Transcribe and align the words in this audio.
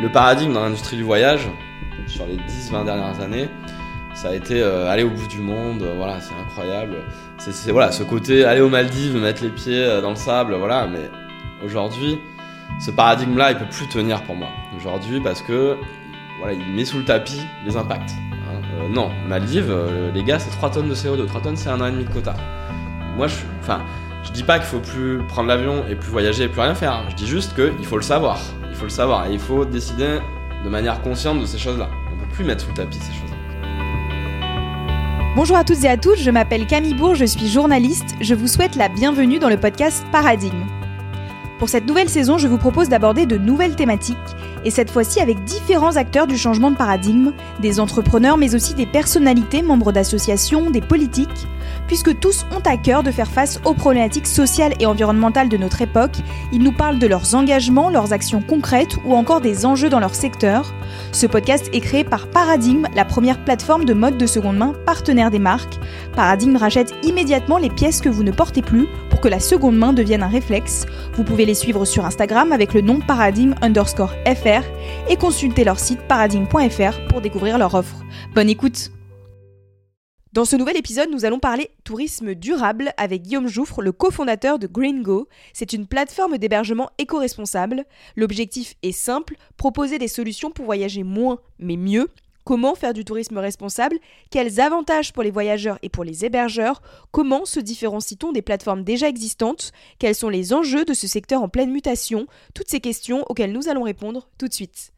Le 0.00 0.08
paradigme 0.08 0.52
dans 0.52 0.62
l'industrie 0.62 0.96
du 0.96 1.02
voyage, 1.02 1.48
sur 2.06 2.24
les 2.26 2.36
10-20 2.36 2.84
dernières 2.84 3.20
années, 3.20 3.48
ça 4.14 4.28
a 4.30 4.34
été 4.34 4.62
euh, 4.62 4.90
aller 4.90 5.02
au 5.02 5.10
bout 5.10 5.26
du 5.26 5.40
monde, 5.40 5.82
euh, 5.82 5.94
voilà, 5.96 6.20
c'est 6.20 6.34
incroyable. 6.34 6.96
C'est 7.38 7.72
voilà, 7.72 7.90
ce 7.90 8.04
côté 8.04 8.44
aller 8.44 8.60
aux 8.60 8.68
Maldives, 8.68 9.16
mettre 9.16 9.42
les 9.42 9.50
pieds 9.50 9.84
euh, 9.84 10.00
dans 10.00 10.10
le 10.10 10.16
sable, 10.16 10.54
voilà, 10.54 10.86
mais 10.86 11.10
aujourd'hui, 11.64 12.18
ce 12.80 12.92
paradigme-là, 12.92 13.52
il 13.52 13.58
peut 13.58 13.68
plus 13.70 13.88
tenir 13.88 14.22
pour 14.22 14.36
moi. 14.36 14.48
Aujourd'hui, 14.76 15.20
parce 15.20 15.42
que 15.42 15.76
voilà, 16.38 16.54
il 16.54 16.74
met 16.74 16.84
sous 16.84 16.98
le 16.98 17.04
tapis 17.04 17.40
les 17.66 17.76
impacts. 17.76 18.10
Hein. 18.10 18.88
non, 18.90 19.10
Maldives, 19.28 19.74
les 20.14 20.22
gars, 20.22 20.38
c'est 20.38 20.50
3 20.50 20.70
tonnes 20.70 20.88
de 20.88 20.94
CO2. 20.94 21.26
3 21.26 21.40
tonnes, 21.40 21.56
c'est 21.56 21.70
un 21.70 21.80
an 21.80 21.86
et 21.86 21.90
demi 21.90 22.04
de 22.04 22.10
quota. 22.10 22.34
Moi, 23.16 23.26
je, 23.26 23.36
enfin, 23.60 23.80
je 24.22 24.30
dis 24.30 24.44
pas 24.44 24.58
qu'il 24.58 24.68
faut 24.68 24.78
plus 24.78 25.18
prendre 25.26 25.48
l'avion 25.48 25.84
et 25.90 25.96
plus 25.96 26.10
voyager 26.10 26.44
et 26.44 26.48
plus 26.48 26.60
rien 26.60 26.74
faire. 26.76 27.02
Je 27.08 27.16
dis 27.16 27.26
juste 27.26 27.54
qu'il 27.56 27.84
faut 27.84 27.96
le 27.96 28.02
savoir. 28.02 28.38
Faut 28.78 28.84
le 28.84 28.90
savoir 28.90 29.26
et 29.26 29.32
il 29.32 29.40
faut 29.40 29.64
décider 29.64 30.20
de 30.64 30.68
manière 30.68 31.02
consciente 31.02 31.40
de 31.40 31.46
ces 31.46 31.58
choses-là. 31.58 31.88
On 32.12 32.16
peut 32.16 32.30
plus 32.32 32.44
mettre 32.44 32.62
sous 32.62 32.68
le 32.68 32.74
tapis 32.74 32.98
ces 32.98 33.12
choses-là. 33.12 33.36
Bonjour 35.34 35.56
à 35.56 35.64
toutes 35.64 35.82
et 35.82 35.88
à 35.88 35.96
tous, 35.96 36.14
je 36.14 36.30
m'appelle 36.30 36.64
Camille 36.64 36.94
Bourg, 36.94 37.16
je 37.16 37.24
suis 37.24 37.48
journaliste. 37.48 38.14
Je 38.20 38.36
vous 38.36 38.46
souhaite 38.46 38.76
la 38.76 38.88
bienvenue 38.88 39.40
dans 39.40 39.48
le 39.48 39.56
podcast 39.56 40.06
Paradigme. 40.12 40.62
Pour 41.58 41.68
cette 41.68 41.86
nouvelle 41.86 42.08
saison, 42.08 42.38
je 42.38 42.46
vous 42.46 42.56
propose 42.56 42.88
d'aborder 42.88 43.26
de 43.26 43.36
nouvelles 43.36 43.74
thématiques, 43.74 44.16
et 44.64 44.70
cette 44.70 44.92
fois-ci 44.92 45.20
avec 45.20 45.42
différents 45.42 45.96
acteurs 45.96 46.28
du 46.28 46.38
changement 46.38 46.70
de 46.70 46.76
paradigme, 46.76 47.32
des 47.58 47.80
entrepreneurs 47.80 48.36
mais 48.36 48.54
aussi 48.54 48.74
des 48.74 48.86
personnalités, 48.86 49.62
membres 49.62 49.90
d'associations, 49.90 50.70
des 50.70 50.82
politiques, 50.82 51.48
puisque 51.88 52.20
tous 52.20 52.46
ont 52.52 52.60
à 52.70 52.76
cœur 52.76 53.02
de 53.02 53.10
faire 53.10 53.30
face 53.30 53.60
aux 53.64 53.74
problématiques 53.74 54.28
sociales 54.28 54.74
et 54.78 54.86
environnementales 54.86 55.48
de 55.48 55.56
notre 55.56 55.82
époque, 55.82 56.18
ils 56.52 56.62
nous 56.62 56.70
parlent 56.70 57.00
de 57.00 57.06
leurs 57.08 57.34
engagements, 57.34 57.90
leurs 57.90 58.12
actions 58.12 58.40
concrètes 58.40 58.96
ou 59.04 59.14
encore 59.14 59.40
des 59.40 59.66
enjeux 59.66 59.88
dans 59.88 59.98
leur 59.98 60.14
secteur. 60.14 60.72
Ce 61.10 61.26
podcast 61.26 61.68
est 61.72 61.80
créé 61.80 62.04
par 62.04 62.28
Paradigme, 62.28 62.86
la 62.94 63.04
première 63.04 63.42
plateforme 63.44 63.84
de 63.84 63.94
mode 63.94 64.18
de 64.18 64.26
seconde 64.26 64.58
main 64.58 64.74
partenaire 64.86 65.30
des 65.30 65.38
marques. 65.38 65.78
Paradigme 66.14 66.56
rachète 66.56 66.94
immédiatement 67.02 67.58
les 67.58 67.70
pièces 67.70 68.00
que 68.00 68.08
vous 68.08 68.22
ne 68.22 68.30
portez 68.30 68.62
plus 68.62 68.86
pour 69.10 69.20
que 69.20 69.28
la 69.28 69.40
seconde 69.40 69.76
main 69.76 69.92
devienne 69.92 70.22
un 70.22 70.28
réflexe. 70.28 70.86
Vous 71.14 71.24
pouvez 71.24 71.46
les 71.46 71.54
suivre 71.54 71.84
sur 71.84 72.04
Instagram 72.04 72.52
avec 72.52 72.74
le 72.74 72.82
nom 72.82 73.00
paradigme 73.00 73.54
underscore 73.62 74.12
fr 74.26 74.62
et 75.08 75.16
consulter 75.16 75.64
leur 75.64 75.78
site 75.78 76.00
paradigme.fr 76.06 77.06
pour 77.08 77.22
découvrir 77.22 77.58
leur 77.58 77.74
offre. 77.74 77.96
Bonne 78.34 78.50
écoute 78.50 78.90
dans 80.38 80.44
ce 80.44 80.54
nouvel 80.54 80.76
épisode, 80.76 81.10
nous 81.10 81.24
allons 81.24 81.40
parler 81.40 81.68
tourisme 81.82 82.32
durable 82.32 82.92
avec 82.96 83.22
Guillaume 83.22 83.48
Jouffre, 83.48 83.82
le 83.82 83.90
cofondateur 83.90 84.60
de 84.60 84.68
GreenGo. 84.68 85.26
C'est 85.52 85.72
une 85.72 85.88
plateforme 85.88 86.38
d'hébergement 86.38 86.90
éco-responsable. 86.98 87.84
L'objectif 88.14 88.76
est 88.84 88.92
simple, 88.92 89.34
proposer 89.56 89.98
des 89.98 90.06
solutions 90.06 90.52
pour 90.52 90.64
voyager 90.64 91.02
moins 91.02 91.40
mais 91.58 91.76
mieux 91.76 92.08
Comment 92.44 92.76
faire 92.76 92.94
du 92.94 93.04
tourisme 93.04 93.36
responsable? 93.38 93.98
Quels 94.30 94.60
avantages 94.60 95.12
pour 95.12 95.24
les 95.24 95.32
voyageurs 95.32 95.80
et 95.82 95.88
pour 95.88 96.04
les 96.04 96.24
hébergeurs? 96.24 96.82
Comment 97.10 97.44
se 97.44 97.58
différencie-t-on 97.58 98.30
des 98.30 98.40
plateformes 98.40 98.84
déjà 98.84 99.08
existantes? 99.08 99.72
Quels 99.98 100.14
sont 100.14 100.28
les 100.28 100.52
enjeux 100.52 100.84
de 100.84 100.94
ce 100.94 101.08
secteur 101.08 101.42
en 101.42 101.48
pleine 101.48 101.72
mutation? 101.72 102.28
Toutes 102.54 102.70
ces 102.70 102.78
questions 102.78 103.24
auxquelles 103.28 103.52
nous 103.52 103.68
allons 103.68 103.82
répondre 103.82 104.28
tout 104.38 104.46
de 104.46 104.54
suite. 104.54 104.92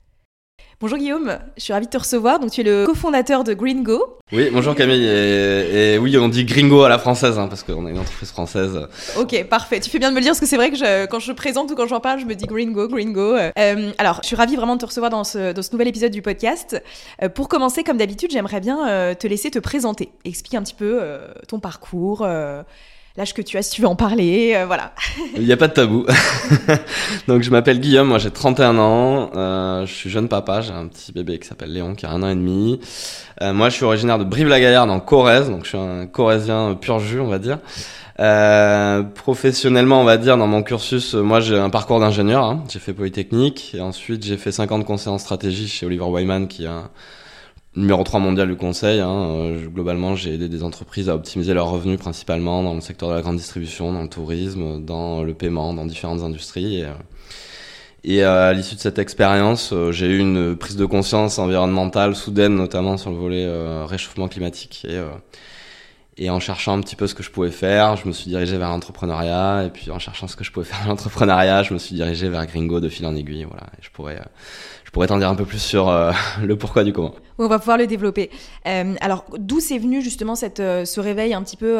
Bonjour 0.80 0.96
Guillaume, 0.96 1.38
je 1.58 1.62
suis 1.64 1.74
ravie 1.74 1.84
de 1.84 1.90
te 1.90 1.98
recevoir. 1.98 2.38
Donc 2.40 2.52
tu 2.52 2.62
es 2.62 2.64
le 2.64 2.86
cofondateur 2.86 3.44
de 3.44 3.52
Gringo. 3.52 4.16
Oui, 4.32 4.48
bonjour 4.50 4.74
Camille. 4.74 5.04
Et, 5.04 5.98
oui, 5.98 6.16
on 6.16 6.28
dit 6.28 6.46
Gringo 6.46 6.82
à 6.84 6.88
la 6.88 6.98
française 6.98 7.38
hein, 7.38 7.48
parce 7.48 7.62
qu'on 7.62 7.86
est 7.86 7.90
une 7.90 7.98
entreprise 7.98 8.30
française. 8.30 8.88
Ok, 9.18 9.44
parfait. 9.44 9.80
Tu 9.80 9.90
fais 9.90 9.98
bien 9.98 10.08
de 10.08 10.14
me 10.14 10.20
le 10.20 10.22
dire 10.22 10.30
parce 10.30 10.40
que 10.40 10.46
c'est 10.46 10.56
vrai 10.56 10.70
que 10.70 11.04
quand 11.04 11.18
je 11.18 11.32
présente 11.32 11.70
ou 11.70 11.74
quand 11.74 11.86
j'en 11.86 12.00
parle, 12.00 12.20
je 12.20 12.24
me 12.24 12.34
dis 12.34 12.46
Gringo, 12.46 12.88
Gringo. 12.88 13.36
Euh, 13.36 13.92
alors, 13.98 14.20
je 14.22 14.28
suis 14.28 14.36
ravie 14.36 14.56
vraiment 14.56 14.76
de 14.76 14.80
te 14.80 14.86
recevoir 14.86 15.10
dans 15.10 15.22
ce, 15.22 15.52
nouvel 15.70 15.88
épisode 15.88 16.12
du 16.12 16.22
podcast. 16.22 16.82
Euh, 17.22 17.28
pour 17.28 17.48
commencer, 17.48 17.84
comme 17.84 17.98
d'habitude, 17.98 18.30
j'aimerais 18.30 18.60
bien 18.60 18.88
euh, 18.88 19.14
te 19.14 19.26
laisser 19.26 19.50
te 19.50 19.58
présenter. 19.58 20.08
Explique 20.24 20.54
un 20.54 20.62
petit 20.62 20.72
peu 20.72 21.00
ton 21.46 21.60
parcours 21.60 22.26
l'âge 23.16 23.34
que 23.34 23.42
tu 23.42 23.56
as 23.56 23.62
si 23.62 23.72
tu 23.72 23.82
veux 23.82 23.88
en 23.88 23.96
parler, 23.96 24.54
euh, 24.54 24.66
voilà. 24.66 24.92
Il 25.36 25.44
n'y 25.44 25.52
a 25.52 25.56
pas 25.56 25.68
de 25.68 25.72
tabou. 25.72 26.06
Donc 27.28 27.42
je 27.42 27.50
m'appelle 27.50 27.80
Guillaume, 27.80 28.08
moi 28.08 28.18
j'ai 28.18 28.30
31 28.30 28.78
ans, 28.78 29.30
euh, 29.34 29.86
je 29.86 29.92
suis 29.92 30.10
jeune 30.10 30.28
papa, 30.28 30.60
j'ai 30.60 30.72
un 30.72 30.86
petit 30.86 31.12
bébé 31.12 31.38
qui 31.38 31.48
s'appelle 31.48 31.72
Léon 31.72 31.94
qui 31.94 32.06
a 32.06 32.10
un 32.10 32.22
an 32.22 32.28
et 32.28 32.34
demi. 32.34 32.80
Euh, 33.42 33.52
moi 33.52 33.68
je 33.68 33.76
suis 33.76 33.84
originaire 33.84 34.18
de 34.18 34.24
Brive-la-Gaillarde 34.24 34.90
en 34.90 35.00
Corrèze, 35.00 35.50
donc 35.50 35.64
je 35.64 35.70
suis 35.70 35.78
un 35.78 36.06
Corrézien 36.06 36.78
pur 36.80 36.98
jus 37.00 37.20
on 37.20 37.28
va 37.28 37.38
dire. 37.38 37.58
professionnellement, 39.14 40.00
on 40.00 40.04
va 40.04 40.16
dire, 40.16 40.36
dans 40.36 40.46
mon 40.46 40.62
cursus, 40.62 41.14
moi 41.14 41.40
j'ai 41.40 41.58
un 41.58 41.70
parcours 41.70 42.00
d'ingénieur. 42.00 42.44
Hein. 42.44 42.64
J'ai 42.68 42.78
fait 42.78 42.92
Polytechnique 42.92 43.74
et 43.74 43.80
ensuite 43.80 44.24
j'ai 44.24 44.36
fait 44.36 44.52
5 44.52 44.70
ans 44.72 44.78
de 44.78 44.84
conseil 44.84 45.12
en 45.12 45.18
stratégie 45.18 45.68
chez 45.68 45.84
Oliver 45.84 46.04
Wyman, 46.04 46.46
qui 46.46 46.64
est 46.64 46.68
un, 46.68 46.90
numéro 47.76 48.02
3 48.02 48.20
mondial 48.20 48.48
du 48.48 48.56
conseil. 48.56 49.00
Hein. 49.00 49.10
Euh, 49.10 49.66
globalement, 49.66 50.16
j'ai 50.16 50.34
aidé 50.34 50.48
des 50.48 50.62
entreprises 50.62 51.08
à 51.08 51.14
optimiser 51.14 51.54
leurs 51.54 51.70
revenus 51.70 51.98
principalement 51.98 52.62
dans 52.62 52.74
le 52.74 52.80
secteur 52.80 53.08
de 53.08 53.14
la 53.14 53.22
grande 53.22 53.36
distribution, 53.36 53.92
dans 53.92 54.02
le 54.02 54.08
tourisme, 54.08 54.84
dans 54.84 55.22
le 55.22 55.34
paiement, 55.34 55.72
dans 55.74 55.86
différentes 55.86 56.22
industries. 56.22 56.84
Et, 58.02 58.24
euh, 58.24 58.50
à 58.50 58.52
l'issue 58.52 58.74
de 58.74 58.80
cette 58.80 58.98
expérience, 58.98 59.72
euh, 59.72 59.92
j'ai 59.92 60.06
eu 60.06 60.18
une 60.18 60.56
prise 60.56 60.76
de 60.76 60.86
conscience 60.86 61.38
environnementale 61.38 62.16
soudaine, 62.16 62.54
notamment 62.54 62.96
sur 62.96 63.10
le 63.10 63.16
volet 63.16 63.46
réchauffement 63.84 64.28
climatique. 64.28 64.86
Et, 64.88 65.00
et 66.16 66.28
en 66.28 66.40
cherchant 66.40 66.76
un 66.76 66.80
petit 66.80 66.96
peu 66.96 67.06
ce 67.06 67.14
que 67.14 67.22
je 67.22 67.30
pouvais 67.30 67.50
faire, 67.50 67.96
je 67.96 68.06
me 68.06 68.12
suis 68.12 68.28
dirigé 68.28 68.58
vers 68.58 68.68
l'entrepreneuriat. 68.68 69.64
Et 69.66 69.70
puis 69.70 69.90
en 69.90 69.98
cherchant 69.98 70.26
ce 70.28 70.36
que 70.36 70.44
je 70.44 70.50
pouvais 70.50 70.66
faire 70.66 70.80
dans 70.82 70.90
l'entrepreneuriat, 70.90 71.62
je 71.62 71.72
me 71.72 71.78
suis 71.78 71.94
dirigé 71.94 72.28
vers 72.28 72.44
Gringo 72.46 72.80
de 72.80 72.88
fil 72.88 73.06
en 73.06 73.14
aiguille. 73.14 73.44
Voilà. 73.44 73.66
Et 73.78 73.82
je 73.82 73.90
pourrais 73.90 74.20
je 74.90 74.92
pourrais 74.92 75.06
t'en 75.06 75.18
dire 75.18 75.28
un 75.28 75.36
peu 75.36 75.44
plus 75.44 75.62
sur 75.62 75.88
euh, 75.88 76.10
le 76.42 76.58
pourquoi 76.58 76.82
du 76.82 76.92
comment. 76.92 77.14
On 77.38 77.46
va 77.46 77.60
pouvoir 77.60 77.78
le 77.78 77.86
développer. 77.86 78.28
Euh, 78.66 78.96
alors, 79.00 79.24
d'où 79.38 79.60
c'est 79.60 79.78
venu 79.78 80.02
justement 80.02 80.34
cette, 80.34 80.58
euh, 80.58 80.84
ce 80.84 80.98
réveil 80.98 81.32
un 81.32 81.44
petit 81.44 81.56
peu 81.56 81.78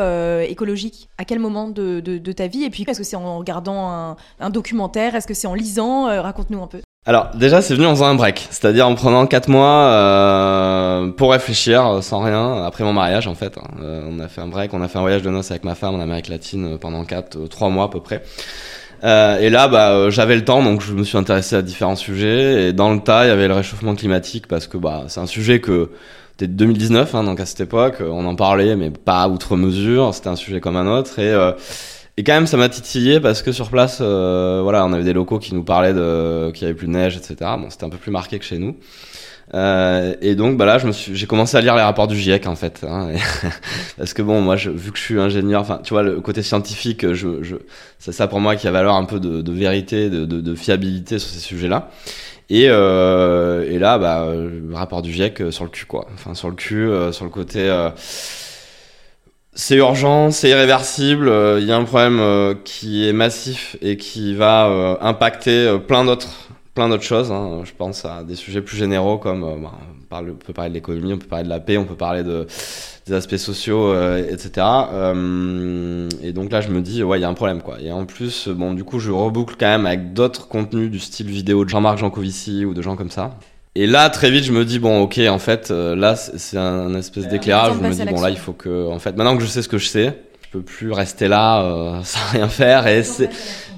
écologique? 0.49 1.09
À 1.19 1.25
quel 1.25 1.41
moment 1.41 1.69
de, 1.69 1.99
de, 1.99 2.33
ta 2.33 2.47
vie? 2.47 2.63
Et 2.63 2.71
puis, 2.71 2.85
est-ce 2.87 2.99
que 2.99 3.05
c'est 3.05 3.17
en 3.17 3.39
regardant 3.39 3.91
un, 3.91 4.17
un 4.39 4.51
documentaire? 4.51 5.17
Est-ce 5.17 5.27
que 5.27 5.35
c'est 5.35 5.49
en 5.49 5.55
lisant? 5.55 6.05
Raconte-nous 6.23 6.63
un 6.63 6.69
peu. 6.69 6.81
Alors 7.07 7.31
déjà 7.35 7.63
c'est 7.63 7.75
venu 7.75 7.87
en 7.87 7.95
faisant 7.95 8.07
un 8.07 8.15
break, 8.15 8.47
c'est-à-dire 8.51 8.87
en 8.87 8.95
prenant 8.95 9.27
quatre 9.27 9.49
mois 9.49 11.11
pour 11.17 11.33
réfléchir 11.33 12.03
sans 12.03 12.21
rien 12.21 12.63
après 12.63 12.85
mon 12.85 12.93
mariage 12.93 13.27
en 13.27 13.35
fait. 13.35 13.57
on 13.81 14.21
a 14.21 14.29
fait 14.29 14.43
un 14.43 14.49
break, 14.49 14.75
on 14.75 14.83
a 14.83 14.89
fait 14.89 14.99
un 14.99 15.01
voyage 15.01 15.23
de 15.23 15.31
noces 15.31 15.51
avec 15.51 15.65
ma 15.65 15.75
femme 15.75 15.95
en 15.95 16.01
Amérique 16.01 16.29
latine 16.29 16.77
pendant 16.79 17.05
quatre, 17.07 17.49
trois 17.49 17.71
mois 17.71 17.87
à 17.87 17.89
peu 17.89 18.01
près. 18.01 18.23
Euh, 19.03 19.39
et 19.39 19.51
là, 19.51 19.69
bah, 19.69 19.93
euh, 19.93 20.11
j'avais 20.11 20.37
le 20.37 20.45
temps, 20.45 20.63
donc 20.63 20.83
je 20.83 20.93
me 20.93 21.05
suis 21.05 21.17
intéressé 21.17 21.57
à 21.57 21.63
différents 21.63 21.97
sujets. 21.97 22.69
Et 22.69 22.73
dans 22.73 22.93
le 22.93 23.01
tas, 23.01 23.25
il 23.25 23.29
y 23.29 23.31
avait 23.31 23.49
le 23.49 23.55
réchauffement 23.55 23.95
climatique 23.95 24.47
parce 24.47 24.67
que 24.67 24.77
bah, 24.77 25.05
c'est 25.09 25.21
un 25.21 25.27
sujet 25.27 25.61
que 25.61 25.91
c'était 26.33 26.49
2019, 26.49 27.15
hein, 27.15 27.25
donc 27.25 27.39
à 27.41 27.47
cette 27.47 27.61
époque, 27.61 27.97
on 28.01 28.25
en 28.25 28.35
parlait, 28.35 28.77
mais 28.77 28.91
pas 28.91 29.29
outre 29.29 29.57
mesure. 29.57 30.15
C'était 30.15 30.29
un 30.29 30.37
sujet 30.37 30.61
comme 30.61 30.77
un 30.77 30.87
autre. 30.87 31.19
Et, 31.19 31.31
euh, 31.31 31.53
et 32.17 32.25
quand 32.25 32.35
même, 32.35 32.47
ça 32.47 32.57
m'a 32.57 32.69
titillé 32.69 33.21
parce 33.21 33.43
que 33.43 33.53
sur 33.53 33.71
place, 33.71 33.99
euh, 34.01 34.61
voilà, 34.63 34.85
on 34.85 34.93
avait 34.93 35.05
des 35.05 35.13
locaux 35.13 35.39
qui 35.39 35.55
nous 35.55 35.65
parlaient 35.65 35.95
de 35.95 36.51
qu'il 36.53 36.63
y 36.63 36.65
avait 36.67 36.75
plus 36.75 36.87
de 36.87 36.93
neige, 36.93 37.17
etc. 37.17 37.37
Bon, 37.59 37.71
c'était 37.71 37.85
un 37.85 37.89
peu 37.89 37.97
plus 37.97 38.11
marqué 38.11 38.39
que 38.39 38.45
chez 38.45 38.59
nous. 38.59 38.77
Euh, 39.53 40.15
et 40.21 40.37
donc 40.37 40.57
bah 40.57 40.65
là, 40.65 40.79
j'ai 40.79 41.27
commencé 41.27 41.57
à 41.57 41.61
lire 41.61 41.75
les 41.75 41.83
rapports 41.83 42.07
du 42.07 42.17
GIEC 42.17 42.47
en 42.47 42.55
fait, 42.55 42.85
hein, 42.89 43.09
parce 43.99 44.15
que 44.15 44.23
bon, 44.23 44.41
moi, 44.41 44.57
je, 44.57 44.71
vu 44.71 44.93
que 44.93 44.99
je 44.99 45.03
suis 45.03 45.19
ingénieur, 45.19 45.63
enfin, 45.63 45.81
tu 45.83 45.93
vois, 45.93 46.05
le 46.05 46.21
côté 46.21 46.43
scientifique, 46.43 47.13
je, 47.13 47.43
je, 47.43 47.57
c'est 47.99 48.13
ça 48.13 48.29
pour 48.29 48.39
moi 48.39 48.55
qui 48.55 48.69
a 48.69 48.71
valeur 48.71 48.95
un 48.95 49.05
peu 49.05 49.19
de, 49.19 49.43
de 49.43 49.53
vérité, 49.53 50.09
de, 50.09 50.25
de, 50.25 50.41
de, 50.41 50.55
fiabilité 50.55 51.19
sur 51.19 51.31
ces 51.31 51.41
sujets-là. 51.41 51.91
Et, 52.49 52.67
euh, 52.69 53.65
et 53.71 53.79
là, 53.79 53.99
bah, 53.99 54.27
le 54.35 54.75
rapport 54.75 55.03
du 55.03 55.13
GIEC 55.13 55.41
euh, 55.41 55.51
sur 55.53 55.65
le 55.65 55.71
cul, 55.71 55.87
quoi. 55.87 56.07
Enfin, 56.15 56.35
sur 56.35 56.49
le 56.49 56.57
cul, 56.57 56.89
euh, 56.89 57.13
sur 57.13 57.25
le 57.25 57.31
côté. 57.31 57.61
Euh, 57.61 57.91
c'est 59.55 59.77
urgent, 59.77 60.31
c'est 60.31 60.49
irréversible. 60.51 61.33
Il 61.59 61.65
y 61.65 61.73
a 61.73 61.77
un 61.77 61.85
problème 61.85 62.55
qui 62.65 63.09
est 63.09 63.13
massif 63.13 63.77
et 63.83 63.97
qui 63.97 64.35
va 64.35 64.99
impacter 65.01 65.77
plein 65.87 66.05
d'autres 66.05 66.49
plein 66.75 66.89
d'autres 66.89 67.05
choses. 67.05 67.31
Hein. 67.33 67.63
Je 67.65 67.73
pense 67.77 68.05
à 68.05 68.23
des 68.23 68.35
sujets 68.35 68.61
plus 68.61 68.77
généraux 68.77 69.19
comme 69.19 69.45
euh, 69.45 69.57
bah, 69.57 69.73
on, 69.73 70.05
parle, 70.07 70.31
on, 70.31 70.35
peut 70.35 70.53
parler 70.53 70.71
de 70.71 70.75
l'économie, 70.75 71.13
on 71.13 71.19
peut 71.19 71.27
parler 71.27 71.45
de 71.45 71.49
la 71.49 71.61
paix, 71.61 71.77
on 71.77 71.85
peut 71.85 71.97
parler 71.97 72.23
de, 72.23 72.47
des 73.07 73.13
aspects 73.13 73.37
sociaux, 73.37 73.93
euh, 73.93 74.25
etc. 74.31 74.67
Euh, 74.93 76.09
et 76.23 76.33
donc 76.33 76.53
là, 76.53 76.61
je 76.61 76.69
me 76.69 76.81
dis, 76.81 77.03
ouais, 77.03 77.19
il 77.19 77.23
y 77.23 77.25
a 77.25 77.29
un 77.29 77.35
problème, 77.35 77.63
quoi. 77.63 77.81
Et 77.81 77.93
en 77.93 78.05
plus, 78.05 78.49
bon, 78.49 78.75
du 78.75 78.85
coup, 78.85 78.99
je 78.99 79.11
reboucle 79.11 79.57
quand 79.59 79.67
même 79.67 79.87
avec 79.87 80.13
d'autres 80.13 80.49
contenus 80.49 80.91
du 80.91 80.99
style 80.99 81.29
vidéo 81.29 81.65
de 81.65 81.71
Jean-Marc 81.71 81.99
Jancovici 81.99 82.65
ou 82.65 82.75
de 82.75 82.83
gens 82.83 82.97
comme 82.97 83.11
ça. 83.11 83.37
Et 83.77 83.87
là, 83.87 84.11
très 84.11 84.31
vite, 84.31 84.45
je 84.45 84.53
me 84.53 84.65
dis, 84.65 84.79
bon, 84.79 85.01
ok, 85.03 85.21
en 85.29 85.39
fait, 85.39 85.71
là, 85.71 86.17
c'est 86.17 86.59
un 86.59 86.93
espèce 86.95 87.29
d'éclairage. 87.29 87.75
Je 87.81 87.87
me 87.87 87.93
dis, 87.93 88.05
bon, 88.05 88.21
là, 88.21 88.31
il 88.31 88.39
faut 88.39 88.53
que, 88.53 88.89
en 88.89 88.99
fait, 88.99 89.17
maintenant 89.17 89.37
que 89.37 89.43
je 89.43 89.49
sais 89.49 89.63
ce 89.63 89.69
que 89.69 89.79
je 89.79 89.87
sais, 89.87 90.19
peux 90.51 90.63
plus 90.63 90.93
rester 90.93 91.29
là 91.29 91.63
euh, 91.63 92.01
sans 92.05 92.27
rien 92.33 92.49
faire 92.49 92.87
et, 92.87 93.03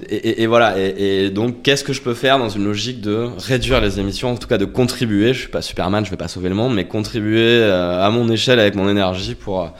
et, 0.09 0.43
et, 0.43 0.47
voilà 0.47 0.79
et, 0.79 1.31
donc 1.31 1.63
qu'est-ce 1.63 1.85
que 1.85 1.93
je 1.93 2.01
peux 2.01 2.15
faire 2.15 2.39
dans 2.39 2.49
une 2.49 2.65
logique 2.65 3.01
de 3.01 3.29
réduire 3.39 3.81
les 3.81 4.01
émissions 4.01 4.33
en 4.33 4.37
tout 4.37 4.49
cas 4.49 4.59
de 4.59 4.65
contribuer 4.65 5.35
je 5.35 5.41
suis 5.41 5.49
pas 5.49 5.63
Superman 5.63 6.05
je 6.05 6.11
vais 6.11 6.17
pas 6.17 6.29
sauver 6.29 6.49
le 6.49 6.55
monde 6.55 6.75
mais 6.75 6.87
contribuer 6.87 7.61
euh, 7.61 8.05
à 8.05 8.11
mon 8.11 8.29
échelle 8.31 8.59
avec 8.59 8.75
mon 8.75 8.89
énergie 8.89 9.35
pour 9.35 9.71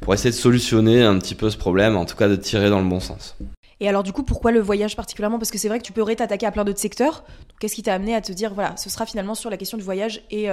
pour 0.00 0.14
essayer 0.14 0.30
de 0.30 0.36
solutionner 0.36 1.02
un 1.02 1.18
petit 1.18 1.34
peu 1.34 1.48
ce 1.50 1.56
problème 1.56 1.96
en 1.96 2.04
tout 2.04 2.16
cas 2.16 2.28
de 2.28 2.36
tirer 2.36 2.70
dans 2.70 2.80
le 2.80 2.88
bon 2.88 3.00
sens 3.00 3.36
et 3.82 3.88
alors 3.88 4.04
du 4.04 4.12
coup, 4.12 4.22
pourquoi 4.22 4.52
le 4.52 4.60
voyage 4.60 4.94
particulièrement? 4.94 5.38
Parce 5.38 5.50
que 5.50 5.58
c'est 5.58 5.66
vrai 5.66 5.78
que 5.78 5.84
tu 5.84 5.92
pourrais 5.92 6.14
t'attaquer 6.14 6.46
à 6.46 6.52
plein 6.52 6.64
d'autres 6.64 6.78
secteurs. 6.78 7.24
Qu'est-ce 7.58 7.74
qui 7.74 7.82
t'a 7.82 7.92
amené 7.92 8.14
à 8.14 8.20
te 8.20 8.30
dire, 8.30 8.54
voilà, 8.54 8.76
ce 8.76 8.88
sera 8.88 9.06
finalement 9.06 9.34
sur 9.34 9.50
la 9.50 9.56
question 9.56 9.76
du 9.76 9.82
voyage 9.82 10.22
et, 10.30 10.48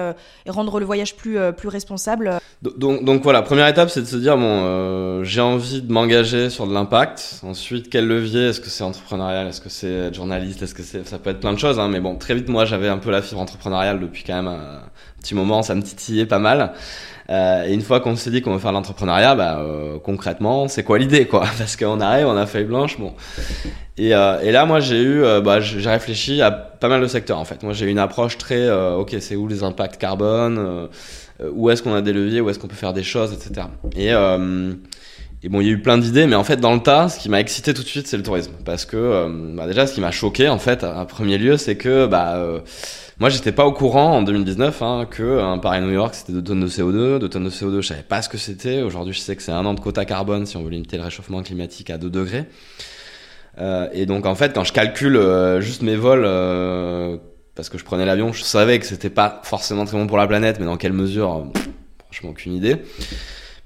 rendre 0.48 0.80
le 0.80 0.86
voyage 0.86 1.16
plus, 1.16 1.38
plus 1.56 1.68
responsable? 1.68 2.40
Donc, 2.62 3.22
voilà, 3.24 3.44
première 3.44 3.68
étape, 3.68 3.90
c'est 3.90 4.02
de 4.02 4.08
se 4.08 4.16
dire, 4.18 4.36
bon, 4.36 5.24
j'ai 5.24 5.42
envie 5.42 5.84
de 5.84 5.92
m'engager 5.92 6.50
sur 6.50 6.66
de 6.66 6.74
l'impact. 6.74 7.42
Ensuite, 7.44 7.90
quel 7.90 8.08
levier? 8.08 8.48
Est-ce 8.48 8.62
que 8.62 8.70
c'est 8.70 8.84
entrepreneurial? 8.84 9.48
Est-ce 9.48 9.62
que 9.62 9.70
c'est 9.70 10.14
journaliste? 10.14 10.64
Est-ce 10.64 10.74
que 10.74 10.84
c'est... 10.84 11.08
Ça 11.08 11.20
peut 11.20 11.30
être 11.30 11.40
plein 11.40 11.54
de 11.54 11.60
choses, 11.60 11.80
hein, 11.80 11.88
mais 11.88 12.00
bon, 12.00 12.16
très 12.16 12.34
vite, 12.34 12.50
moi, 12.50 12.66
j'avais 12.66 12.90
un 12.90 12.98
peu 12.98 13.12
la 13.12 13.22
fibre 13.22 13.42
entrepreneuriale 13.42 14.00
depuis 14.00 14.24
quand 14.24 14.36
même 14.36 14.48
un 14.48 14.82
petit 15.22 15.36
moment, 15.36 15.62
ça 15.62 15.76
me 15.76 15.84
titillait 15.84 16.26
pas 16.26 16.40
mal. 16.40 16.74
Euh, 17.30 17.66
et 17.66 17.74
une 17.74 17.82
fois 17.82 18.00
qu'on 18.00 18.16
s'est 18.16 18.32
dit 18.32 18.42
qu'on 18.42 18.54
veut 18.54 18.60
faire 18.60 18.72
l'entrepreneuriat, 18.72 19.36
bah, 19.36 19.60
euh, 19.60 20.00
concrètement, 20.00 20.68
c'est 20.68 20.84
quoi 20.84 20.98
l'idée, 20.98 21.26
quoi 21.26 21.46
Parce 21.58 21.76
qu'on 21.76 22.00
arrive, 22.02 22.28
on 22.28 22.36
a 22.36 22.46
feuille 22.46 22.66
blanche, 22.66 22.98
bon. 23.00 23.14
Et, 23.98 24.16
euh, 24.16 24.40
et 24.42 24.52
là, 24.52 24.66
moi, 24.66 24.80
j'ai 24.80 25.00
eu, 25.02 25.24
euh, 25.24 25.42
bah, 25.42 25.60
j'ai 25.60 25.90
réfléchi 25.90 26.42
à 26.42 26.50
pas 26.52 26.88
mal 26.88 27.02
de 27.02 27.08
secteurs, 27.08 27.38
en 27.38 27.46
fait. 27.46 27.62
Moi, 27.62 27.74
j'ai 27.74 27.86
eu 27.86 27.90
une 27.90 28.00
approche 28.00 28.38
très, 28.38 28.62
euh, 28.62 28.96
ok, 28.96 29.16
c'est 29.20 29.36
où 29.36 29.48
les 29.48 29.64
impacts 29.64 29.98
carbone 29.98 30.88
Où 31.52 31.70
est-ce 31.70 31.84
qu'on 31.84 31.94
a 31.94 32.02
des 32.02 32.14
leviers 32.14 32.42
Où 32.42 32.50
est-ce 32.50 32.58
qu'on 32.58 32.68
peut 32.68 32.76
faire 32.76 32.94
des 32.94 33.04
choses, 33.04 33.34
etc. 33.34 33.68
Et 33.96 34.14
et 35.42 35.48
bon, 35.48 35.62
il 35.62 35.68
y 35.68 35.70
a 35.70 35.72
eu 35.72 35.82
plein 35.82 35.98
d'idées, 35.98 36.28
mais 36.28 36.36
en 36.36 36.44
fait, 36.44 36.58
dans 36.58 36.74
le 36.74 36.82
tas, 36.82 37.08
ce 37.08 37.18
qui 37.18 37.30
m'a 37.30 37.40
excité 37.40 37.74
tout 37.74 37.82
de 37.82 37.88
suite, 37.88 38.08
c'est 38.08 38.18
le 38.18 38.24
tourisme, 38.24 38.52
parce 38.66 38.84
que 38.84 39.56
bah, 39.56 39.68
déjà, 39.68 39.88
ce 39.88 39.94
qui 39.94 40.02
m'a 40.02 40.12
choqué, 40.12 40.50
en 40.50 40.60
fait, 40.60 40.84
à, 40.84 41.06
premier 41.06 41.38
lieu, 41.38 41.56
c'est 41.56 41.78
que 41.78 42.08
bah 42.08 42.62
moi, 43.20 43.30
j'étais 43.30 43.52
pas 43.52 43.66
au 43.66 43.74
courant 43.74 44.18
en 44.18 44.22
2019 44.22 44.82
hein, 44.82 45.08
que 45.10 45.40
un 45.40 45.58
Paris-New 45.58 45.92
York 45.92 46.16
c'était 46.16 46.32
2 46.32 46.42
tonnes 46.42 46.62
de 46.62 46.68
CO2. 46.68 47.20
2 47.20 47.28
tonnes 47.28 47.44
de 47.44 47.50
CO2, 47.50 47.82
je 47.82 47.88
savais 47.88 48.04
pas 48.04 48.22
ce 48.22 48.30
que 48.30 48.38
c'était. 48.38 48.82
Aujourd'hui, 48.82 49.14
je 49.14 49.20
sais 49.20 49.36
que 49.36 49.42
c'est 49.42 49.52
un 49.52 49.66
an 49.66 49.74
de 49.74 49.82
quota 49.82 50.06
carbone 50.06 50.46
si 50.46 50.56
on 50.56 50.64
veut 50.64 50.70
limiter 50.70 50.96
le 50.96 51.04
réchauffement 51.04 51.44
climatique 51.44 51.90
à 51.90 51.98
2 51.98 52.10
degrés. 52.10 52.46
Euh, 53.58 53.90
et 53.92 54.06
donc, 54.06 54.26
en 54.26 54.36
fait, 54.36 54.54
quand 54.54 54.64
je 54.64 54.72
calcule 54.72 55.18
euh, 55.18 55.60
juste 55.60 55.82
mes 55.82 55.98
vols, 55.98 56.24
euh, 56.26 57.18
parce 57.56 57.68
que 57.68 57.78
je 57.78 57.84
prenais 57.84 58.06
l'avion, 58.06 58.32
je 58.32 58.44
savais 58.44 58.80
que 58.80 58.86
c'était 58.86 59.10
pas 59.10 59.42
forcément 59.44 59.84
très 59.84 59.98
bon 59.98 60.08
pour 60.08 60.18
la 60.18 60.28
planète, 60.28 60.58
mais 60.60 60.66
dans 60.66 60.78
quelle 60.78 60.94
mesure, 60.94 61.46
franchement, 62.06 62.30
aucune 62.30 62.54
idée. 62.54 62.78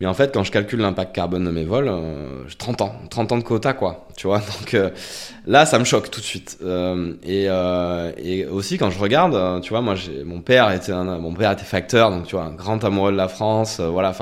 Mais 0.04 0.10
en 0.10 0.14
fait, 0.14 0.34
quand 0.34 0.44
je 0.44 0.52
calcule 0.52 0.82
l'impact 0.82 1.16
carbone 1.16 1.46
de 1.46 1.50
mes 1.50 1.64
vols, 1.64 1.88
euh, 1.88 2.46
j'ai 2.50 2.58
30 2.58 2.82
ans, 2.82 2.94
30 3.10 3.32
ans 3.32 3.38
de 3.38 3.44
quota, 3.44 3.72
quoi. 3.72 4.06
Tu 4.18 4.28
vois, 4.28 4.40
donc 4.60 4.74
euh, 4.74 4.90
là, 5.48 5.66
ça 5.66 5.80
me 5.80 5.86
choque 5.86 6.12
tout 6.12 6.20
de 6.20 6.26
suite. 6.26 6.58
Euh, 6.62 7.14
et, 7.24 7.46
euh, 7.48 8.12
et, 8.18 8.46
aussi, 8.46 8.78
quand 8.78 8.90
je 8.90 9.00
regarde, 9.00 9.62
tu 9.62 9.70
vois, 9.70 9.80
moi, 9.80 9.96
mon 10.26 10.42
père 10.42 10.72
était 10.72 10.92
mon 10.92 11.34
père 11.34 11.52
était 11.52 11.64
facteur, 11.64 12.12
donc 12.12 12.26
tu 12.26 12.36
vois, 12.36 12.44
un 12.44 12.52
grand 12.52 12.84
amoureux 12.84 13.14
de 13.14 13.18
la 13.18 13.30
France, 13.30 13.80
voilà. 13.80 14.14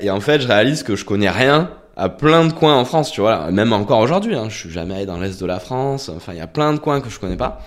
Et 0.00 0.08
en 0.08 0.20
fait, 0.20 0.40
je 0.40 0.48
réalise 0.48 0.82
que 0.82 0.96
je 0.96 1.04
connais 1.04 1.28
rien 1.28 1.68
à 1.98 2.08
plein 2.08 2.46
de 2.46 2.54
coins 2.54 2.74
en 2.74 2.86
France, 2.86 3.12
tu 3.12 3.20
vois, 3.20 3.50
même 3.50 3.74
encore 3.74 3.98
aujourd'hui. 3.98 4.36
Hein, 4.36 4.46
je 4.48 4.56
suis 4.56 4.70
jamais 4.70 4.94
allé 4.94 5.06
dans 5.06 5.18
l'est 5.18 5.38
de 5.38 5.46
la 5.46 5.60
France. 5.60 6.08
Enfin, 6.08 6.32
il 6.32 6.38
y 6.38 6.40
a 6.42 6.46
plein 6.46 6.72
de 6.72 6.78
coins 6.78 7.02
que 7.02 7.10
je 7.10 7.20
connais 7.20 7.36
pas 7.36 7.60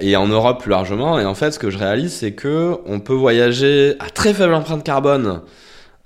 et 0.00 0.16
en 0.16 0.28
Europe 0.28 0.62
plus 0.62 0.70
largement. 0.70 1.18
Et 1.18 1.26
en 1.26 1.34
fait, 1.34 1.50
ce 1.50 1.58
que 1.58 1.70
je 1.70 1.76
réalise, 1.76 2.12
c'est 2.12 2.32
que 2.32 2.76
on 2.86 3.00
peut 3.00 3.12
voyager 3.12 3.96
à 3.98 4.08
très 4.08 4.32
faible 4.32 4.54
empreinte 4.54 4.84
carbone 4.84 5.42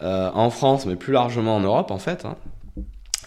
euh, 0.00 0.30
en 0.32 0.50
France, 0.50 0.86
mais 0.86 0.94
plus 0.94 1.12
largement 1.12 1.56
en 1.56 1.60
Europe 1.60 1.90
en 1.90 1.98
fait. 1.98 2.24
Hein. 2.24 2.36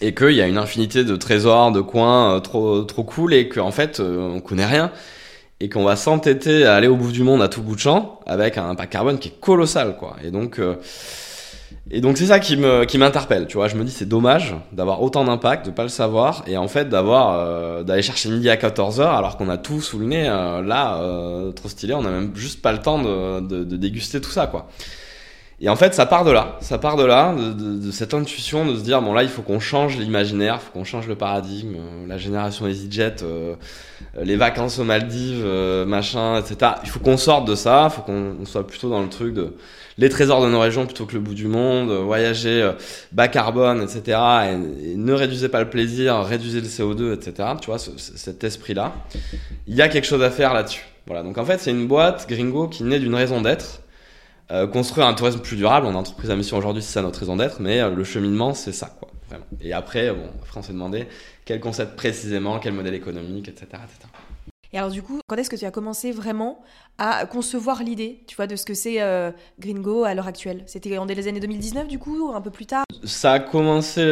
Et 0.00 0.14
qu'il 0.14 0.32
y 0.32 0.40
a 0.40 0.46
une 0.46 0.56
infinité 0.56 1.04
de 1.04 1.16
trésors, 1.16 1.70
de 1.70 1.82
coins 1.82 2.36
euh, 2.36 2.40
trop, 2.40 2.82
trop 2.84 3.04
cool 3.04 3.34
et 3.34 3.50
qu'en 3.50 3.70
fait 3.70 4.00
euh, 4.00 4.30
on 4.34 4.40
connaît 4.40 4.64
rien 4.64 4.90
et 5.60 5.68
qu'on 5.68 5.84
va 5.84 5.96
s'entêter 5.96 6.64
à 6.64 6.74
aller 6.74 6.88
au 6.88 6.96
bout 6.96 7.12
du 7.12 7.24
monde 7.24 7.42
à 7.42 7.48
tout 7.48 7.60
bout 7.60 7.74
de 7.74 7.80
champ 7.80 8.20
avec 8.26 8.56
un 8.56 8.70
impact 8.70 8.90
carbone 8.90 9.18
qui 9.18 9.28
est 9.28 9.38
colossal 9.38 9.98
quoi. 9.98 10.16
Et 10.24 10.30
donc 10.30 10.58
et 11.90 12.00
donc 12.00 12.16
c'est 12.16 12.26
ça 12.26 12.40
qui 12.40 12.56
me 12.56 12.86
qui 12.86 12.96
m'interpelle, 12.96 13.46
tu 13.46 13.58
vois. 13.58 13.68
Je 13.68 13.76
me 13.76 13.84
dis 13.84 13.92
c'est 13.92 14.08
dommage 14.08 14.56
d'avoir 14.72 15.02
autant 15.02 15.24
d'impact, 15.24 15.66
de 15.66 15.70
pas 15.70 15.82
le 15.82 15.90
savoir 15.90 16.42
et 16.46 16.56
en 16.56 16.68
fait 16.68 16.88
d'avoir 16.88 17.84
d'aller 17.84 18.02
chercher 18.02 18.30
midi 18.30 18.48
à 18.48 18.56
14 18.56 18.98
h 18.98 19.02
alors 19.04 19.36
qu'on 19.36 19.50
a 19.50 19.58
tout 19.58 19.82
sous 19.82 19.98
le 19.98 20.06
nez 20.06 20.24
là 20.24 20.98
trop 21.54 21.68
stylé, 21.68 21.92
on 21.92 22.04
a 22.06 22.10
même 22.10 22.34
juste 22.34 22.62
pas 22.62 22.72
le 22.72 22.78
temps 22.78 23.00
de, 23.00 23.40
de, 23.40 23.62
de 23.62 23.76
déguster 23.76 24.22
tout 24.22 24.30
ça 24.30 24.46
quoi. 24.46 24.68
Et 25.64 25.68
en 25.68 25.76
fait, 25.76 25.94
ça 25.94 26.06
part 26.06 26.24
de 26.24 26.32
là, 26.32 26.58
ça 26.60 26.76
part 26.76 26.96
de 26.96 27.04
là, 27.04 27.32
de, 27.32 27.52
de, 27.52 27.86
de 27.86 27.90
cette 27.92 28.14
intuition 28.14 28.66
de 28.66 28.74
se 28.74 28.80
dire 28.80 29.00
bon 29.00 29.14
là, 29.14 29.22
il 29.22 29.28
faut 29.28 29.42
qu'on 29.42 29.60
change 29.60 29.96
l'imaginaire, 29.96 30.60
faut 30.60 30.72
qu'on 30.72 30.82
change 30.82 31.06
le 31.06 31.14
paradigme, 31.14 31.76
euh, 31.76 32.06
la 32.08 32.18
génération 32.18 32.66
EasyJet, 32.66 33.22
euh, 33.22 33.54
les 34.20 34.34
vacances 34.34 34.80
aux 34.80 34.84
Maldives, 34.84 35.44
euh, 35.44 35.86
machin, 35.86 36.40
etc. 36.40 36.72
Il 36.82 36.88
faut 36.90 36.98
qu'on 36.98 37.16
sorte 37.16 37.46
de 37.46 37.54
ça, 37.54 37.90
faut 37.90 38.02
qu'on 38.02 38.44
soit 38.44 38.66
plutôt 38.66 38.90
dans 38.90 39.02
le 39.02 39.08
truc 39.08 39.34
de 39.34 39.54
les 39.98 40.08
trésors 40.08 40.42
de 40.42 40.50
nos 40.50 40.58
régions 40.58 40.84
plutôt 40.84 41.06
que 41.06 41.14
le 41.14 41.20
bout 41.20 41.34
du 41.34 41.46
monde, 41.46 41.92
voyager 41.92 42.68
bas 43.12 43.28
carbone, 43.28 43.82
etc. 43.82 44.18
Et, 44.50 44.96
ne 44.96 45.12
réduisez 45.12 45.48
pas 45.48 45.60
le 45.60 45.70
plaisir, 45.70 46.22
réduisez 46.22 46.60
le 46.60 46.66
CO2, 46.66 47.14
etc. 47.14 47.50
Tu 47.60 47.66
vois, 47.66 47.78
cet 47.78 48.42
esprit-là. 48.42 48.94
Il 49.68 49.76
y 49.76 49.82
a 49.82 49.88
quelque 49.88 50.06
chose 50.06 50.22
à 50.22 50.30
faire 50.30 50.54
là-dessus. 50.54 50.86
Voilà. 51.06 51.22
Donc 51.22 51.38
en 51.38 51.44
fait, 51.44 51.60
c'est 51.60 51.70
une 51.70 51.86
boîte 51.86 52.26
Gringo 52.28 52.66
qui 52.66 52.82
naît 52.82 52.98
d'une 52.98 53.14
raison 53.14 53.42
d'être 53.42 53.81
euh, 54.50 54.66
construire 54.66 55.06
un 55.06 55.14
tourisme 55.14 55.40
plus 55.40 55.56
durable, 55.56 55.86
on 55.86 55.92
est 55.92 55.96
entreprise 55.96 56.30
à 56.30 56.36
mission 56.36 56.56
aujourd'hui, 56.56 56.82
c'est 56.82 56.92
ça 56.92 57.02
notre 57.02 57.20
raison 57.20 57.36
d'être, 57.36 57.60
mais 57.60 57.80
euh, 57.80 57.90
le 57.90 58.04
cheminement, 58.04 58.54
c'est 58.54 58.72
ça, 58.72 58.94
quoi, 58.98 59.08
vraiment. 59.28 59.46
Et 59.60 59.72
après, 59.72 60.12
bon, 60.12 60.26
après 60.42 60.58
on 60.58 60.62
s'est 60.62 60.72
demandé 60.72 61.06
quel 61.44 61.60
concept 61.60 61.96
précisément, 61.96 62.58
quel 62.58 62.74
modèle 62.74 62.94
économique, 62.94 63.48
etc., 63.48 63.66
etc. 63.84 64.08
Et 64.74 64.78
alors 64.78 64.90
du 64.90 65.02
coup, 65.02 65.20
quand 65.26 65.36
est-ce 65.36 65.50
que 65.50 65.56
tu 65.56 65.66
as 65.66 65.70
commencé 65.70 66.12
vraiment 66.12 66.62
à 66.96 67.26
concevoir 67.26 67.82
l'idée, 67.82 68.24
tu 68.26 68.36
vois, 68.36 68.46
de 68.46 68.56
ce 68.56 68.64
que 68.64 68.72
c'est 68.72 69.02
euh, 69.02 69.30
Gringo 69.60 70.04
à 70.04 70.14
l'heure 70.14 70.26
actuelle? 70.26 70.62
C'était 70.64 70.96
en 70.96 71.04
les 71.04 71.28
années 71.28 71.40
2019 71.40 71.88
du 71.88 71.98
coup, 71.98 72.32
un 72.34 72.40
peu 72.40 72.50
plus 72.50 72.64
tard? 72.64 72.84
Ça 73.04 73.32
a 73.32 73.38
commencé, 73.38 74.02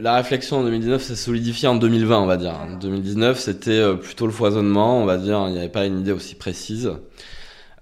la 0.00 0.16
réflexion 0.16 0.58
en 0.58 0.64
2019 0.64 1.02
s'est 1.02 1.14
solidifié 1.14 1.68
en 1.68 1.76
2020 1.76 2.18
on 2.18 2.26
va 2.26 2.36
dire. 2.36 2.54
En 2.54 2.76
2019 2.76 3.38
c'était 3.38 3.96
plutôt 3.96 4.26
le 4.26 4.32
foisonnement, 4.32 5.00
on 5.00 5.04
va 5.04 5.18
dire, 5.18 5.44
il 5.46 5.52
n'y 5.52 5.58
avait 5.58 5.68
pas 5.68 5.86
une 5.86 6.00
idée 6.00 6.12
aussi 6.12 6.34
précise. 6.34 6.90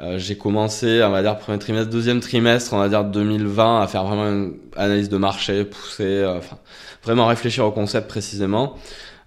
Euh, 0.02 0.18
j'ai 0.18 0.36
commencé, 0.36 1.02
on 1.02 1.10
va 1.10 1.22
dire, 1.22 1.38
premier 1.38 1.58
trimestre, 1.58 1.90
deuxième 1.90 2.20
trimestre, 2.20 2.74
on 2.74 2.78
va 2.78 2.88
dire 2.88 3.04
2020, 3.04 3.80
à 3.80 3.86
faire 3.86 4.04
vraiment 4.04 4.26
une 4.26 4.54
analyse 4.76 5.08
de 5.08 5.16
marché 5.16 5.64
poussée, 5.64 6.04
euh, 6.04 6.36
enfin, 6.36 6.58
vraiment 7.02 7.26
réfléchir 7.26 7.64
au 7.64 7.72
concept 7.72 8.08
précisément. 8.08 8.76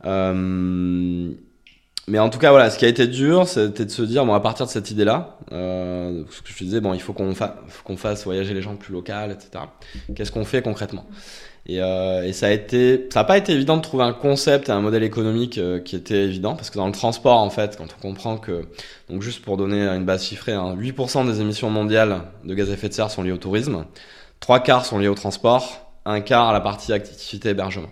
Euh, 0.06 1.31
mais 2.10 2.18
en 2.18 2.30
tout 2.30 2.39
cas, 2.39 2.50
voilà, 2.50 2.71
ce 2.71 2.80
qui 2.80 2.86
a 2.86 2.88
été 2.88 3.06
dur, 3.06 3.48
c'était 3.48 3.86
de 3.86 3.92
se 3.92 4.01
dire, 4.01 4.25
bon, 4.25 4.33
à 4.33 4.39
partir 4.39 4.66
de 4.66 4.71
cette 4.71 4.89
idée-là, 4.89 5.38
euh, 5.51 6.24
ce 6.31 6.42
que 6.42 6.50
je 6.50 6.63
disais, 6.63 6.81
bon, 6.81 6.95
il 6.95 7.01
faut 7.01 7.13
qu'on 7.13 7.36
fa 7.36 7.57
qu'on 7.83 7.98
fasse 7.98 8.24
voyager 8.24 8.56
les 8.56 8.63
gens 8.63 8.75
plus 8.75 8.94
locales, 8.94 9.31
etc. 9.31 9.66
Qu'est-ce 10.16 10.31
qu'on 10.31 10.45
fait 10.45 10.63
concrètement? 10.63 11.06
Et, 11.66 11.82
euh, 11.82 12.24
et, 12.24 12.34
ça 12.34 12.48
a 12.48 12.52
été, 12.52 13.08
ça 13.12 13.20
n'a 13.20 13.24
pas 13.24 13.38
été 13.38 13.54
évident 13.54 13.78
de 13.78 13.82
trouver 13.82 14.04
un 14.04 14.14
concept 14.14 14.70
et 14.70 14.72
un 14.72 14.82
modèle 14.82 15.04
économique 15.04 15.58
euh, 15.58 15.80
qui 15.80 15.96
était 15.96 16.24
évident, 16.24 16.56
parce 16.56 16.70
que 16.70 16.78
dans 16.78 16.88
le 16.88 16.94
transport, 16.94 17.38
en 17.38 17.50
fait, 17.50 17.78
quand 17.78 17.88
on 17.98 18.02
comprend 18.02 18.38
que, 18.38 18.66
donc 19.10 19.22
juste 19.22 19.44
pour 19.44 19.58
donner 19.58 19.88
une 19.88 20.06
base 20.06 20.24
chiffrée, 20.26 20.54
hein, 20.54 20.76
8% 20.76 21.26
des 21.26 21.42
émissions 21.42 21.69
mondiales 21.69 22.22
de 22.44 22.54
gaz 22.54 22.69
à 22.69 22.74
effet 22.74 22.90
de 22.90 22.94
serre 22.94 23.12
sont 23.12 23.24
liées 23.24 23.31
au 23.31 23.38
tourisme, 23.38 23.86
trois 24.40 24.62
quarts 24.62 24.86
sont 24.86 24.98
liés 24.98 25.07
au 25.07 25.16
transport, 25.16 25.92
un 26.06 26.22
quart 26.22 26.50
à 26.50 26.54
la 26.54 26.62
partie 26.62 26.94
activité 26.94 27.50
hébergement. 27.50 27.90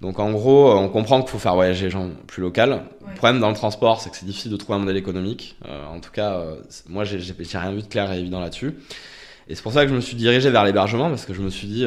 Donc 0.00 0.20
en 0.20 0.30
gros, 0.30 0.70
euh, 0.70 0.74
on 0.74 0.88
comprend 0.88 1.20
qu'il 1.20 1.30
faut 1.30 1.38
faire 1.38 1.54
voyager 1.54 1.86
les 1.86 1.90
gens 1.90 2.10
plus 2.26 2.42
locales. 2.42 2.82
Le 3.06 3.14
problème 3.14 3.40
dans 3.40 3.48
le 3.48 3.56
transport, 3.56 4.00
c'est 4.00 4.10
que 4.10 4.16
c'est 4.16 4.26
difficile 4.26 4.52
de 4.52 4.56
trouver 4.56 4.76
un 4.76 4.80
modèle 4.80 4.96
économique. 4.96 5.56
Euh, 5.66 5.86
en 5.86 5.98
tout 6.00 6.12
cas, 6.12 6.34
euh, 6.34 6.56
moi, 6.88 7.04
j'ai 7.04 7.18
rien 7.58 7.72
vu 7.72 7.82
de 7.82 7.88
clair 7.88 8.12
et 8.12 8.18
évident 8.18 8.40
là-dessus. 8.40 8.74
Et 9.48 9.54
c'est 9.54 9.62
pour 9.62 9.72
ça 9.72 9.82
que 9.84 9.90
je 9.90 9.94
me 9.94 10.00
suis 10.00 10.16
dirigé 10.16 10.50
vers 10.50 10.64
l'hébergement, 10.64 11.08
parce 11.08 11.24
que 11.24 11.34
je 11.34 11.40
me 11.40 11.48
suis 11.48 11.66
dit, 11.66 11.86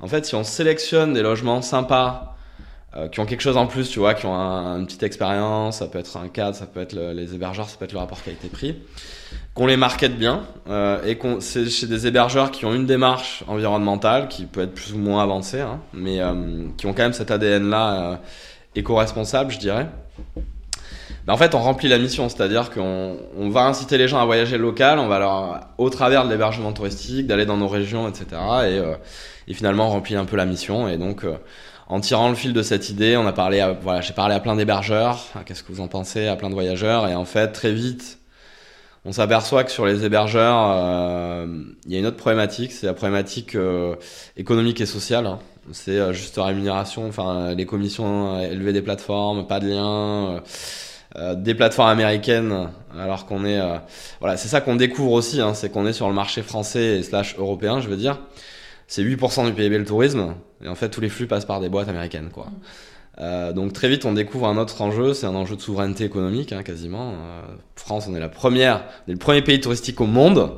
en 0.00 0.06
fait, 0.06 0.24
si 0.26 0.34
on 0.34 0.44
sélectionne 0.44 1.12
des 1.12 1.22
logements 1.22 1.62
sympas, 1.62 2.34
qui 3.12 3.20
ont 3.20 3.26
quelque 3.26 3.42
chose 3.42 3.56
en 3.56 3.66
plus, 3.66 3.90
tu 3.90 4.00
vois, 4.00 4.14
qui 4.14 4.26
ont 4.26 4.34
une 4.34 4.86
petite 4.86 5.04
expérience, 5.04 5.78
ça 5.78 5.86
peut 5.86 5.98
être 5.98 6.16
un 6.16 6.28
cadre, 6.28 6.56
ça 6.56 6.66
peut 6.66 6.80
être 6.80 6.94
les 6.94 7.34
hébergeurs, 7.34 7.68
ça 7.68 7.76
peut 7.78 7.84
être 7.84 7.92
le 7.92 7.98
rapport 7.98 8.22
qualité-prix 8.22 8.76
qu'on 9.58 9.66
les 9.66 9.76
market 9.76 10.16
bien 10.16 10.44
euh, 10.68 11.02
et 11.04 11.16
qu'on 11.16 11.40
c'est 11.40 11.68
chez 11.68 11.88
des 11.88 12.06
hébergeurs 12.06 12.52
qui 12.52 12.64
ont 12.64 12.74
une 12.74 12.86
démarche 12.86 13.42
environnementale 13.48 14.28
qui 14.28 14.46
peut 14.46 14.62
être 14.62 14.72
plus 14.72 14.92
ou 14.92 14.98
moins 14.98 15.20
avancée, 15.20 15.60
hein, 15.60 15.80
mais 15.92 16.20
euh, 16.20 16.68
qui 16.76 16.86
ont 16.86 16.92
quand 16.92 17.02
même 17.02 17.12
cet 17.12 17.32
ADN 17.32 17.68
là 17.68 18.12
euh, 18.12 18.16
éco-responsable, 18.76 19.50
je 19.50 19.58
dirais. 19.58 19.88
Ben, 21.26 21.34
en 21.34 21.36
fait, 21.36 21.56
on 21.56 21.58
remplit 21.58 21.88
la 21.88 21.98
mission, 21.98 22.28
c'est-à-dire 22.28 22.70
qu'on 22.70 23.16
on 23.36 23.50
va 23.50 23.66
inciter 23.66 23.98
les 23.98 24.06
gens 24.06 24.20
à 24.20 24.24
voyager 24.24 24.58
local, 24.58 25.00
on 25.00 25.08
va 25.08 25.18
leur, 25.18 25.60
au 25.76 25.90
travers 25.90 26.24
de 26.24 26.30
l'hébergement 26.30 26.72
touristique, 26.72 27.26
d'aller 27.26 27.44
dans 27.44 27.56
nos 27.56 27.68
régions, 27.68 28.08
etc. 28.08 28.26
Et, 28.32 28.78
euh, 28.78 28.94
et 29.48 29.54
finalement, 29.54 29.88
remplit 29.88 30.14
un 30.14 30.24
peu 30.24 30.36
la 30.36 30.46
mission. 30.46 30.88
Et 30.88 30.98
donc, 30.98 31.24
euh, 31.24 31.36
en 31.88 32.00
tirant 32.00 32.28
le 32.28 32.34
fil 32.34 32.52
de 32.52 32.62
cette 32.62 32.90
idée, 32.90 33.16
on 33.16 33.26
a 33.26 33.32
parlé, 33.32 33.60
à, 33.60 33.72
voilà, 33.72 34.02
j'ai 34.02 34.12
parlé 34.12 34.34
à 34.34 34.40
plein 34.40 34.54
d'hébergeurs. 34.54 35.26
Qu'est-ce 35.46 35.64
que 35.64 35.72
vous 35.72 35.80
en 35.80 35.88
pensez 35.88 36.28
À 36.28 36.36
plein 36.36 36.50
de 36.50 36.54
voyageurs? 36.54 37.08
Et 37.08 37.14
en 37.14 37.24
fait, 37.24 37.48
très 37.48 37.72
vite, 37.72 38.18
on 39.04 39.12
s'aperçoit 39.12 39.64
que 39.64 39.70
sur 39.70 39.86
les 39.86 40.04
hébergeurs, 40.04 40.70
euh, 40.70 41.46
il 41.86 41.92
y 41.92 41.96
a 41.96 41.98
une 41.98 42.04
autre 42.04 42.18
problématique, 42.18 42.72
c'est 42.72 42.86
la 42.86 42.92
problématique 42.92 43.54
euh, 43.54 43.94
économique 44.36 44.82
et 44.82 44.86
sociale. 44.86 45.26
Hein. 45.26 45.38
C'est 45.72 45.98
euh, 45.98 46.12
juste 46.12 46.36
rémunération, 46.36 47.08
enfin 47.08 47.54
les 47.54 47.64
commissions 47.64 48.38
élevées 48.40 48.74
des 48.74 48.82
plateformes, 48.82 49.46
pas 49.46 49.60
de 49.60 49.68
lien, 49.68 50.42
des 51.36 51.54
plateformes 51.54 51.88
américaines, 51.88 52.68
alors 52.98 53.24
qu'on 53.24 53.46
est, 53.46 53.60
voilà, 54.20 54.36
c'est 54.36 54.48
ça 54.48 54.60
qu'on 54.60 54.76
découvre 54.76 55.12
aussi, 55.12 55.40
hein, 55.40 55.54
c'est 55.54 55.70
qu'on 55.70 55.86
est 55.86 55.94
sur 55.94 56.08
le 56.08 56.14
marché 56.14 56.42
français 56.42 56.98
et 56.98 57.02
slash 57.02 57.38
européen, 57.38 57.80
je 57.80 57.88
veux 57.88 57.96
dire. 57.96 58.18
C'est 58.88 59.04
8% 59.04 59.46
du 59.46 59.52
PIB 59.52 59.78
le 59.78 59.84
tourisme, 59.84 60.34
et 60.64 60.68
en 60.68 60.74
fait 60.74 60.88
tous 60.88 61.02
les 61.02 61.10
flux 61.10 61.26
passent 61.26 61.44
par 61.44 61.60
des 61.60 61.68
boîtes 61.68 61.88
américaines, 61.88 62.30
quoi. 62.32 62.48
Euh, 63.20 63.52
donc 63.52 63.72
très 63.72 63.88
vite, 63.88 64.04
on 64.06 64.12
découvre 64.12 64.46
un 64.46 64.56
autre 64.56 64.80
enjeu, 64.80 65.12
c'est 65.12 65.26
un 65.26 65.34
enjeu 65.34 65.56
de 65.56 65.60
souveraineté 65.60 66.04
économique, 66.04 66.52
hein, 66.52 66.62
quasiment. 66.62 67.12
Euh, 67.12 67.42
France, 67.76 68.06
on 68.08 68.14
est 68.14 68.20
la 68.20 68.30
première, 68.30 68.84
on 69.06 69.10
est 69.10 69.14
le 69.14 69.18
premier 69.18 69.42
pays 69.42 69.60
touristique 69.60 70.00
au 70.00 70.06
monde, 70.06 70.52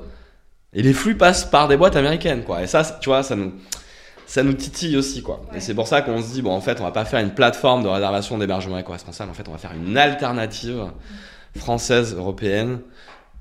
et 0.72 0.82
les 0.82 0.92
flux 0.92 1.16
passent 1.16 1.44
par 1.44 1.66
des 1.66 1.76
boîtes 1.76 1.96
américaines, 1.96 2.44
quoi. 2.44 2.62
Et 2.62 2.68
ça, 2.68 2.84
tu 3.00 3.08
vois, 3.08 3.25
ça 3.25 3.34
nous, 3.34 3.52
ça 4.26 4.44
nous 4.44 4.52
titille 4.52 4.96
aussi, 4.96 5.22
quoi. 5.22 5.42
Et 5.52 5.58
c'est 5.58 5.75
pour 5.75 5.88
ça 5.88 6.00
qu'on 6.00 6.22
se 6.22 6.32
dit, 6.32 6.42
bon, 6.42 6.52
en 6.52 6.60
fait, 6.60 6.80
on 6.80 6.84
va 6.84 6.92
pas 6.92 7.04
faire 7.04 7.18
une 7.18 7.34
plateforme 7.34 7.82
de 7.82 7.88
réservation 7.88 8.38
d'hébergement 8.38 8.78
éco-responsable. 8.78 9.30
En 9.30 9.34
fait, 9.34 9.49
on 9.49 9.52
va 9.52 9.58
faire 9.58 9.72
une 9.72 9.96
alternative 9.99 10.84
française, 11.56 12.14
européenne, 12.14 12.78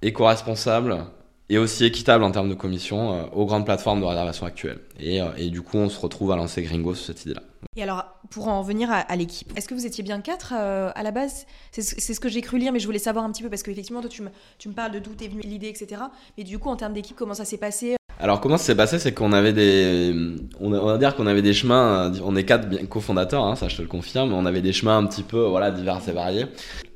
éco-responsable 0.01 1.05
et 1.50 1.58
aussi 1.58 1.86
équitable 1.86 2.24
en 2.24 2.32
termes 2.32 2.50
de 2.50 2.56
commission 2.56 3.13
euh, 3.13 3.24
aux 3.34 3.46
grandes 3.46 3.65
plateformes 3.65 4.01
de 4.01 4.06
réservation 4.06 4.46
actuelles. 4.46 4.79
Et, 5.00 5.20
et 5.38 5.50
du 5.50 5.62
coup, 5.62 5.77
on 5.77 5.89
se 5.89 6.00
retrouve 6.00 6.32
à 6.32 6.36
lancer 6.36 6.62
Gringo 6.62 6.96
sur 6.96 7.06
cette 7.06 7.25
idée-là. 7.25 7.41
Et 7.75 7.84
alors, 7.84 8.06
pour 8.29 8.48
en 8.48 8.62
venir 8.62 8.89
à, 8.91 9.15
l'équipe, 9.15 9.51
est-ce 9.56 9.68
que 9.68 9.74
vous 9.74 9.86
étiez 9.86 10.03
bien 10.03 10.22
quatre 10.22 10.53
euh, 10.56 10.91
à 10.96 11.03
la 11.03 11.12
base? 11.12 11.46
C'est 11.72 11.82
ce 11.82 12.20
que 12.20 12.29
j'ai 12.29 12.41
cru 12.41 12.58
lire, 12.58 12.72
mais 12.72 12.79
je 12.79 12.86
voulais 12.86 13.00
savoir 13.00 13.25
un 13.25 13.32
petit 13.32 13.44
peu, 13.44 13.50
parce 13.50 13.63
qu'effectivement, 13.63 14.01
toi, 14.01 14.10
tu 14.10 14.22
me, 14.22 14.29
tu 14.58 14.70
me 14.70 14.74
parles 14.74 14.91
de 14.91 15.00
d'où 15.00 15.12
est 15.22 15.27
venue 15.27 15.41
l'idée, 15.41 15.70
etc. 15.70 16.01
Mais 16.38 16.44
du 16.44 16.60
coup, 16.60 16.70
en 16.70 16.75
termes 16.75 16.94
d'équipe, 16.94 17.15
comment 17.15 17.34
ça 17.34 17.46
s'est 17.46 17.58
passé? 17.58 17.99
Alors 18.20 18.42
comment 18.42 18.58
ça 18.58 18.66
s'est 18.66 18.76
passé, 18.76 19.00
c'est 19.00 19.14
qu'on 19.14 19.32
avait 19.32 19.54
des, 19.54 20.14
on, 20.60 20.70
va 20.70 20.98
dire 20.98 21.16
qu'on 21.16 21.26
avait 21.26 21.42
des 21.42 21.54
chemins, 21.54 22.12
on 22.22 22.36
est 22.36 22.44
quatre 22.44 22.68
cofondateurs, 22.90 23.46
hein, 23.46 23.56
ça 23.56 23.70
je 23.70 23.78
te 23.78 23.82
le 23.82 23.88
confirme, 23.88 24.34
on 24.34 24.46
avait 24.46 24.62
des 24.62 24.74
chemins 24.74 24.98
un 24.98 25.06
petit 25.06 25.24
peu, 25.24 25.42
voilà, 25.46 25.72
divers 25.72 26.02
et 26.06 26.12
variés. 26.12 26.46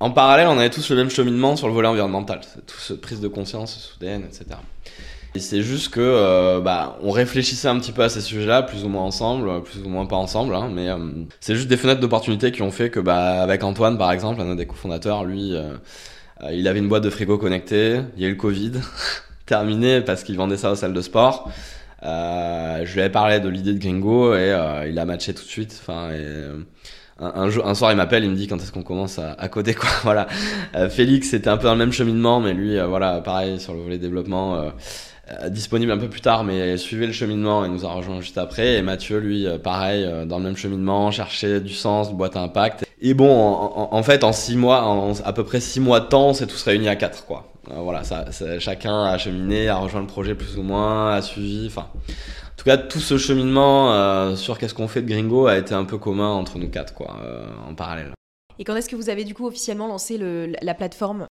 En 0.02 0.12
parallèle, 0.12 0.48
on 0.48 0.58
avait 0.58 0.70
tous 0.70 0.90
le 0.90 0.98
même 0.98 1.10
cheminement 1.10 1.56
sur 1.56 1.68
le 1.68 1.74
volet 1.74 1.88
environnemental, 1.88 2.42
toute 2.68 2.80
cette 2.80 3.00
prise 3.00 3.22
de 3.22 3.30
conscience 3.30 3.94
soudaine, 3.94 4.24
etc. 4.26 4.58
Et 5.36 5.40
c'est 5.40 5.62
juste 5.64 5.94
que 5.94 6.02
euh, 6.02 6.60
bah, 6.60 7.00
on 7.02 7.10
réfléchissait 7.10 7.68
un 7.68 7.80
petit 7.80 7.94
peu 7.94 8.04
à 8.04 8.10
ces 8.10 8.22
sujets-là, 8.22 8.62
plus 8.62 8.84
ou 8.84 8.90
moins 8.90 9.04
ensemble, 9.04 9.64
plus 9.64 9.80
ou 9.80 9.90
moins 9.90 10.06
pas 10.06 10.18
ensemble, 10.18 10.54
hein, 10.54 10.70
mais 10.72 10.90
euh, 10.90 10.98
c'est 11.40 11.56
juste 11.56 11.70
des 11.70 11.78
fenêtres 11.78 12.02
d'opportunité 12.02 12.52
qui 12.52 12.62
ont 12.62 12.72
fait 12.72 12.90
que 12.90 13.00
bah, 13.00 13.42
avec 13.42 13.64
Antoine 13.64 13.98
par 13.98 14.12
exemple, 14.12 14.42
un 14.42 14.56
des 14.56 14.68
cofondateurs, 14.68 15.24
lui, 15.24 15.56
euh, 15.56 15.74
il 16.52 16.68
avait 16.68 16.80
une 16.80 16.90
boîte 16.90 17.04
de 17.04 17.10
frigo 17.10 17.38
connectée, 17.38 18.02
il 18.18 18.22
y 18.22 18.26
a 18.26 18.28
eu 18.28 18.32
le 18.32 18.38
Covid, 18.38 18.74
terminé 19.46 20.02
parce 20.02 20.24
qu'il 20.24 20.38
vendait 20.38 20.58
ça 20.58 20.72
aux 20.72 20.76
salles 20.76 20.94
de 20.94 21.02
sport. 21.02 21.52
je 22.02 22.94
lui 22.94 23.02
avais 23.02 23.10
parlé 23.10 23.40
de 23.40 23.50
l'idée 23.50 23.74
de 23.74 23.80
Gringo 23.80 24.36
et 24.36 24.56
il 24.90 25.00
a 25.00 25.06
matché 25.06 25.34
tout 25.34 25.44
de 25.44 25.50
suite. 25.50 25.80
Enfin, 25.82 26.10
un, 27.20 27.50
jour, 27.50 27.68
un 27.68 27.76
soir, 27.76 27.92
il 27.92 27.96
m'appelle, 27.96 28.24
il 28.24 28.30
me 28.30 28.36
dit 28.36 28.48
quand 28.48 28.58
est-ce 28.58 28.72
qu'on 28.72 28.84
commence 28.84 29.20
à, 29.20 29.34
à, 29.34 29.48
coder 29.48 29.74
quoi? 29.74 29.90
Voilà. 30.04 30.28
Félix, 30.90 31.30
c'était 31.30 31.50
un 31.50 31.58
peu 31.58 31.66
dans 31.66 31.74
le 31.74 31.80
même 31.80 31.94
cheminement, 31.94 32.40
mais 32.40 32.54
lui, 32.54 32.80
voilà, 32.80 33.22
pareil 33.22 33.60
sur 33.60 33.74
le 33.74 33.82
volet 33.82 33.98
développement. 33.98 34.72
Euh, 35.32 35.48
disponible 35.48 35.90
un 35.94 35.98
peu 35.98 36.10
plus 36.10 36.20
tard, 36.20 36.44
mais 36.44 36.76
suivait 36.76 37.08
le 37.08 37.14
cheminement 37.14 37.64
et 37.64 37.70
nous 37.70 37.86
a 37.86 37.94
rejoint 37.94 38.20
juste 38.20 38.38
après. 38.38 38.74
Et 38.74 38.82
Mathieu, 38.82 39.20
lui, 39.20 39.48
euh, 39.48 39.58
pareil, 39.58 40.04
euh, 40.04 40.26
dans 40.26 40.38
le 40.38 40.44
même 40.44 40.58
cheminement, 40.58 41.12
cherchait 41.12 41.62
du 41.62 41.74
sens, 41.74 42.12
boîte 42.12 42.36
à 42.36 42.42
impact. 42.42 42.86
Et 43.02 43.14
bon, 43.14 43.32
en, 43.32 44.04
fait, 44.04 44.26
en 44.26 44.34
six 44.34 44.58
mois, 44.58 44.84
en 44.84 45.14
à 45.24 45.32
peu 45.32 45.46
près 45.46 45.62
six 45.62 45.80
mois 45.80 46.02
de 46.02 46.08
temps, 46.08 46.30
on 46.30 46.34
s'est 46.34 46.48
tous 46.48 46.62
réunis 46.64 46.90
à 46.90 46.98
quatre, 46.98 47.26
quoi. 47.26 47.53
Voilà, 47.70 48.04
ça, 48.04 48.26
chacun 48.60 49.04
a 49.04 49.18
cheminé, 49.18 49.70
a 49.70 49.78
rejoint 49.78 50.02
le 50.02 50.08
projet 50.08 50.36
plus 50.36 50.58
ou 50.58 50.64
moins, 50.64 51.14
a 51.14 51.22
suivi, 51.22 51.68
enfin. 51.68 51.88
En 51.98 52.56
tout 52.58 52.66
cas, 52.66 52.78
tout 52.78 53.00
ce 53.00 53.18
cheminement 53.18 54.36
sur 54.36 54.58
qu'est-ce 54.58 54.74
qu'on 54.74 54.88
fait 54.88 55.02
de 55.02 55.10
Gringo 55.10 55.48
a 55.48 55.58
été 55.58 55.74
un 55.74 55.86
peu 55.86 55.98
commun 55.98 56.30
entre 56.30 56.58
nous 56.60 56.70
quatre, 56.70 56.94
quoi, 56.94 57.18
en 57.68 57.74
parallèle. 57.74 58.12
Et 58.60 58.64
quand 58.64 58.76
est-ce 58.76 58.90
que 58.90 58.96
vous 58.96 59.10
avez 59.10 59.24
du 59.24 59.34
coup 59.34 59.48
officiellement 59.48 59.88
lancé 59.88 60.18
le, 60.18 60.54
la 60.62 60.74
plateforme? 60.74 61.26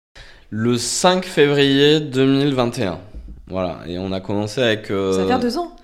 Le 0.49 0.77
5 0.79 1.25
février 1.25 2.01
2021. 2.01 2.99
Voilà, 3.49 3.79
et 3.87 3.99
on 3.99 4.13
a 4.13 4.21
commencé 4.21 4.63
avec. 4.63 4.91
Euh, 4.91 5.13
ça 5.13 5.23
va 5.23 5.27
faire 5.27 5.41
deux 5.41 5.59
ans. 5.59 5.77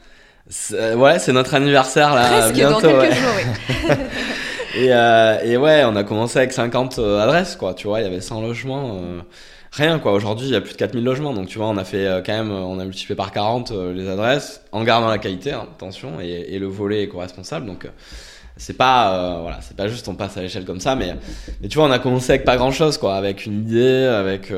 Ouais, 0.96 1.18
c'est 1.18 1.32
notre 1.32 1.54
anniversaire 1.54 2.14
là. 2.14 2.28
Presque 2.28 2.54
bientôt, 2.54 2.80
dans 2.80 3.00
quelques 3.00 3.14
jours, 3.14 3.32
oui. 3.36 3.94
et, 4.76 4.92
euh, 4.92 5.38
et, 5.42 5.56
ouais, 5.56 5.84
on 5.84 5.96
a 5.96 6.04
commencé 6.04 6.38
avec 6.38 6.52
50 6.52 6.98
euh, 6.98 7.20
adresses, 7.20 7.56
quoi. 7.56 7.74
Tu 7.74 7.88
vois, 7.88 8.00
il 8.00 8.04
y 8.04 8.06
avait 8.06 8.20
100 8.20 8.40
logements. 8.40 9.00
Euh, 9.66 9.76
rien, 9.84 9.98
quoi. 9.98 10.12
Aujourd'hui, 10.12 10.46
il 10.46 10.52
y 10.52 10.56
a 10.56 10.60
plus 10.60 10.72
de 10.72 10.78
4000 10.78 11.04
logements. 11.04 11.34
Donc, 11.34 11.48
tu 11.48 11.58
vois, 11.58 11.68
on 11.68 11.76
a 11.76 11.84
fait 11.84 12.22
quand 12.24 12.32
même, 12.32 12.50
on 12.50 12.78
a 12.78 12.84
multiplié 12.84 13.16
par 13.16 13.32
40 13.32 13.72
les 13.94 14.08
adresses, 14.08 14.62
en 14.72 14.84
gardant 14.84 15.08
la 15.08 15.18
qualité, 15.18 15.52
hein, 15.52 15.66
attention, 15.76 16.20
et, 16.20 16.58
le 16.58 16.66
volet 16.66 17.04
éco-responsable. 17.04 17.66
Donc, 17.66 17.88
c'est 18.56 18.76
pas, 18.76 19.40
voilà, 19.40 19.60
c'est 19.60 19.76
pas 19.76 19.88
juste 19.88 20.08
on 20.08 20.14
passe 20.14 20.36
à 20.36 20.42
l'échelle 20.42 20.64
comme 20.64 20.80
ça, 20.80 20.96
mais, 20.96 21.14
mais 21.60 21.68
tu 21.68 21.78
vois, 21.78 21.86
on 21.86 21.90
a 21.90 21.98
commencé 21.98 22.32
avec 22.32 22.44
pas 22.44 22.56
grand 22.56 22.70
chose, 22.70 22.96
quoi. 22.98 23.16
Avec 23.16 23.46
une 23.46 23.60
idée, 23.60 24.04
avec 24.04 24.52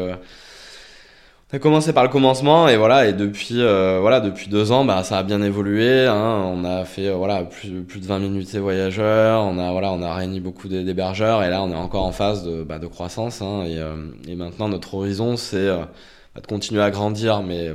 ça 1.50 1.56
a 1.56 1.60
commencé 1.60 1.94
par 1.94 2.04
le 2.04 2.10
commencement 2.10 2.68
et 2.68 2.76
voilà 2.76 3.08
et 3.08 3.14
depuis 3.14 3.62
euh, 3.62 4.00
voilà 4.02 4.20
depuis 4.20 4.48
deux 4.48 4.70
ans 4.70 4.84
bah 4.84 5.02
ça 5.02 5.16
a 5.16 5.22
bien 5.22 5.40
évolué 5.40 6.04
hein. 6.04 6.42
on 6.44 6.62
a 6.62 6.84
fait 6.84 7.08
euh, 7.08 7.14
voilà 7.14 7.42
plus, 7.44 7.84
plus 7.84 8.00
de 8.00 8.06
20 8.06 8.18
minutes 8.18 8.54
et 8.54 8.58
voyageurs. 8.58 9.42
On 9.44 9.58
a 9.58 9.72
voilà 9.72 9.90
on 9.92 10.02
a 10.02 10.14
réuni 10.14 10.40
beaucoup 10.40 10.68
d'hébergeurs 10.68 11.42
et 11.42 11.48
là 11.48 11.62
on 11.62 11.70
est 11.70 11.74
encore 11.74 12.04
en 12.04 12.12
phase 12.12 12.44
de, 12.44 12.64
bah, 12.64 12.78
croissance 12.90 13.40
hein, 13.40 13.64
et, 13.64 13.78
euh, 13.78 14.10
et, 14.28 14.34
maintenant 14.34 14.68
notre 14.68 14.94
horizon 14.94 15.38
c'est 15.38 15.68
bah, 15.68 16.42
de 16.42 16.46
continuer 16.46 16.82
à 16.82 16.90
grandir 16.90 17.42
mais 17.42 17.70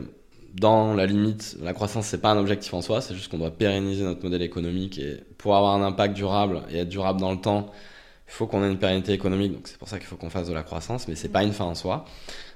dans 0.54 0.94
la 0.94 1.08
limite 1.08 1.58
la 1.64 1.74
croissance 1.74 2.06
c'est 2.06 2.22
pas 2.22 2.30
un 2.30 2.38
objectif 2.38 2.76
en 2.76 2.82
soi. 2.82 3.02
C'est 3.02 3.16
juste 3.16 3.32
qu'on 3.32 3.40
doit 3.40 3.50
pérenniser 3.50 4.04
notre 4.04 4.24
modèle 4.24 4.44
économique 4.44 5.00
et 5.00 5.24
pour 5.40 5.56
avoir 5.56 5.74
un 5.74 5.82
impact 5.82 6.14
durable 6.14 6.62
et 6.70 6.78
être 6.78 6.90
durable 6.90 7.20
dans 7.20 7.32
le 7.32 7.42
temps 7.42 7.72
il 8.28 8.32
faut 8.32 8.46
qu'on 8.46 8.64
ait 8.64 8.70
une 8.72 8.78
pérennité 8.78 9.14
économique. 9.14 9.54
Donc 9.54 9.68
c'est 9.68 9.80
pour 9.80 9.88
ça 9.88 9.98
qu'il 9.98 10.08
faut 10.08 10.16
qu'on 10.16 10.30
fasse 10.30 10.48
de 10.48 10.54
la 10.54 10.62
croissance 10.62 11.08
mais 11.08 11.16
c'est 11.16 11.30
pas 11.30 11.42
une 11.42 11.54
fin 11.54 11.66
en 11.66 11.74
soi 11.74 12.06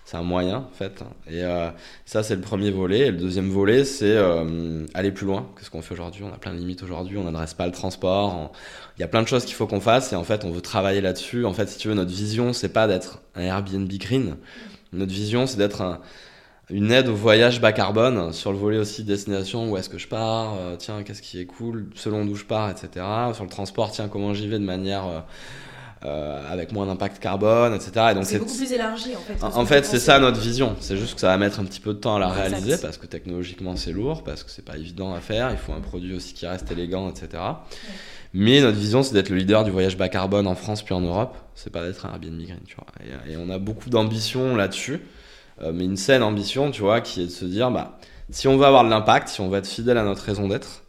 c'est 0.08 0.16
un 0.16 0.24
moyen 0.24 0.60
en 0.60 0.72
fait. 0.72 1.04
Et 1.30 1.44
euh, 1.44 1.70
ça 2.06 2.24
c'est 2.24 2.36
le 2.36 2.42
premier 2.42 2.72
volet. 2.72 3.08
Et 3.08 3.12
le 3.12 3.18
deuxième 3.18 3.50
volet 3.50 3.84
c'est 3.84 4.16
euh, 4.16 4.86
aller 4.94 5.12
plus 5.12 5.26
loin 5.26 5.50
que 5.54 5.66
ce 5.66 5.70
qu'on 5.70 5.82
fait 5.82 5.96
aujourd'hui. 5.96 6.24
On 6.24 6.34
a 6.34 6.38
plein 6.38 6.54
de 6.54 6.60
limites 6.60 6.82
aujourd'hui. 6.82 7.18
On 7.18 7.26
n'adresse 7.26 7.54
pas 7.54 7.66
le 7.66 7.74
transport. 7.74 8.54
Il 8.98 9.02
y 9.02 9.04
a 9.04 9.10
plein 9.10 9.22
de 9.22 9.28
choses 9.28 9.44
qu'il 9.44 9.56
faut 9.56 9.68
qu'on 9.68 9.82
fasse 9.82 10.14
et 10.14 10.16
en 10.16 10.24
fait 10.24 10.46
on 10.46 10.52
veut 10.52 10.62
travailler 10.62 11.02
là-dessus. 11.02 11.44
En 11.44 11.52
fait 11.52 11.68
si 11.68 11.78
tu 11.78 11.90
veux 11.90 11.94
notre 11.94 12.12
vision 12.12 12.54
c'est 12.54 12.72
pas 12.72 12.88
d'être 12.88 13.20
un 13.36 13.42
Airbnb 13.42 13.92
green. 14.00 14.38
Notre 14.94 15.12
vision 15.12 15.46
c'est 15.46 15.58
d'être 15.58 16.00
une 16.70 16.90
aide 16.90 17.10
au 17.10 17.16
voyage 17.16 17.60
bas 17.60 17.74
carbone 17.74 18.32
sur 18.32 18.54
le 18.54 18.58
volet 18.58 18.78
aussi 18.78 19.04
destination. 19.04 19.70
Où 19.70 19.76
est-ce 19.76 19.90
que 19.90 19.98
je 19.98 20.08
pars? 20.08 20.56
Euh, 20.58 20.78
Tiens 20.78 21.04
qu'est-ce 21.04 21.22
qui 21.22 21.42
est 21.42 21.46
cool? 21.46 21.90
Selon 21.96 22.24
d'où 22.24 22.36
je 22.36 22.46
pars 22.46 22.70
etc. 22.70 23.06
Sur 23.34 23.44
le 23.44 23.50
transport 23.50 23.92
tiens 23.92 24.08
comment 24.08 24.34
j'y 24.34 24.48
vais 24.48 24.58
de 24.58 24.64
manière 24.64 25.26
euh, 26.06 26.52
avec 26.52 26.72
moins 26.72 26.86
d'impact 26.86 27.20
carbone, 27.20 27.74
etc. 27.74 28.10
Et 28.12 28.14
donc 28.14 28.26
c'est 28.26 28.38
beaucoup 28.38 28.56
plus 28.56 28.72
élargi 28.72 29.16
en 29.16 29.20
fait. 29.20 29.44
En, 29.44 29.66
fait, 29.66 29.84
c'est 29.84 30.00
ça 30.00 30.20
notre 30.20 30.40
vision. 30.40 30.76
C'est 30.80 30.96
juste 30.96 31.16
que 31.16 31.20
ça 31.20 31.28
va 31.28 31.38
mettre 31.38 31.60
un 31.60 31.66
petit 31.66 31.80
peu 31.80 31.94
de 31.94 32.00
temps 32.00 32.18
à 32.18 32.20
la 32.20 32.30
réaliser 32.30 32.78
parce 32.78 32.98
que 32.98 33.08
technologiquement 33.08 33.76
c'est 33.76 33.92
lourd, 33.92 34.24
parce 34.24 34.44
que 34.44 34.52
c'est 34.52 34.64
pas 34.66 34.78
évident 34.78 35.14
à 35.14 35.22
faire. 35.22 35.50
Il 35.52 35.58
faut 35.58 35.74
un 35.74 35.82
produit 35.82 36.14
aussi 36.14 36.34
qui 36.34 36.46
reste 36.46 36.72
élégant, 36.72 37.10
etc. 37.10 37.42
Mais 38.34 38.62
notre 38.62 38.78
vision, 38.78 39.02
c'est 39.02 39.14
d'être 39.14 39.30
le 39.30 39.38
leader 39.38 39.64
du 39.64 39.72
voyage 39.72 39.98
bas 39.98 40.10
carbone 40.10 40.46
en 40.46 40.56
France 40.56 40.84
puis 40.84 40.94
en 40.94 41.02
Europe. 41.02 41.36
C'est 41.56 41.72
pas 41.72 41.84
d'être 41.84 42.06
un 42.06 42.10
Airbnb 42.10 42.40
Green, 42.40 42.60
tu 42.66 42.76
vois. 42.76 42.86
Et, 43.28 43.36
on 43.38 43.50
a 43.50 43.58
beaucoup 43.58 43.90
d'ambition 43.90 44.56
là-dessus, 44.56 45.02
euh, 45.62 45.72
mais 45.74 45.86
une 45.86 45.98
saine 45.98 46.22
ambition, 46.22 46.70
tu 46.70 46.82
vois, 46.82 47.02
qui 47.02 47.24
est 47.24 47.26
de 47.26 47.32
se 47.32 47.46
dire, 47.46 47.72
bah, 47.72 47.98
si 48.30 48.48
on 48.48 48.58
veut 48.58 48.66
avoir 48.66 48.84
de 48.84 48.90
l'impact, 48.90 49.30
si 49.30 49.42
on 49.42 49.50
veut 49.50 49.58
être 49.58 49.68
fidèle 49.68 49.98
à 49.98 50.04
notre 50.04 50.24
raison 50.24 50.48
d'être, 50.48 50.84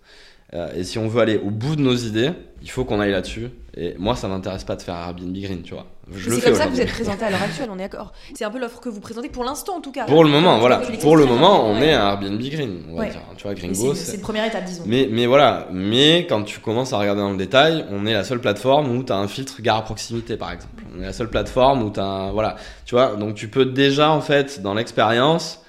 euh, 0.54 0.72
et 0.74 0.84
si 0.84 0.98
on 0.98 1.08
veut 1.08 1.20
aller 1.20 1.36
au 1.36 1.50
bout 1.50 1.76
de 1.76 1.82
nos 1.82 1.94
idées, 1.94 2.32
il 2.62 2.70
faut 2.70 2.84
qu'on 2.84 3.00
aille 3.00 3.12
là-dessus. 3.12 3.50
Et 3.76 3.94
moi, 3.98 4.16
ça 4.16 4.28
m'intéresse 4.28 4.64
pas 4.64 4.76
de 4.76 4.82
faire 4.82 4.94
Airbnb 4.94 5.36
Green, 5.36 5.62
tu 5.62 5.74
vois. 5.74 5.86
C'est 6.10 6.42
comme 6.42 6.54
ça 6.54 6.66
que 6.66 6.70
vous 6.70 6.80
êtes 6.80 6.90
présenté 6.90 7.24
à 7.24 7.30
l'heure 7.30 7.42
actuelle, 7.42 7.68
on 7.70 7.76
est 7.76 7.82
d'accord. 7.82 8.12
C'est 8.34 8.44
un 8.44 8.50
peu 8.50 8.58
l'offre 8.58 8.80
que 8.80 8.88
vous 8.88 9.00
présentez 9.00 9.28
pour 9.28 9.44
l'instant, 9.44 9.76
en 9.76 9.80
tout 9.80 9.92
cas. 9.92 10.06
Pour 10.06 10.24
le 10.24 10.30
moment, 10.30 10.58
voilà. 10.58 10.80
Pour 11.00 11.16
le 11.16 11.26
moment, 11.26 11.68
on 11.68 11.76
est 11.82 11.92
à 11.92 12.12
Airbnb 12.12 12.40
Green, 12.40 12.82
on 12.90 12.96
va 12.96 13.10
dire. 13.10 13.20
Tu 13.36 13.42
vois, 13.42 13.54
Gringo. 13.54 13.94
C'est 13.94 14.16
une 14.16 14.22
première 14.22 14.46
étape, 14.46 14.64
disons. 14.64 14.84
Mais, 14.86 15.08
mais 15.10 15.26
voilà. 15.26 15.68
Mais 15.70 16.26
quand 16.28 16.42
tu 16.44 16.60
commences 16.60 16.94
à 16.94 16.98
regarder 16.98 17.20
dans 17.20 17.30
le 17.30 17.36
détail, 17.36 17.84
on 17.90 18.06
est 18.06 18.14
la 18.14 18.24
seule 18.24 18.40
plateforme 18.40 18.96
où 18.96 19.04
tu 19.04 19.12
as 19.12 19.16
un 19.16 19.28
filtre 19.28 19.60
gare 19.60 19.76
à 19.76 19.84
proximité, 19.84 20.38
par 20.38 20.50
exemple. 20.50 20.82
On 20.96 21.02
est 21.02 21.06
la 21.06 21.12
seule 21.12 21.28
plateforme 21.28 21.82
où 21.82 21.90
tu 21.90 22.00
as 22.00 22.04
un, 22.04 22.32
voilà. 22.32 22.56
Tu 22.86 22.94
vois, 22.94 23.16
donc 23.16 23.34
tu 23.34 23.48
peux 23.48 23.66
déjà, 23.66 24.10
en 24.10 24.22
fait, 24.22 24.62
dans 24.62 24.74
l'expérience, 24.74 25.62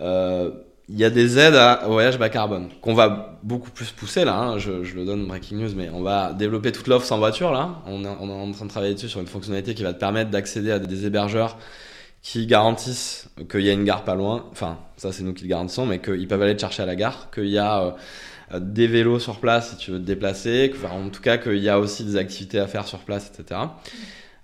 euh, 0.00 0.50
il 0.88 0.98
y 0.98 1.04
a 1.04 1.10
des 1.10 1.38
aides 1.38 1.54
à, 1.54 1.88
au 1.88 1.92
voyage 1.92 2.18
bas 2.18 2.28
carbone 2.28 2.68
qu'on 2.82 2.94
va 2.94 3.38
beaucoup 3.42 3.70
plus 3.70 3.90
pousser 3.90 4.24
là. 4.24 4.36
Hein, 4.36 4.58
je, 4.58 4.70
le 4.70 5.04
donne 5.04 5.26
breaking 5.26 5.58
news, 5.58 5.70
mais 5.74 5.88
on 5.90 6.02
va 6.02 6.32
développer 6.32 6.72
toute 6.72 6.88
l'offre 6.88 7.06
sans 7.06 7.18
voiture 7.18 7.52
là. 7.52 7.82
On 7.86 8.04
est, 8.04 8.08
en 8.08 8.52
train 8.52 8.64
de 8.66 8.70
travailler 8.70 8.94
dessus 8.94 9.08
sur 9.08 9.20
une 9.20 9.26
fonctionnalité 9.26 9.74
qui 9.74 9.82
va 9.82 9.92
te 9.92 9.98
permettre 9.98 10.30
d'accéder 10.30 10.70
à 10.70 10.78
des 10.78 11.06
hébergeurs 11.06 11.56
qui 12.22 12.46
garantissent 12.46 13.28
qu'il 13.50 13.60
y 13.60 13.70
a 13.70 13.72
une 13.72 13.84
gare 13.84 14.04
pas 14.04 14.14
loin. 14.14 14.46
Enfin, 14.50 14.78
ça 14.96 15.12
c'est 15.12 15.22
nous 15.22 15.34
qui 15.34 15.44
le 15.44 15.50
garantissons, 15.50 15.86
mais 15.86 16.00
qu'ils 16.00 16.28
peuvent 16.28 16.42
aller 16.42 16.56
te 16.56 16.60
chercher 16.60 16.82
à 16.82 16.86
la 16.86 16.96
gare, 16.96 17.30
qu'il 17.30 17.48
y 17.48 17.58
a 17.58 17.96
euh, 18.52 18.60
des 18.60 18.86
vélos 18.86 19.18
sur 19.18 19.40
place 19.40 19.70
si 19.70 19.76
tu 19.76 19.90
veux 19.90 19.98
te 19.98 20.04
déplacer, 20.04 20.72
en 20.90 21.08
tout 21.10 21.20
cas 21.20 21.38
qu'il 21.38 21.58
y 21.58 21.68
a 21.68 21.78
aussi 21.78 22.04
des 22.04 22.16
activités 22.16 22.58
à 22.58 22.66
faire 22.66 22.86
sur 22.86 23.00
place, 23.00 23.30
etc. 23.30 23.60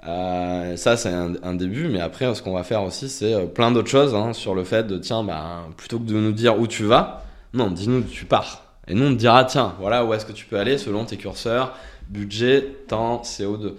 Euh, 0.07 0.77
ça, 0.77 0.97
c'est 0.97 1.11
un, 1.11 1.55
début, 1.55 1.89
mais 1.89 2.01
après, 2.01 2.35
ce 2.35 2.43
qu'on 2.43 2.55
va 2.55 2.63
faire 2.63 2.83
aussi, 2.83 3.09
c'est 3.09 3.35
euh, 3.35 3.47
plein 3.47 3.71
d'autres 3.71 3.91
choses 3.91 4.15
hein, 4.15 4.33
sur 4.33 4.55
le 4.55 4.65
fait 4.65 4.87
de, 4.87 4.97
tiens, 4.97 5.23
bah, 5.23 5.67
plutôt 5.77 5.99
que 5.99 6.05
de 6.05 6.15
nous 6.15 6.33
dire 6.33 6.59
où 6.59 6.67
tu 6.67 6.85
vas, 6.85 7.25
non, 7.53 7.71
dis-nous 7.71 7.99
où 7.99 8.03
tu 8.03 8.25
pars. 8.25 8.65
Et 8.89 8.95
nous, 8.95 9.07
on 9.07 9.11
te 9.11 9.19
dira, 9.19 9.45
tiens, 9.45 9.75
voilà 9.79 10.05
où 10.05 10.15
est-ce 10.15 10.25
que 10.25 10.33
tu 10.33 10.47
peux 10.47 10.59
aller 10.59 10.79
selon 10.79 11.05
tes 11.05 11.17
curseurs, 11.17 11.75
budget, 12.09 12.63
temps, 12.89 13.21
CO2. 13.25 13.75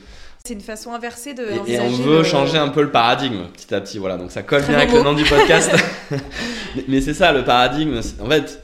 C'est 0.45 0.53
une 0.53 0.61
façon 0.61 0.93
inversée 0.93 1.33
de. 1.33 1.43
Et, 1.67 1.79
on 1.79 1.89
veut 1.89 2.23
changer 2.23 2.57
un 2.57 2.69
peu 2.69 2.81
le 2.81 2.89
paradigme 2.89 3.45
petit 3.53 3.73
à 3.75 3.81
petit, 3.81 3.99
voilà. 3.99 4.17
Donc 4.17 4.31
ça 4.31 4.41
colle 4.41 4.63
bien 4.63 4.75
avec 4.75 4.91
le 4.91 5.03
nom 5.03 5.13
du 5.13 5.23
podcast. 5.23 5.71
mais, 6.87 7.01
c'est 7.01 7.13
ça, 7.13 7.31
le 7.31 7.43
paradigme. 7.43 7.99
En 8.19 8.29
fait, 8.29 8.59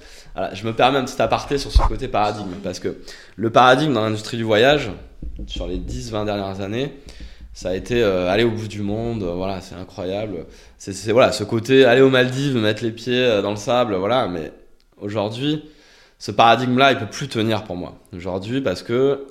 je 0.53 0.65
me 0.65 0.73
permets 0.73 0.97
un 0.97 1.05
petit 1.05 1.21
aparté 1.21 1.57
sur 1.57 1.71
ce 1.71 1.79
côté 1.87 2.07
paradigme, 2.07 2.53
parce 2.63 2.79
que 2.79 2.97
le 3.35 3.49
paradigme 3.51 3.93
dans 3.93 4.01
l'industrie 4.01 4.37
du 4.37 4.43
voyage, 4.43 4.89
sur 5.45 5.67
les 5.67 5.77
10-20 5.77 6.25
dernières 6.25 6.61
années, 6.61 6.93
ça 7.57 7.69
a 7.69 7.73
été 7.73 8.03
euh, 8.03 8.29
aller 8.29 8.43
au 8.43 8.51
bout 8.51 8.67
du 8.67 8.83
monde, 8.83 9.23
euh, 9.23 9.33
voilà, 9.33 9.61
c'est 9.61 9.73
incroyable. 9.73 10.45
C'est 10.77 11.11
voilà, 11.11 11.31
ce 11.31 11.43
côté 11.43 11.85
aller 11.85 12.01
aux 12.01 12.09
Maldives, 12.11 12.55
mettre 12.55 12.83
les 12.83 12.91
pieds 12.91 13.19
euh, 13.19 13.41
dans 13.41 13.49
le 13.49 13.55
sable, 13.57 13.95
voilà, 13.95 14.27
mais 14.27 14.51
aujourd'hui, 15.01 15.63
ce 16.19 16.29
paradigme-là, 16.29 16.91
il 16.91 16.99
peut 16.99 17.07
plus 17.07 17.27
tenir 17.27 17.63
pour 17.63 17.75
moi. 17.75 17.97
Aujourd'hui, 18.15 18.61
parce 18.61 18.83
que 18.83 19.25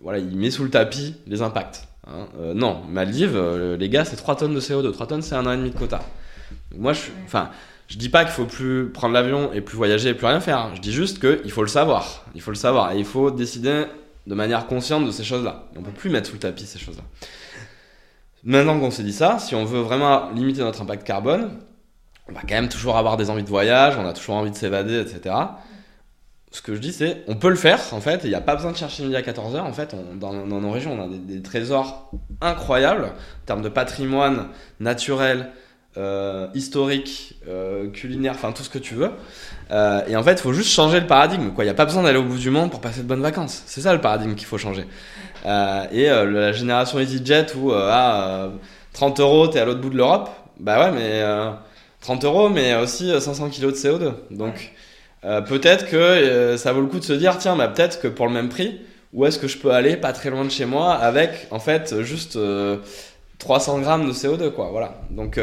voilà, 0.00 0.20
il 0.20 0.36
met 0.36 0.52
sous 0.52 0.62
le 0.62 0.70
tapis 0.70 1.16
les 1.26 1.42
impacts. 1.42 1.88
Hein. 2.06 2.28
non, 2.54 2.82
Maldives, 2.88 3.36
les 3.76 3.88
gars, 3.88 4.04
c'est 4.04 4.14
3 4.14 4.36
tonnes 4.36 4.54
de 4.54 4.60
CO2. 4.60 4.92
3 4.92 5.08
tonnes, 5.08 5.22
c'est 5.22 5.34
un 5.34 5.44
an 5.46 5.52
et 5.52 5.56
demi 5.56 5.70
de 5.70 5.76
quota. 5.76 6.02
Moi, 6.76 6.92
je, 6.92 7.00
enfin, 7.24 7.50
je 7.88 7.98
dis 7.98 8.08
pas 8.08 8.22
qu'il 8.22 8.32
faut 8.32 8.44
plus 8.44 8.90
prendre 8.90 9.12
l'avion 9.12 9.52
et 9.52 9.60
plus 9.60 9.76
voyager 9.76 10.10
et 10.10 10.14
plus 10.14 10.26
rien 10.26 10.38
faire. 10.38 10.70
Je 10.76 10.80
dis 10.80 10.92
juste 10.92 11.18
qu'il 11.18 11.50
faut 11.50 11.62
le 11.62 11.68
savoir. 11.68 12.26
Il 12.36 12.42
faut 12.42 12.52
le 12.52 12.56
savoir 12.56 12.92
et 12.92 12.98
il 12.98 13.04
faut 13.04 13.32
décider 13.32 13.86
de 14.28 14.34
manière 14.36 14.68
consciente 14.68 15.04
de 15.04 15.10
ces 15.10 15.24
choses-là. 15.24 15.64
On 15.76 15.82
peut 15.82 15.90
plus 15.90 16.10
mettre 16.10 16.28
sous 16.28 16.34
le 16.34 16.40
tapis 16.40 16.66
ces 16.66 16.78
choses-là. 16.78 17.02
Maintenant 18.44 18.78
qu'on 18.80 18.90
s'est 18.90 19.04
dit 19.04 19.12
ça, 19.12 19.38
si 19.38 19.54
on 19.54 19.64
veut 19.64 19.80
vraiment 19.80 20.30
limiter 20.30 20.60
notre 20.60 20.82
impact 20.82 21.06
carbone, 21.06 21.60
on 22.28 22.32
va 22.32 22.40
quand 22.40 22.54
même 22.54 22.68
toujours 22.68 22.96
avoir 22.96 23.16
des 23.16 23.30
envies 23.30 23.44
de 23.44 23.48
voyage, 23.48 23.96
on 23.98 24.06
a 24.06 24.12
toujours 24.12 24.34
envie 24.34 24.50
de 24.50 24.56
s'évader, 24.56 25.00
etc. 25.00 25.34
Ce 26.50 26.60
que 26.60 26.74
je 26.74 26.80
dis, 26.80 26.92
c'est 26.92 27.24
on 27.28 27.36
peut 27.36 27.48
le 27.48 27.56
faire, 27.56 27.80
en 27.92 28.00
fait, 28.00 28.20
il 28.24 28.28
n'y 28.28 28.34
a 28.34 28.40
pas 28.40 28.56
besoin 28.56 28.72
de 28.72 28.76
chercher 28.76 29.04
midi 29.04 29.16
à 29.16 29.22
14h. 29.22 29.60
En 29.60 29.72
fait, 29.72 29.96
dans, 30.18 30.32
nos 30.32 30.70
régions, 30.70 30.92
on 30.92 31.04
a 31.04 31.08
des, 31.08 31.40
trésors 31.40 32.10
incroyables 32.40 33.04
en 33.04 33.46
termes 33.46 33.62
de 33.62 33.68
patrimoine 33.68 34.48
naturel, 34.80 35.50
euh, 35.98 36.46
historique, 36.54 37.34
euh, 37.46 37.90
culinaire, 37.90 38.32
enfin 38.34 38.52
tout 38.52 38.62
ce 38.62 38.70
que 38.70 38.78
tu 38.78 38.94
veux. 38.94 39.10
Euh, 39.70 40.00
et 40.08 40.16
en 40.16 40.22
fait, 40.22 40.32
il 40.32 40.38
faut 40.38 40.54
juste 40.54 40.70
changer 40.70 40.98
le 40.98 41.06
paradigme. 41.06 41.50
Il 41.58 41.64
n'y 41.64 41.68
a 41.68 41.74
pas 41.74 41.84
besoin 41.84 42.02
d'aller 42.02 42.16
au 42.16 42.22
bout 42.22 42.38
du 42.38 42.48
monde 42.48 42.70
pour 42.70 42.80
passer 42.80 43.02
de 43.02 43.06
bonnes 43.06 43.20
vacances. 43.20 43.62
C'est 43.66 43.82
ça 43.82 43.92
le 43.92 44.00
paradigme 44.00 44.34
qu'il 44.34 44.46
faut 44.46 44.56
changer. 44.56 44.86
Et 45.44 46.06
la 46.06 46.52
génération 46.52 46.98
EasyJet 46.98 47.54
où 47.56 47.72
à 47.72 48.48
30 48.94 49.20
euros, 49.20 49.48
t'es 49.48 49.58
à 49.58 49.66
l'autre 49.66 49.82
bout 49.82 49.90
de 49.90 49.96
l'Europe, 49.98 50.30
bah 50.58 50.80
ouais, 50.80 50.92
mais 50.92 51.22
30 52.00 52.24
euros, 52.24 52.48
mais 52.48 52.74
aussi 52.74 53.12
500 53.20 53.50
kilos 53.50 53.74
de 53.74 53.88
CO2. 53.88 54.12
Donc 54.30 54.72
peut-être 55.20 55.90
que 55.90 56.56
ça 56.56 56.72
vaut 56.72 56.80
le 56.80 56.86
coup 56.86 57.00
de 57.00 57.04
se 57.04 57.12
dire, 57.12 57.36
tiens, 57.36 57.54
bah, 57.54 57.68
peut-être 57.68 58.00
que 58.00 58.08
pour 58.08 58.26
le 58.28 58.32
même 58.32 58.48
prix, 58.48 58.80
où 59.12 59.26
est-ce 59.26 59.38
que 59.38 59.46
je 59.46 59.58
peux 59.58 59.72
aller 59.72 59.98
pas 59.98 60.14
très 60.14 60.30
loin 60.30 60.46
de 60.46 60.50
chez 60.50 60.64
moi 60.64 60.94
avec 60.94 61.48
en 61.50 61.58
fait 61.58 62.00
juste 62.00 62.38
300 63.38 63.80
grammes 63.80 64.06
de 64.06 64.12
CO2 64.12 64.52
quoi 64.52 64.70
voilà 64.70 64.94
donc 65.10 65.38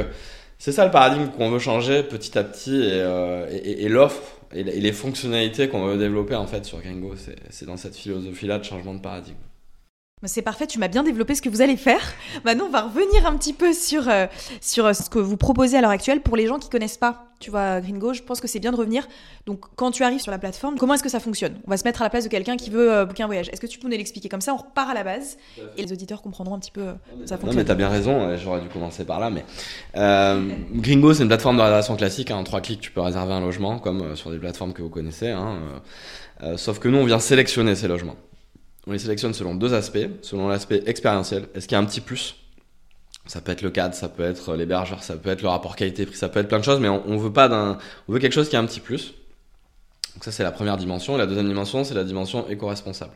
c'est 0.59 0.71
ça 0.71 0.85
le 0.85 0.91
paradigme 0.91 1.29
qu'on 1.29 1.49
veut 1.49 1.59
changer 1.59 2.03
petit 2.03 2.37
à 2.37 2.43
petit 2.43 2.75
et, 2.75 3.83
et 3.83 3.89
l'offre 3.89 4.21
et, 4.53 4.63
les 4.63 4.91
fonctionnalités 4.91 5.69
qu'on 5.69 5.85
veut 5.85 5.97
développer 5.97 6.35
en 6.35 6.45
fait 6.45 6.65
sur 6.65 6.79
Gringo 6.81 7.15
c'est 7.49 7.65
dans 7.65 7.77
cette 7.77 7.95
philosophie 7.95 8.45
là 8.45 8.59
de 8.59 8.63
changement 8.63 8.93
de 8.93 9.01
paradigme 9.01 9.37
c'est 10.27 10.41
parfait, 10.41 10.67
tu 10.67 10.79
m'as 10.79 10.89
bien 10.89 11.03
développé 11.03 11.33
ce 11.33 11.41
que 11.41 11.47
vous 11.47 11.61
allez 11.61 11.77
faire. 11.77 12.01
Maintenant, 12.45 12.65
on 12.65 12.69
va 12.69 12.81
revenir 12.81 13.25
un 13.25 13.37
petit 13.37 13.53
peu 13.53 13.71
sur, 13.71 14.09
euh, 14.09 14.27
sur 14.59 14.85
euh, 14.85 14.93
ce 14.93 15.09
que 15.09 15.19
vous 15.19 15.37
proposez 15.37 15.77
à 15.77 15.81
l'heure 15.81 15.89
actuelle 15.91 16.21
pour 16.21 16.35
les 16.35 16.45
gens 16.45 16.59
qui 16.59 16.69
connaissent 16.69 16.97
pas. 16.97 17.25
Tu 17.39 17.51
vois, 17.51 17.79
Gringo, 17.79 18.11
je 18.11 18.21
pense 18.21 18.41
que 18.41 18.47
c'est 18.47 18.59
bien 18.59 18.73
de 18.73 18.75
revenir. 18.75 19.07
Donc, 19.45 19.61
quand 19.77 19.91
tu 19.91 20.03
arrives 20.03 20.19
sur 20.19 20.31
la 20.31 20.37
plateforme, 20.37 20.77
comment 20.77 20.95
est-ce 20.95 21.03
que 21.03 21.09
ça 21.09 21.21
fonctionne? 21.21 21.57
On 21.65 21.71
va 21.71 21.77
se 21.77 21.85
mettre 21.85 22.01
à 22.01 22.05
la 22.05 22.09
place 22.09 22.25
de 22.25 22.29
quelqu'un 22.29 22.57
qui 22.57 22.69
veut 22.69 22.91
euh, 22.91 23.05
un 23.17 23.25
voyage. 23.27 23.47
Est-ce 23.53 23.61
que 23.61 23.67
tu 23.67 23.79
peux 23.79 23.87
nous 23.87 23.95
l'expliquer 23.95 24.27
Comme 24.27 24.41
ça, 24.41 24.53
on 24.53 24.57
repart 24.57 24.89
à 24.89 24.93
la 24.93 25.05
base 25.05 25.37
et 25.77 25.83
les 25.83 25.93
auditeurs 25.93 26.21
comprendront 26.21 26.55
un 26.55 26.59
petit 26.59 26.71
peu 26.71 26.87
ça 27.25 27.37
fonctionne. 27.37 27.51
Non, 27.51 27.55
mais 27.55 27.63
t'as 27.63 27.75
bien 27.75 27.87
raison, 27.87 28.35
j'aurais 28.35 28.59
dû 28.59 28.67
commencer 28.67 29.05
par 29.05 29.21
là. 29.21 29.29
Mais 29.29 29.45
Gringo, 29.93 31.13
c'est 31.13 31.23
une 31.23 31.29
plateforme 31.29 31.55
de 31.55 31.61
réservation 31.61 31.95
classique. 31.95 32.31
En 32.31 32.43
trois 32.43 32.59
clics, 32.59 32.81
tu 32.81 32.91
peux 32.91 33.01
réserver 33.01 33.31
un 33.31 33.41
logement, 33.41 33.79
comme 33.79 34.17
sur 34.17 34.31
des 34.31 34.37
plateformes 34.37 34.73
que 34.73 34.81
vous 34.81 34.89
connaissez. 34.89 35.29
Hein, 35.29 35.59
sauf 36.57 36.79
que 36.79 36.89
nous, 36.89 36.97
on 36.97 37.05
vient 37.05 37.19
sélectionner 37.19 37.75
ces 37.75 37.87
logements. 37.87 38.17
On 38.89 38.91
les 38.91 38.97
sélectionne 38.97 39.35
selon 39.35 39.53
deux 39.53 39.75
aspects. 39.75 40.09
Selon 40.23 40.47
l'aspect 40.47 40.81
expérientiel, 40.87 41.45
est-ce 41.53 41.67
qu'il 41.67 41.75
y 41.75 41.79
a 41.79 41.79
un 41.79 41.85
petit 41.85 42.01
plus? 42.01 42.35
Ça 43.27 43.39
peut 43.39 43.51
être 43.51 43.61
le 43.61 43.69
cadre, 43.69 43.93
ça 43.93 44.09
peut 44.09 44.23
être 44.23 44.55
l'hébergeur, 44.55 45.03
ça 45.03 45.15
peut 45.15 45.29
être 45.29 45.43
le 45.43 45.47
rapport 45.47 45.75
qualité-prix, 45.75 46.17
ça 46.17 46.27
peut 46.27 46.39
être 46.39 46.47
plein 46.47 46.57
de 46.57 46.63
choses, 46.63 46.79
mais 46.79 46.89
on, 46.89 47.17
veut 47.17 47.31
pas 47.31 47.47
d'un, 47.47 47.77
on 48.07 48.13
veut 48.13 48.17
quelque 48.17 48.33
chose 48.33 48.49
qui 48.49 48.55
a 48.55 48.59
un 48.59 48.65
petit 48.65 48.79
plus. 48.79 49.13
Donc 50.15 50.23
ça 50.23 50.31
c'est 50.31 50.41
la 50.41 50.51
première 50.51 50.75
dimension. 50.75 51.13
Et 51.13 51.17
la 51.19 51.27
deuxième 51.27 51.47
dimension 51.47 51.83
c'est 51.83 51.93
la 51.93 52.03
dimension 52.03 52.49
éco-responsable. 52.49 53.11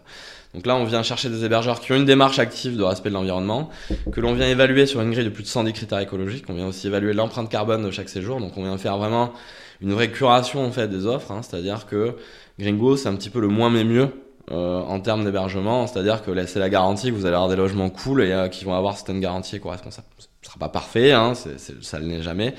Donc 0.54 0.68
là 0.68 0.76
on 0.76 0.84
vient 0.84 1.02
chercher 1.02 1.30
des 1.30 1.44
hébergeurs 1.44 1.80
qui 1.80 1.92
ont 1.92 1.96
une 1.96 2.06
démarche 2.06 2.38
active 2.38 2.78
de 2.78 2.84
respect 2.84 3.10
de 3.10 3.16
l'environnement, 3.16 3.72
que 4.12 4.22
l'on 4.22 4.36
vient 4.36 4.48
évaluer 4.48 4.86
sur 4.86 5.02
une 5.02 5.10
grille 5.10 5.26
de 5.26 5.32
plus 5.32 5.42
de 5.42 5.48
110 5.48 5.74
critères 5.74 6.00
écologiques. 6.02 6.46
On 6.50 6.54
vient 6.54 6.68
aussi 6.68 6.86
évaluer 6.86 7.14
l'empreinte 7.14 7.50
carbone 7.50 7.84
de 7.84 7.90
chaque 7.90 8.10
séjour. 8.10 8.40
Donc 8.40 8.56
on 8.58 8.64
vient 8.64 8.78
faire 8.78 9.00
vraiment 9.00 9.34
une 9.82 9.92
vraie 9.92 10.12
curation 10.12 10.64
en 10.64 10.72
fait 10.72 10.88
des 10.88 11.08
offres. 11.08 11.32
Hein. 11.32 11.42
C'est-à-dire 11.42 11.88
que 11.88 12.16
Gringo 12.60 12.96
c'est 12.96 13.10
un 13.10 13.16
petit 13.16 13.32
peu 13.32 13.40
le 13.40 13.48
moins 13.48 13.72
mais 13.72 13.84
mieux 13.84 14.10
euh, 14.52 14.82
en 14.82 15.00
termes 15.00 15.24
d'hébergement, 15.24 15.88
c'est-à-dire 15.88 16.22
que 16.22 16.46
c'est 16.48 16.60
la 16.60 16.70
garantie 16.70 17.08
que 17.08 17.16
vous 17.16 17.26
allez 17.26 17.36
avoir 17.36 17.50
des 17.50 17.56
logements 17.56 17.90
cool 17.90 18.24
et 18.24 18.34
euh, 18.34 18.50
qui 18.50 18.66
vont 18.66 18.74
avoir 18.74 18.98
certaines 18.98 19.22
garanties 19.22 19.56
éco-responsables. 19.56 20.08
Ce 20.18 20.28
ne 20.28 20.46
sera 20.46 20.60
pas 20.60 20.68
parfait, 20.68 21.14
hein, 21.14 21.34
ça 21.34 22.00
ne 22.00 22.10
l'est 22.10 22.22
jamais, 22.22 22.54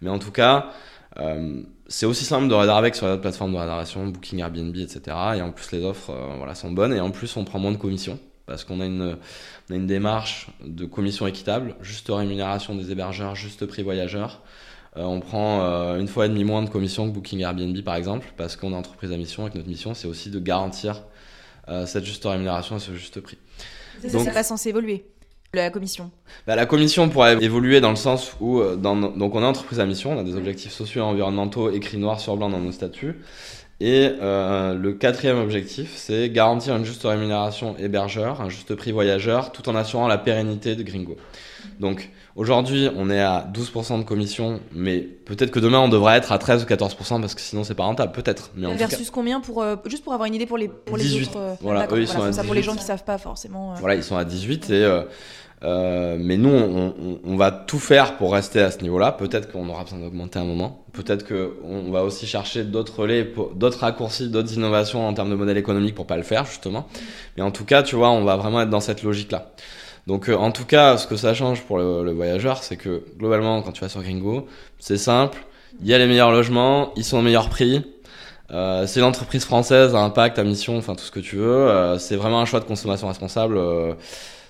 mais 0.00 0.08
en 0.08 0.18
tout 0.18 0.30
cas, 0.30 0.70
euh, 1.20 1.60
c'est 1.88 2.06
aussi 2.06 2.24
simple 2.24 2.48
de 2.48 2.54
réserver 2.54 2.90
que 2.90 2.96
sur 2.96 3.06
les 3.06 3.12
autres 3.12 3.20
plateformes 3.20 3.52
de 3.52 3.58
réservation, 3.58 4.06
Booking, 4.06 4.40
Airbnb, 4.40 4.74
etc. 4.76 5.00
Et 5.36 5.42
en 5.42 5.50
plus, 5.50 5.72
les 5.72 5.84
offres 5.84 6.10
sont 6.54 6.70
bonnes 6.70 6.94
et 6.94 7.00
en 7.00 7.10
plus, 7.10 7.36
on 7.36 7.44
prend 7.44 7.58
moins 7.58 7.72
de 7.72 7.76
commissions 7.76 8.18
parce 8.46 8.64
qu'on 8.64 8.80
a 8.80 8.86
une, 8.86 9.16
démarche 9.68 10.46
de 10.64 10.86
commission 10.86 11.26
équitable, 11.26 11.74
juste 11.82 12.08
rémunération 12.08 12.74
des 12.74 12.92
hébergeurs, 12.92 13.34
juste 13.34 13.66
prix 13.66 13.82
voyageurs. 13.82 14.40
on 14.94 15.20
prend 15.20 15.60
une 15.96 16.08
fois 16.08 16.26
et 16.26 16.28
demi 16.28 16.44
moins 16.44 16.62
de 16.62 16.70
commissions 16.70 17.08
que 17.08 17.12
Booking 17.12 17.40
Airbnb 17.40 17.78
par 17.82 17.96
exemple, 17.96 18.32
parce 18.36 18.56
qu'on 18.56 18.72
est 18.72 18.76
entreprise 18.76 19.12
à 19.12 19.16
mission 19.16 19.46
et 19.48 19.50
que 19.50 19.56
notre 19.56 19.68
mission 19.68 19.94
c'est 19.94 20.06
aussi 20.06 20.30
de 20.30 20.38
garantir 20.38 21.02
cette 21.86 22.04
juste 22.04 22.24
rémunération 22.24 22.76
à 22.76 22.78
ce 22.78 22.92
juste 22.94 23.20
prix. 23.20 23.38
Ça, 24.02 24.18
c'est 24.18 24.32
pas 24.32 24.42
censé 24.42 24.68
évoluer 24.68 25.04
la 25.64 25.70
commission 25.70 26.10
bah, 26.46 26.56
La 26.56 26.66
commission 26.66 27.08
pourrait 27.08 27.42
évoluer 27.42 27.80
dans 27.80 27.90
le 27.90 27.96
sens 27.96 28.34
où, 28.40 28.60
euh, 28.60 28.76
dans, 28.76 28.96
donc 28.96 29.34
on 29.34 29.42
est 29.42 29.46
entreprise 29.46 29.80
à 29.80 29.86
mission, 29.86 30.12
on 30.12 30.20
a 30.20 30.24
des 30.24 30.36
objectifs 30.36 30.72
sociaux 30.72 31.02
et 31.02 31.04
environnementaux 31.04 31.70
écrits 31.70 31.98
noir 31.98 32.20
sur 32.20 32.36
blanc 32.36 32.48
dans 32.48 32.60
nos 32.60 32.72
statuts. 32.72 33.16
Et 33.78 34.10
euh, 34.22 34.74
le 34.74 34.94
quatrième 34.94 35.38
objectif, 35.38 35.92
c'est 35.96 36.30
garantir 36.30 36.74
une 36.76 36.84
juste 36.84 37.02
rémunération 37.02 37.76
hébergeur, 37.78 38.40
un 38.40 38.48
juste 38.48 38.74
prix 38.74 38.92
voyageur, 38.92 39.52
tout 39.52 39.68
en 39.68 39.74
assurant 39.74 40.08
la 40.08 40.16
pérennité 40.16 40.76
de 40.76 40.82
Gringo. 40.82 41.16
Donc 41.80 42.10
aujourd'hui, 42.34 42.88
on 42.96 43.10
est 43.10 43.20
à 43.20 43.48
12% 43.52 43.98
de 43.98 44.04
commission, 44.04 44.60
mais 44.72 45.00
peut-être 45.00 45.50
que 45.50 45.60
demain 45.60 45.78
on 45.80 45.88
devrait 45.88 46.16
être 46.16 46.32
à 46.32 46.38
13 46.38 46.64
ou 46.64 46.66
14% 46.66 47.20
parce 47.20 47.34
que 47.34 47.40
sinon 47.40 47.64
c'est 47.64 47.74
pas 47.74 47.84
rentable, 47.84 48.12
peut-être. 48.12 48.50
Mais 48.54 48.72
Versus 48.74 49.10
combien 49.10 49.40
pour 49.40 49.62
euh, 49.62 49.76
juste 49.86 50.04
pour 50.04 50.12
avoir 50.12 50.26
une 50.26 50.34
idée 50.34 50.46
pour 50.46 50.58
les 50.58 50.68
pour 50.68 50.96
les 50.96 51.22
autres. 51.22 51.36
Euh, 51.36 51.54
voilà, 51.60 51.86
eux, 51.92 52.00
ils 52.00 52.08
sont 52.08 52.22
à 52.22 52.32
ça 52.32 52.44
pour 52.44 52.54
les 52.54 52.62
gens 52.62 52.76
qui 52.76 52.84
savent 52.84 53.04
pas 53.04 53.18
forcément. 53.18 53.74
Voilà, 53.74 53.94
ils 53.94 54.04
sont 54.04 54.16
à 54.16 54.24
18 54.24 54.70
et 54.70 55.02
euh, 55.64 56.16
mais 56.20 56.36
nous, 56.36 56.50
on, 56.50 56.94
on, 56.98 57.18
on, 57.24 57.36
va 57.36 57.50
tout 57.50 57.78
faire 57.78 58.16
pour 58.18 58.34
rester 58.34 58.60
à 58.60 58.70
ce 58.70 58.80
niveau-là. 58.82 59.12
Peut-être 59.12 59.50
qu'on 59.50 59.68
aura 59.68 59.84
besoin 59.84 60.00
d'augmenter 60.00 60.38
un 60.38 60.44
moment. 60.44 60.84
Peut-être 60.92 61.26
qu'on 61.26 61.90
va 61.90 62.04
aussi 62.04 62.26
chercher 62.26 62.64
d'autres 62.64 63.00
relais, 63.00 63.32
d'autres 63.54 63.80
raccourcis, 63.80 64.28
d'autres 64.28 64.52
innovations 64.52 65.08
en 65.08 65.14
termes 65.14 65.30
de 65.30 65.34
modèle 65.34 65.56
économique 65.56 65.94
pour 65.94 66.06
pas 66.06 66.16
le 66.16 66.22
faire, 66.22 66.44
justement. 66.44 66.86
Mais 67.36 67.42
en 67.42 67.50
tout 67.50 67.64
cas, 67.64 67.82
tu 67.82 67.96
vois, 67.96 68.10
on 68.10 68.24
va 68.24 68.36
vraiment 68.36 68.60
être 68.60 68.70
dans 68.70 68.80
cette 68.80 69.02
logique-là. 69.02 69.50
Donc, 70.06 70.28
euh, 70.28 70.36
en 70.36 70.52
tout 70.52 70.64
cas, 70.64 70.98
ce 70.98 71.06
que 71.06 71.16
ça 71.16 71.34
change 71.34 71.62
pour 71.62 71.78
le, 71.78 72.04
le 72.04 72.12
voyageur, 72.12 72.62
c'est 72.62 72.76
que 72.76 73.04
globalement, 73.18 73.62
quand 73.62 73.72
tu 73.72 73.80
vas 73.80 73.88
sur 73.88 74.02
Gringo, 74.02 74.46
c'est 74.78 74.98
simple. 74.98 75.38
Il 75.80 75.88
y 75.88 75.94
a 75.94 75.98
les 75.98 76.06
meilleurs 76.06 76.30
logements, 76.30 76.92
ils 76.96 77.04
sont 77.04 77.18
au 77.18 77.22
meilleur 77.22 77.48
prix. 77.48 77.84
Euh, 78.52 78.86
c'est 78.86 79.00
l'entreprise 79.00 79.44
française 79.44 79.94
à 79.94 79.98
impact, 79.98 80.38
à 80.38 80.44
mission, 80.44 80.76
enfin 80.78 80.94
tout 80.94 81.04
ce 81.04 81.10
que 81.10 81.20
tu 81.20 81.36
veux. 81.36 81.68
Euh, 81.68 81.98
c'est 81.98 82.16
vraiment 82.16 82.40
un 82.40 82.44
choix 82.44 82.60
de 82.60 82.64
consommation 82.64 83.08
responsable. 83.08 83.56
Euh, 83.56 83.94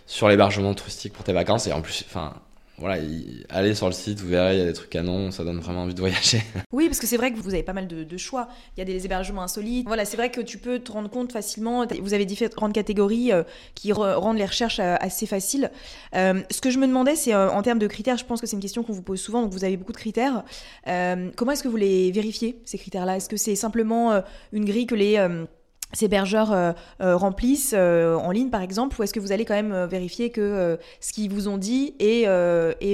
sur 0.06 0.28
l'hébergement 0.28 0.72
touristique 0.74 1.12
pour 1.12 1.24
tes 1.24 1.32
vacances. 1.32 1.66
Et 1.66 1.72
en 1.72 1.80
plus, 1.80 2.04
enfin, 2.08 2.32
voilà, 2.78 3.02
allez 3.48 3.74
sur 3.74 3.86
le 3.86 3.92
site, 3.92 4.20
vous 4.20 4.28
verrez, 4.28 4.56
il 4.56 4.58
y 4.58 4.62
a 4.62 4.66
des 4.66 4.74
trucs 4.74 4.90
canons, 4.90 5.30
ça 5.30 5.44
donne 5.44 5.60
vraiment 5.60 5.82
envie 5.82 5.94
de 5.94 6.00
voyager. 6.00 6.42
Oui, 6.72 6.88
parce 6.88 6.98
que 6.98 7.06
c'est 7.06 7.16
vrai 7.16 7.32
que 7.32 7.38
vous 7.38 7.54
avez 7.54 7.62
pas 7.62 7.72
mal 7.72 7.86
de, 7.86 8.16
choix. 8.18 8.48
Il 8.76 8.80
y 8.80 8.82
a 8.82 8.84
des 8.84 9.06
hébergements 9.06 9.42
insolites. 9.42 9.86
Voilà, 9.86 10.04
c'est 10.04 10.16
vrai 10.16 10.30
que 10.30 10.42
tu 10.42 10.58
peux 10.58 10.78
te 10.78 10.92
rendre 10.92 11.08
compte 11.08 11.32
facilement. 11.32 11.86
Vous 12.02 12.12
avez 12.12 12.26
différentes 12.26 12.74
catégories 12.74 13.32
euh, 13.32 13.44
qui 13.74 13.92
rendent 13.92 14.36
les 14.36 14.44
recherches 14.44 14.78
euh, 14.80 14.96
assez 15.00 15.24
faciles. 15.26 15.70
Euh, 16.14 16.42
ce 16.50 16.60
que 16.60 16.70
je 16.70 16.78
me 16.78 16.86
demandais, 16.86 17.16
c'est 17.16 17.34
en 17.34 17.62
termes 17.62 17.78
de 17.78 17.86
critères, 17.86 18.18
je 18.18 18.24
pense 18.24 18.40
que 18.40 18.46
c'est 18.46 18.56
une 18.56 18.62
question 18.62 18.82
qu'on 18.82 18.92
vous 18.92 19.02
pose 19.02 19.20
souvent, 19.20 19.42
donc 19.42 19.52
vous 19.52 19.64
avez 19.64 19.76
beaucoup 19.76 19.92
de 19.92 19.96
critères. 19.96 20.44
comment 20.84 21.52
est-ce 21.52 21.62
que 21.62 21.68
vous 21.68 21.76
les 21.76 22.12
vérifiez, 22.12 22.60
ces 22.64 22.76
critères-là? 22.76 23.16
Est-ce 23.16 23.28
que 23.28 23.36
c'est 23.36 23.56
simplement 23.56 24.22
une 24.52 24.64
grille 24.66 24.86
que 24.86 24.94
les 24.94 25.16
ces 25.92 26.06
hébergeurs 26.06 26.52
euh, 26.52 26.72
euh, 27.00 27.16
remplissent 27.16 27.74
euh, 27.76 28.16
en 28.16 28.30
ligne 28.30 28.50
par 28.50 28.62
exemple 28.62 28.98
ou 28.98 29.02
est-ce 29.02 29.14
que 29.14 29.20
vous 29.20 29.32
allez 29.32 29.44
quand 29.44 29.54
même 29.54 29.84
vérifier 29.84 30.30
que 30.30 30.78
ce 31.00 31.12
qu'ils 31.12 31.30
vous 31.30 31.48
ont 31.48 31.58
dit 31.58 31.94
est, 31.98 32.26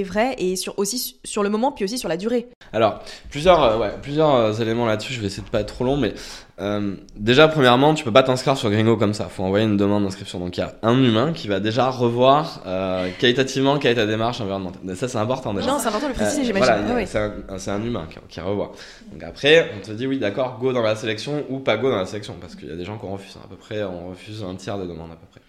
vrai 0.03 0.35
et 0.37 0.55
sur, 0.55 0.77
aussi 0.77 1.19
sur 1.23 1.43
le 1.43 1.49
moment 1.49 1.71
puis 1.71 1.85
aussi 1.85 1.97
sur 1.97 2.09
la 2.09 2.17
durée? 2.17 2.47
Alors 2.71 3.01
plusieurs, 3.29 3.99
plusieurs 4.01 4.61
éléments 4.61 4.85
là-dessus, 4.85 5.13
je 5.13 5.21
vais 5.21 5.27
essayer 5.27 5.43
de 5.43 5.49
pas 5.49 5.61
être 5.61 5.73
trop 5.73 5.83
long 5.83 5.97
mais 5.97 6.13
euh, 6.59 6.95
déjà, 7.15 7.47
premièrement, 7.47 7.93
tu 7.95 8.03
peux 8.03 8.11
pas 8.11 8.21
t'inscrire 8.23 8.55
sur 8.57 8.69
Gringo 8.69 8.95
comme 8.95 9.13
ça. 9.13 9.25
Faut 9.25 9.43
envoyer 9.43 9.65
une 9.65 9.75
demande 9.77 10.03
d'inscription. 10.03 10.39
Donc, 10.39 10.55
il 10.57 10.59
y 10.59 10.63
a 10.63 10.75
un 10.83 10.95
humain 11.03 11.33
qui 11.33 11.47
va 11.47 11.59
déjà 11.59 11.89
revoir 11.89 12.61
euh, 12.67 13.09
qualitativement 13.19 13.79
quelle 13.79 13.93
est 13.93 13.95
ta 13.95 14.05
démarche 14.05 14.39
environnementale. 14.39 14.81
Mais 14.83 14.93
ça, 14.95 15.07
c'est 15.07 15.17
important 15.17 15.53
déjà. 15.53 15.67
Non, 15.67 15.79
c'est 15.79 15.87
important 15.87 16.07
de 16.07 16.11
le 16.13 16.17
préciser, 16.17 16.41
Euh, 16.41 16.45
j'imagine. 16.45 16.65
voilà, 16.75 16.91
Ah 16.91 16.95
oui. 16.95 17.57
c'est 17.57 17.71
un, 17.71 17.83
humain 17.83 18.07
qui, 18.09 18.17
qui 18.29 18.39
revoit. 18.39 18.71
Donc 19.11 19.23
après, 19.23 19.71
on 19.75 19.81
te 19.83 19.91
dit 19.91 20.05
oui, 20.05 20.19
d'accord, 20.19 20.59
go 20.59 20.71
dans 20.73 20.83
la 20.83 20.95
sélection 20.95 21.43
ou 21.49 21.59
pas 21.59 21.77
go 21.77 21.89
dans 21.89 21.97
la 21.97 22.05
sélection, 22.05 22.35
parce 22.39 22.55
qu'il 22.55 22.67
y 22.69 22.71
a 22.71 22.75
des 22.75 22.85
gens 22.85 22.97
qu'on 22.97 23.11
refuse. 23.13 23.35
hein. 23.37 23.41
À 23.45 23.47
peu 23.47 23.55
près, 23.55 23.83
on 23.83 24.09
refuse 24.09 24.43
un 24.43 24.53
tiers 24.55 24.77
des 24.77 24.87
demandes 24.87 25.11
à 25.11 25.15
peu 25.15 25.25
près. 25.31 25.41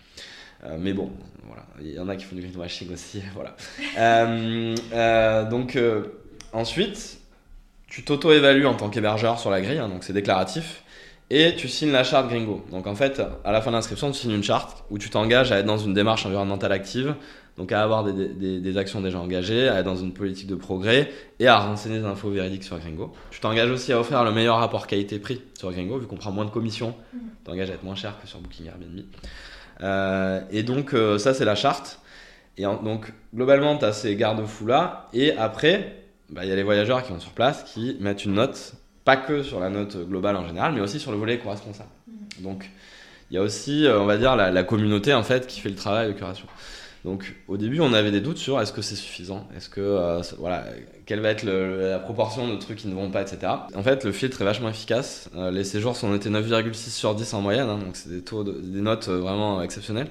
Euh, 0.67 0.77
mais 0.81 0.95
bon, 0.95 1.11
voilà, 1.47 1.65
il 1.83 1.93
y 1.93 1.99
en 1.99 2.09
a 2.09 2.17
qui 2.17 2.25
font 2.25 2.35
du 2.35 2.41
greenwashing 2.41 2.91
aussi, 2.95 3.23
voilà. 3.35 3.55
Euh, 3.99 4.75
euh, 4.95 5.45
donc 5.51 5.79
ensuite, 6.55 7.19
tu 7.89 8.03
t'auto-évalues 8.05 8.67
en 8.67 8.75
tant 8.75 8.89
qu'hébergeur 8.89 9.39
sur 9.39 9.51
la 9.51 9.61
grille, 9.61 9.79
hein, 9.79 9.89
donc 9.89 10.05
c'est 10.05 10.13
déclaratif. 10.15 10.83
Et 11.37 11.57
tu 11.57 11.67
signes 11.69 11.91
la 11.91 12.05
charte 12.05 12.29
Gringo. 12.29 12.65
Donc 12.71 12.87
en 12.87 12.95
fait, 12.95 13.21
à 13.45 13.51
la 13.51 13.61
fin 13.61 13.71
de 13.73 13.77
l'inscription, 13.77 14.13
tu 14.13 14.21
signes 14.21 14.31
une 14.35 14.45
charte 14.45 14.85
où 14.91 14.99
tu 14.99 15.11
t'engages 15.11 15.51
à 15.51 15.59
être 15.59 15.67
dans 15.67 15.79
une 15.79 15.93
démarche 15.93 16.25
environnementale 16.27 16.71
active, 16.71 17.17
donc 17.57 17.73
à 17.73 17.83
avoir 17.83 18.05
des, 18.05 18.13
des- 18.29 18.61
des 18.61 18.79
actions 18.79 19.01
déjà 19.01 19.19
engagées, 19.19 19.69
à 19.69 19.81
être 19.81 19.85
dans 19.85 19.97
une 19.97 20.13
politique 20.13 20.47
de 20.47 20.55
progrès 20.55 21.11
et 21.41 21.49
à 21.49 21.59
renseigner 21.59 21.99
des 21.99 22.05
infos 22.05 22.31
véridiques 22.31 22.63
sur 22.63 22.79
Gringo. 22.79 23.13
Tu 23.33 23.41
t'engages 23.41 23.71
aussi 23.71 23.93
à 23.93 23.99
offrir 23.99 24.23
le 24.23 24.31
meilleur 24.31 24.59
rapport 24.59 24.87
qualité-prix 24.87 25.43
sur 25.59 25.73
Gringo, 25.73 25.99
vu 25.99 26.07
qu'on 26.07 26.17
prend 26.17 26.31
moins 26.31 26.45
de 26.45 26.51
commissions, 26.51 26.95
tu 27.13 27.19
t'engages 27.45 27.71
à 27.71 27.75
être 27.75 27.85
moins 27.85 27.97
cher 27.97 28.15
que 28.23 28.29
sur 28.29 28.39
Booking 28.39 28.67
Airbnb. 28.67 29.01
Euh, 29.83 30.41
et 30.53 30.63
donc 30.63 30.95
euh, 30.95 31.19
ça, 31.19 31.35
c'est 31.35 31.45
la 31.45 31.57
charte. 31.57 31.99
Et 32.59 32.67
en- 32.67 32.81
donc 32.81 33.13
globalement, 33.35 33.77
tu 33.77 33.85
as 33.85 33.93
ces 33.93 34.15
garde-fous-là. 34.15 35.09
Et 35.13 35.33
après, 35.37 35.97
bah, 36.31 36.45
il 36.45 36.49
y 36.49 36.53
a 36.53 36.57
les 36.57 36.63
voyageurs 36.63 37.03
qui 37.03 37.11
vont 37.13 37.19
sur 37.19 37.33
place 37.33 37.65
qui 37.65 37.97
mettent 37.99 38.25
une 38.25 38.35
note, 38.35 38.75
pas 39.05 39.17
que 39.17 39.43
sur 39.43 39.61
la 39.61 39.71
note 39.71 39.97
globale 40.09 40.37
en 40.37 40.47
général, 40.47 40.73
mais 40.75 40.81
aussi 40.81 40.99
sur 40.99 41.13
le 41.13 41.19
volet 41.19 41.39
co-responsable. 41.39 41.91
Donc 42.41 42.71
il 43.31 43.35
y 43.35 43.39
a 43.39 43.43
aussi, 43.43 43.87
euh, 43.87 44.01
on 44.01 44.07
va 44.07 44.17
dire, 44.17 44.37
la, 44.37 44.51
la 44.51 44.63
communauté 44.65 45.13
en 45.15 45.23
fait 45.23 45.47
qui 45.47 45.61
fait 45.61 45.69
le 45.71 45.75
travail 45.75 46.09
de 46.09 46.13
curation. 46.13 46.47
Donc 47.05 47.35
au 47.49 47.59
début, 47.59 47.81
on 47.81 47.93
avait 47.93 48.11
des 48.11 48.23
doutes 48.23 48.39
sur 48.39 48.59
est-ce 48.63 48.73
que 48.73 48.81
c'est 48.81 48.95
suffisant, 48.97 49.47
est-ce 49.55 49.69
que 49.69 49.81
euh, 49.83 50.23
voilà, 50.39 50.65
quelle 51.05 51.21
va 51.21 51.29
être 51.31 51.43
le- 51.43 51.91
la 51.91 51.99
proportion 51.99 52.49
de 52.49 52.57
trucs 52.57 52.79
qui 52.79 52.89
ne 52.89 52.95
vont 52.95 53.11
pas, 53.11 53.21
etc. 53.21 53.41
En 53.75 53.83
fait, 53.83 54.05
le 54.05 54.13
filtre 54.13 54.41
est 54.41 54.45
vachement 54.47 54.71
efficace. 54.71 55.29
Euh, 55.37 55.51
les 55.51 55.65
séjours 55.65 55.97
sont 55.97 56.09
notés 56.09 56.31
9,6 56.31 56.73
sur 56.95 57.15
10 57.15 57.35
en 57.35 57.43
moyenne, 57.43 57.69
hein, 57.69 57.77
donc 57.79 57.97
c'est 57.97 58.09
des 58.09 58.23
taux, 58.23 58.43
de- 58.43 58.59
des 58.59 58.81
notes 58.81 59.09
vraiment 59.09 59.61
exceptionnelles. 59.61 60.09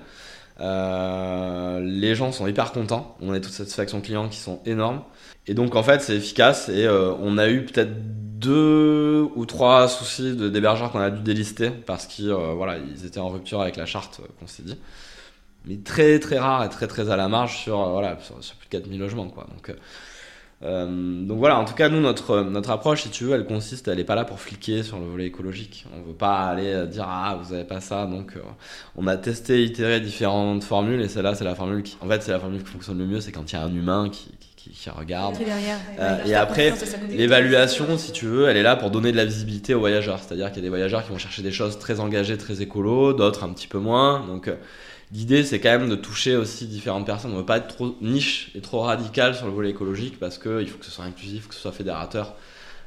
Euh, 0.60 1.80
les 1.82 2.14
gens 2.16 2.32
sont 2.32 2.48
hyper 2.48 2.72
contents. 2.72 3.16
On 3.22 3.32
a 3.32 3.34
des 3.34 3.42
taux 3.42 3.50
de 3.50 3.54
satisfaction 3.54 4.02
client 4.02 4.30
qui 4.30 4.38
sont 4.38 4.60
énormes. 4.66 5.02
Et 5.48 5.54
donc 5.54 5.76
en 5.76 5.84
fait, 5.84 6.02
c'est 6.02 6.16
efficace. 6.16 6.70
Et 6.70 6.86
euh, 6.86 7.14
on 7.20 7.38
a 7.38 7.50
eu 7.50 7.66
peut-être 7.66 7.92
deux 8.40 9.28
ou 9.36 9.46
trois 9.46 9.88
soucis 9.88 10.36
de- 10.36 10.50
d'hébergeurs 10.50 10.92
qu'on 10.92 11.00
a 11.00 11.10
dû 11.10 11.22
délister 11.22 11.70
parce 11.70 12.06
qu'ils 12.08 12.30
euh, 12.30 12.54
voilà, 12.54 12.78
étaient 13.06 13.20
en 13.20 13.30
rupture 13.30 13.62
avec 13.62 13.76
la 13.78 13.86
charte 13.86 14.20
euh, 14.22 14.28
qu'on 14.40 14.48
s'est 14.48 14.64
dit. 14.64 14.78
Mais 15.66 15.78
très 15.78 16.20
très 16.20 16.40
rare 16.40 16.64
et 16.66 16.70
très 16.70 16.88
très 16.88 17.10
à 17.10 17.16
la 17.16 17.28
marge 17.30 17.58
sur, 17.58 17.78
voilà, 17.90 18.18
sur, 18.22 18.56
plus 18.58 18.66
de 18.66 18.72
4000 18.72 19.00
logements. 19.00 19.30
Quoi. 19.30 19.48
Donc, 19.50 19.74
donc 20.62 21.38
voilà, 21.40 21.58
en 21.60 21.66
tout 21.66 21.74
cas, 21.74 21.90
nous, 21.90 22.00
notre, 22.00 22.42
notre 22.42 22.70
approche, 22.70 23.04
si 23.04 23.10
tu 23.10 23.26
veux, 23.26 23.34
elle 23.34 23.46
consiste, 23.46 23.88
elle 23.90 23.98
n'est 23.98 24.04
pas 24.06 24.16
là 24.16 24.24
pour 24.26 24.40
fliquer 24.40 24.82
sur 24.84 24.98
le 25.00 25.06
volet 25.06 25.26
écologique. 25.26 25.86
On 25.94 26.02
veut 26.02 26.14
pas 26.14 26.42
aller 26.48 26.88
dire, 26.88 27.06
ah, 27.08 27.38
vous 27.42 27.54
avez 27.54 27.66
pas 27.66 27.82
ça. 27.82 28.06
Donc, 28.06 28.38
on 28.96 29.08
a 29.08 29.18
testé, 29.18 29.64
itéré 29.64 30.00
différentes 30.00 30.64
formules 30.64 31.02
et 31.02 31.10
celle-là, 31.10 31.36
c'est 31.36 31.44
la 31.44 31.56
formule 31.56 31.84
qui, 31.84 31.98
en 32.02 32.08
fait, 32.08 32.22
c'est 32.24 32.32
la 32.32 32.40
formule 32.40 32.64
qui 32.64 32.72
fonctionne 32.72 32.98
le 32.98 33.06
mieux, 33.06 33.20
c'est 33.22 33.32
quand 33.34 33.52
il 33.52 33.56
y 33.56 33.60
a 33.60 33.64
un 33.64 33.74
humain 33.74 34.10
qui, 34.10 34.32
qui- 34.64 34.70
qui 34.72 34.90
regarde. 34.90 35.36
Qui 35.38 35.44
est 35.44 35.46
derrière. 35.46 35.78
Euh, 36.00 36.24
et 36.26 36.36
après, 36.36 36.74
l'évaluation, 37.12 37.98
si 37.98 38.12
tu 38.12 38.26
veux, 38.26 38.48
elle 38.48 38.58
est 38.58 38.64
là 38.64 38.76
pour 38.76 38.92
donner 38.92 39.12
de 39.12 39.18
la 39.18 39.26
visibilité 39.26 39.74
aux 39.74 39.80
voyageurs. 39.80 40.20
C'est-à-dire 40.20 40.48
qu'il 40.48 40.58
y 40.58 40.60
a 40.60 40.64
des 40.64 40.70
voyageurs 40.70 41.04
qui 41.04 41.12
vont 41.12 41.18
chercher 41.18 41.42
des 41.42 41.52
choses 41.52 41.78
très 41.80 42.00
engagées, 42.00 42.38
très 42.38 42.62
écolo, 42.62 43.14
d'autres 43.14 43.44
un 43.44 43.50
petit 43.50 43.68
peu 43.68 43.80
moins. 43.80 44.26
Donc, 44.26 44.48
euh, 44.48 44.56
l'idée, 45.12 45.44
c'est 45.44 45.60
quand 45.60 45.78
même 45.78 45.90
de 45.90 45.96
toucher 45.96 46.36
aussi 46.36 46.68
différentes 46.68 47.06
personnes. 47.06 47.32
On 47.32 47.36
ne 47.36 47.40
veut 47.40 47.46
pas 47.46 47.58
être 47.58 47.68
trop 47.68 47.96
niche 48.02 48.52
et 48.56 48.62
trop 48.62 48.82
radical 48.82 49.36
sur 49.36 49.46
le 49.48 49.52
volet 49.54 49.70
écologique 49.70 50.20
parce 50.20 50.38
qu'il 50.38 50.68
faut 50.68 50.78
que 50.78 50.86
ce 50.86 50.92
soit 50.92 51.06
inclusif, 51.06 51.48
que 51.48 51.56
ce 51.56 51.62
soit 51.62 51.72
fédérateur. 51.72 52.36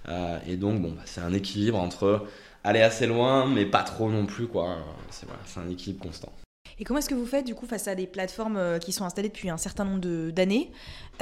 Euh, 0.09 0.39
et 0.49 0.57
donc, 0.57 0.81
bon, 0.81 0.91
bah, 0.91 1.03
c'est 1.05 1.21
un 1.21 1.33
équilibre 1.33 1.79
entre 1.79 2.23
aller 2.65 2.81
assez 2.83 3.07
loin, 3.07 3.47
mais 3.47 3.65
pas 3.67 3.83
trop 3.83 4.11
non 4.11 4.27
plus, 4.27 4.47
quoi. 4.47 4.77
C'est 5.11 5.27
voilà, 5.27 5.41
c'est 5.47 5.61
un 5.61 5.69
équilibre 5.69 6.03
constant. 6.03 6.33
Et 6.79 6.85
comment 6.85 6.99
est-ce 6.99 7.09
que 7.09 7.15
vous 7.15 7.27
faites 7.27 7.47
du 7.47 7.55
coup 7.55 7.67
face 7.67 7.89
à 7.89 7.95
des 7.95 8.07
plateformes 8.07 8.59
euh, 8.59 8.79
qui 8.79 8.93
sont 8.93 9.05
installées 9.05 9.29
depuis 9.29 9.49
un 9.49 9.57
certain 9.57 9.85
nombre 9.85 10.31
d'années 10.31 10.71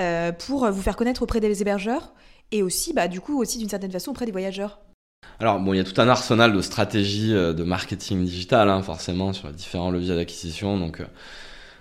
euh, 0.00 0.32
pour 0.32 0.64
euh, 0.64 0.70
vous 0.70 0.82
faire 0.82 0.96
connaître 0.96 1.22
auprès 1.22 1.38
des 1.38 1.62
hébergeurs 1.62 2.12
et 2.50 2.62
aussi, 2.62 2.92
bah, 2.92 3.06
du 3.06 3.20
coup, 3.20 3.40
aussi 3.40 3.58
d'une 3.58 3.68
certaine 3.68 3.92
façon 3.92 4.10
auprès 4.10 4.26
des 4.26 4.32
voyageurs? 4.32 4.80
Alors 5.38 5.60
bon, 5.60 5.72
il 5.72 5.76
y 5.76 5.80
a 5.80 5.84
tout 5.84 6.00
un 6.00 6.08
arsenal 6.08 6.52
de 6.52 6.60
stratégies 6.60 7.32
de 7.32 7.64
marketing 7.64 8.24
digital, 8.24 8.68
hein, 8.68 8.82
forcément, 8.82 9.32
sur 9.32 9.48
les 9.48 9.54
différents 9.54 9.90
leviers 9.90 10.14
d'acquisition. 10.14 10.78
Donc, 10.78 11.02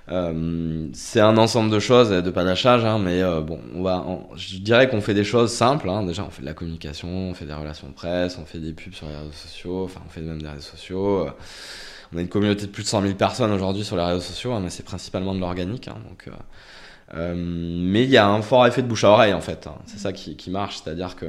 c'est 0.07 1.19
un 1.19 1.37
ensemble 1.37 1.69
de 1.69 1.79
choses 1.79 2.09
de 2.09 2.31
panachage, 2.31 2.85
hein, 2.85 2.97
mais 2.99 3.21
bon, 3.41 3.59
on 3.75 3.83
va, 3.83 4.05
je 4.35 4.57
dirais 4.57 4.89
qu'on 4.89 5.01
fait 5.01 5.13
des 5.13 5.25
choses 5.25 5.51
simples. 5.51 5.89
Hein. 5.89 6.03
Déjà, 6.03 6.23
on 6.23 6.29
fait 6.29 6.41
de 6.41 6.47
la 6.47 6.53
communication, 6.53 7.09
on 7.09 7.33
fait 7.33 7.45
des 7.45 7.53
relations 7.53 7.91
presse, 7.91 8.39
on 8.41 8.45
fait 8.45 8.59
des 8.59 8.73
pubs 8.73 8.93
sur 8.93 9.07
les 9.07 9.17
réseaux 9.17 9.31
sociaux, 9.33 9.83
enfin, 9.83 10.01
on 10.07 10.09
fait 10.09 10.21
même 10.21 10.41
des 10.41 10.49
réseaux 10.49 10.61
sociaux. 10.61 11.27
On 12.13 12.17
a 12.17 12.21
une 12.21 12.27
communauté 12.29 12.65
de 12.65 12.71
plus 12.71 12.83
de 12.83 12.87
100 12.87 13.01
000 13.01 13.13
personnes 13.15 13.51
aujourd'hui 13.51 13.83
sur 13.83 13.95
les 13.97 14.03
réseaux 14.03 14.21
sociaux, 14.21 14.53
hein, 14.53 14.59
mais 14.63 14.69
c'est 14.69 14.83
principalement 14.83 15.33
de 15.35 15.39
l'organique. 15.39 15.87
hein, 15.87 15.97
donc, 16.09 16.27
euh, 16.27 16.31
euh, 17.15 17.33
mais 17.37 18.03
il 18.03 18.09
y 18.09 18.17
a 18.17 18.27
un 18.27 18.41
fort 18.41 18.65
effet 18.67 18.81
de 18.81 18.87
bouche 18.87 19.03
à 19.03 19.09
oreille 19.11 19.33
en 19.33 19.41
fait. 19.41 19.67
hein. 19.67 19.75
C'est 19.85 19.99
ça 19.99 20.13
qui, 20.13 20.35
qui 20.35 20.49
marche, 20.49 20.81
c'est-à-dire 20.83 21.15
que 21.15 21.27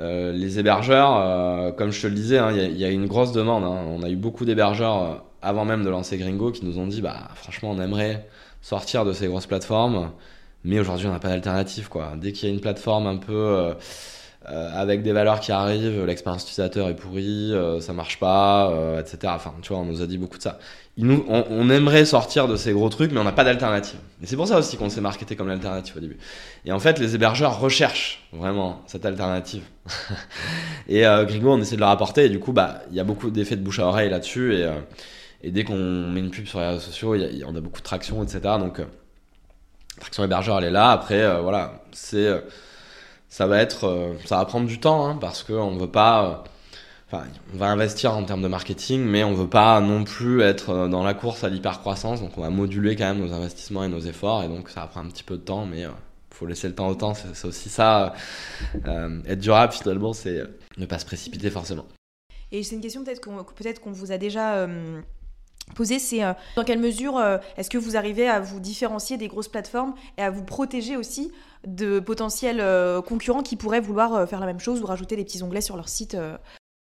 euh, 0.00 0.32
les 0.32 0.58
hébergeurs, 0.58 1.16
euh, 1.16 1.72
comme 1.72 1.90
je 1.90 2.00
te 2.02 2.06
le 2.06 2.14
disais, 2.14 2.38
hein, 2.38 2.52
il 2.52 2.76
y, 2.76 2.80
y 2.80 2.84
a 2.84 2.90
une 2.90 3.06
grosse 3.06 3.32
demande. 3.32 3.64
hein. 3.64 3.84
On 3.88 4.02
a 4.02 4.08
eu 4.08 4.16
beaucoup 4.16 4.44
d'hébergeurs 4.44 5.02
euh, 5.02 5.14
avant 5.42 5.64
même 5.64 5.84
de 5.84 5.90
lancer 5.90 6.16
Gringo 6.18 6.52
qui 6.52 6.64
nous 6.64 6.78
ont 6.78 6.86
dit, 6.86 7.00
bah 7.02 7.28
franchement, 7.34 7.70
on 7.72 7.80
aimerait 7.80 8.28
sortir 8.62 9.04
de 9.04 9.12
ces 9.12 9.26
grosses 9.28 9.46
plateformes, 9.46 10.10
mais 10.64 10.78
aujourd'hui 10.80 11.06
on 11.08 11.12
n'a 11.12 11.18
pas 11.20 11.28
d'alternative. 11.28 11.88
Dès 12.16 12.32
qu'il 12.32 12.48
y 12.48 12.52
a 12.52 12.54
une 12.54 12.60
plateforme 12.60 13.06
un 13.06 13.16
peu 13.16 13.72
euh, 14.50 14.70
avec 14.74 15.02
des 15.02 15.12
valeurs 15.12 15.40
qui 15.40 15.52
arrivent, 15.52 16.04
l'expérience 16.04 16.42
utilisateur 16.42 16.88
est 16.88 16.94
pourrie, 16.94 17.52
euh, 17.52 17.80
ça 17.80 17.92
marche 17.92 18.18
pas, 18.18 18.70
euh, 18.70 19.00
etc. 19.00 19.18
Enfin, 19.26 19.52
tu 19.60 19.72
vois, 19.72 19.82
on 19.82 19.84
nous 19.84 20.00
a 20.00 20.06
dit 20.06 20.16
beaucoup 20.16 20.38
de 20.38 20.42
ça. 20.42 20.58
On, 21.00 21.70
aimerait 21.70 22.04
sortir 22.04 22.48
de 22.48 22.56
ces 22.56 22.72
gros 22.72 22.88
trucs, 22.88 23.12
mais 23.12 23.20
on 23.20 23.24
n'a 23.24 23.32
pas 23.32 23.44
d'alternative. 23.44 23.98
Et 24.22 24.26
c'est 24.26 24.36
pour 24.36 24.48
ça 24.48 24.58
aussi 24.58 24.76
qu'on 24.76 24.88
s'est 24.88 25.00
marketé 25.00 25.36
comme 25.36 25.48
l'alternative 25.48 25.96
au 25.96 26.00
début. 26.00 26.18
Et 26.64 26.72
en 26.72 26.78
fait, 26.78 26.98
les 26.98 27.14
hébergeurs 27.14 27.60
recherchent 27.60 28.26
vraiment 28.32 28.80
cette 28.86 29.04
alternative. 29.04 29.62
et 30.88 31.06
euh, 31.06 31.24
Gringo, 31.24 31.52
on 31.52 31.60
essaie 31.60 31.76
de 31.76 31.80
leur 31.80 31.90
apporter. 31.90 32.24
Et 32.24 32.28
du 32.28 32.40
coup, 32.40 32.52
bah, 32.52 32.82
il 32.90 32.96
y 32.96 33.00
a 33.00 33.04
beaucoup 33.04 33.30
d'effets 33.30 33.56
de 33.56 33.62
bouche 33.62 33.78
à 33.78 33.86
oreille 33.86 34.10
là-dessus. 34.10 34.56
Et, 35.42 35.50
dès 35.50 35.62
qu'on 35.62 35.76
met 35.76 36.20
une 36.20 36.30
pub 36.30 36.46
sur 36.46 36.58
les 36.58 36.66
réseaux 36.66 36.80
sociaux, 36.80 37.14
on 37.46 37.54
a 37.54 37.60
beaucoup 37.60 37.78
de 37.78 37.84
traction, 37.84 38.22
etc. 38.24 38.40
Donc, 38.58 38.80
traction 40.00 40.24
hébergeur, 40.24 40.58
elle 40.58 40.64
est 40.64 40.70
là. 40.70 40.90
Après, 40.90 41.40
voilà, 41.40 41.82
c'est, 41.92 42.42
ça 43.28 43.46
va 43.46 43.60
être, 43.60 43.84
euh, 43.84 44.14
ça 44.24 44.38
va 44.38 44.44
prendre 44.44 44.66
du 44.66 44.78
temps, 44.80 45.06
hein, 45.06 45.16
parce 45.20 45.42
qu'on 45.42 45.76
veut 45.76 45.90
pas. 45.90 46.24
euh, 46.24 46.34
Enfin, 47.10 47.24
on 47.54 47.56
va 47.56 47.68
investir 47.68 48.12
en 48.12 48.22
termes 48.24 48.42
de 48.42 48.48
marketing, 48.48 49.00
mais 49.02 49.24
on 49.24 49.32
veut 49.32 49.48
pas 49.48 49.80
non 49.80 50.04
plus 50.04 50.42
être 50.42 50.68
euh, 50.68 50.88
dans 50.88 51.02
la 51.02 51.14
course 51.14 51.42
à 51.42 51.48
l'hypercroissance. 51.48 52.20
Donc, 52.20 52.36
on 52.36 52.42
va 52.42 52.50
moduler 52.50 52.96
quand 52.96 53.06
même 53.06 53.26
nos 53.26 53.32
investissements 53.32 53.82
et 53.82 53.88
nos 53.88 54.00
efforts. 54.00 54.42
Et 54.42 54.48
donc, 54.48 54.68
ça 54.68 54.82
va 54.82 54.88
prendre 54.88 55.06
un 55.06 55.10
petit 55.10 55.22
peu 55.22 55.38
de 55.38 55.42
temps, 55.42 55.64
mais 55.64 55.86
euh, 55.86 55.90
faut 56.30 56.44
laisser 56.44 56.68
le 56.68 56.74
temps 56.74 56.88
au 56.88 56.94
temps. 56.94 57.14
C'est 57.14 57.46
aussi 57.46 57.70
ça. 57.70 58.12
être 58.84 59.40
durable, 59.40 59.72
finalement, 59.72 60.12
c'est 60.12 60.42
ne 60.76 60.84
pas 60.84 60.98
se 60.98 61.06
précipiter 61.06 61.48
forcément. 61.48 61.86
Et 62.52 62.62
c'est 62.62 62.74
une 62.74 62.82
question 62.82 63.02
peut-être 63.04 63.22
qu'on 63.22 63.42
peut-être 63.42 63.80
vous 63.86 64.12
a 64.12 64.18
déjà 64.18 64.66
posée, 65.74 65.98
c'est 65.98 66.24
euh, 66.24 66.32
dans 66.56 66.64
quelle 66.64 66.78
mesure 66.78 67.16
euh, 67.16 67.38
est-ce 67.56 67.70
que 67.70 67.78
vous 67.78 67.96
arrivez 67.96 68.28
à 68.28 68.40
vous 68.40 68.60
différencier 68.60 69.16
des 69.16 69.28
grosses 69.28 69.48
plateformes 69.48 69.94
et 70.16 70.22
à 70.22 70.30
vous 70.30 70.44
protéger 70.44 70.96
aussi 70.96 71.32
de 71.66 72.00
potentiels 72.00 72.60
euh, 72.60 73.02
concurrents 73.02 73.42
qui 73.42 73.56
pourraient 73.56 73.80
vouloir 73.80 74.28
faire 74.28 74.40
la 74.40 74.46
même 74.46 74.60
chose 74.60 74.80
ou 74.80 74.86
rajouter 74.86 75.16
des 75.16 75.24
petits 75.24 75.42
onglets 75.42 75.60
sur 75.60 75.76
leur 75.76 75.88
site. 75.88 76.16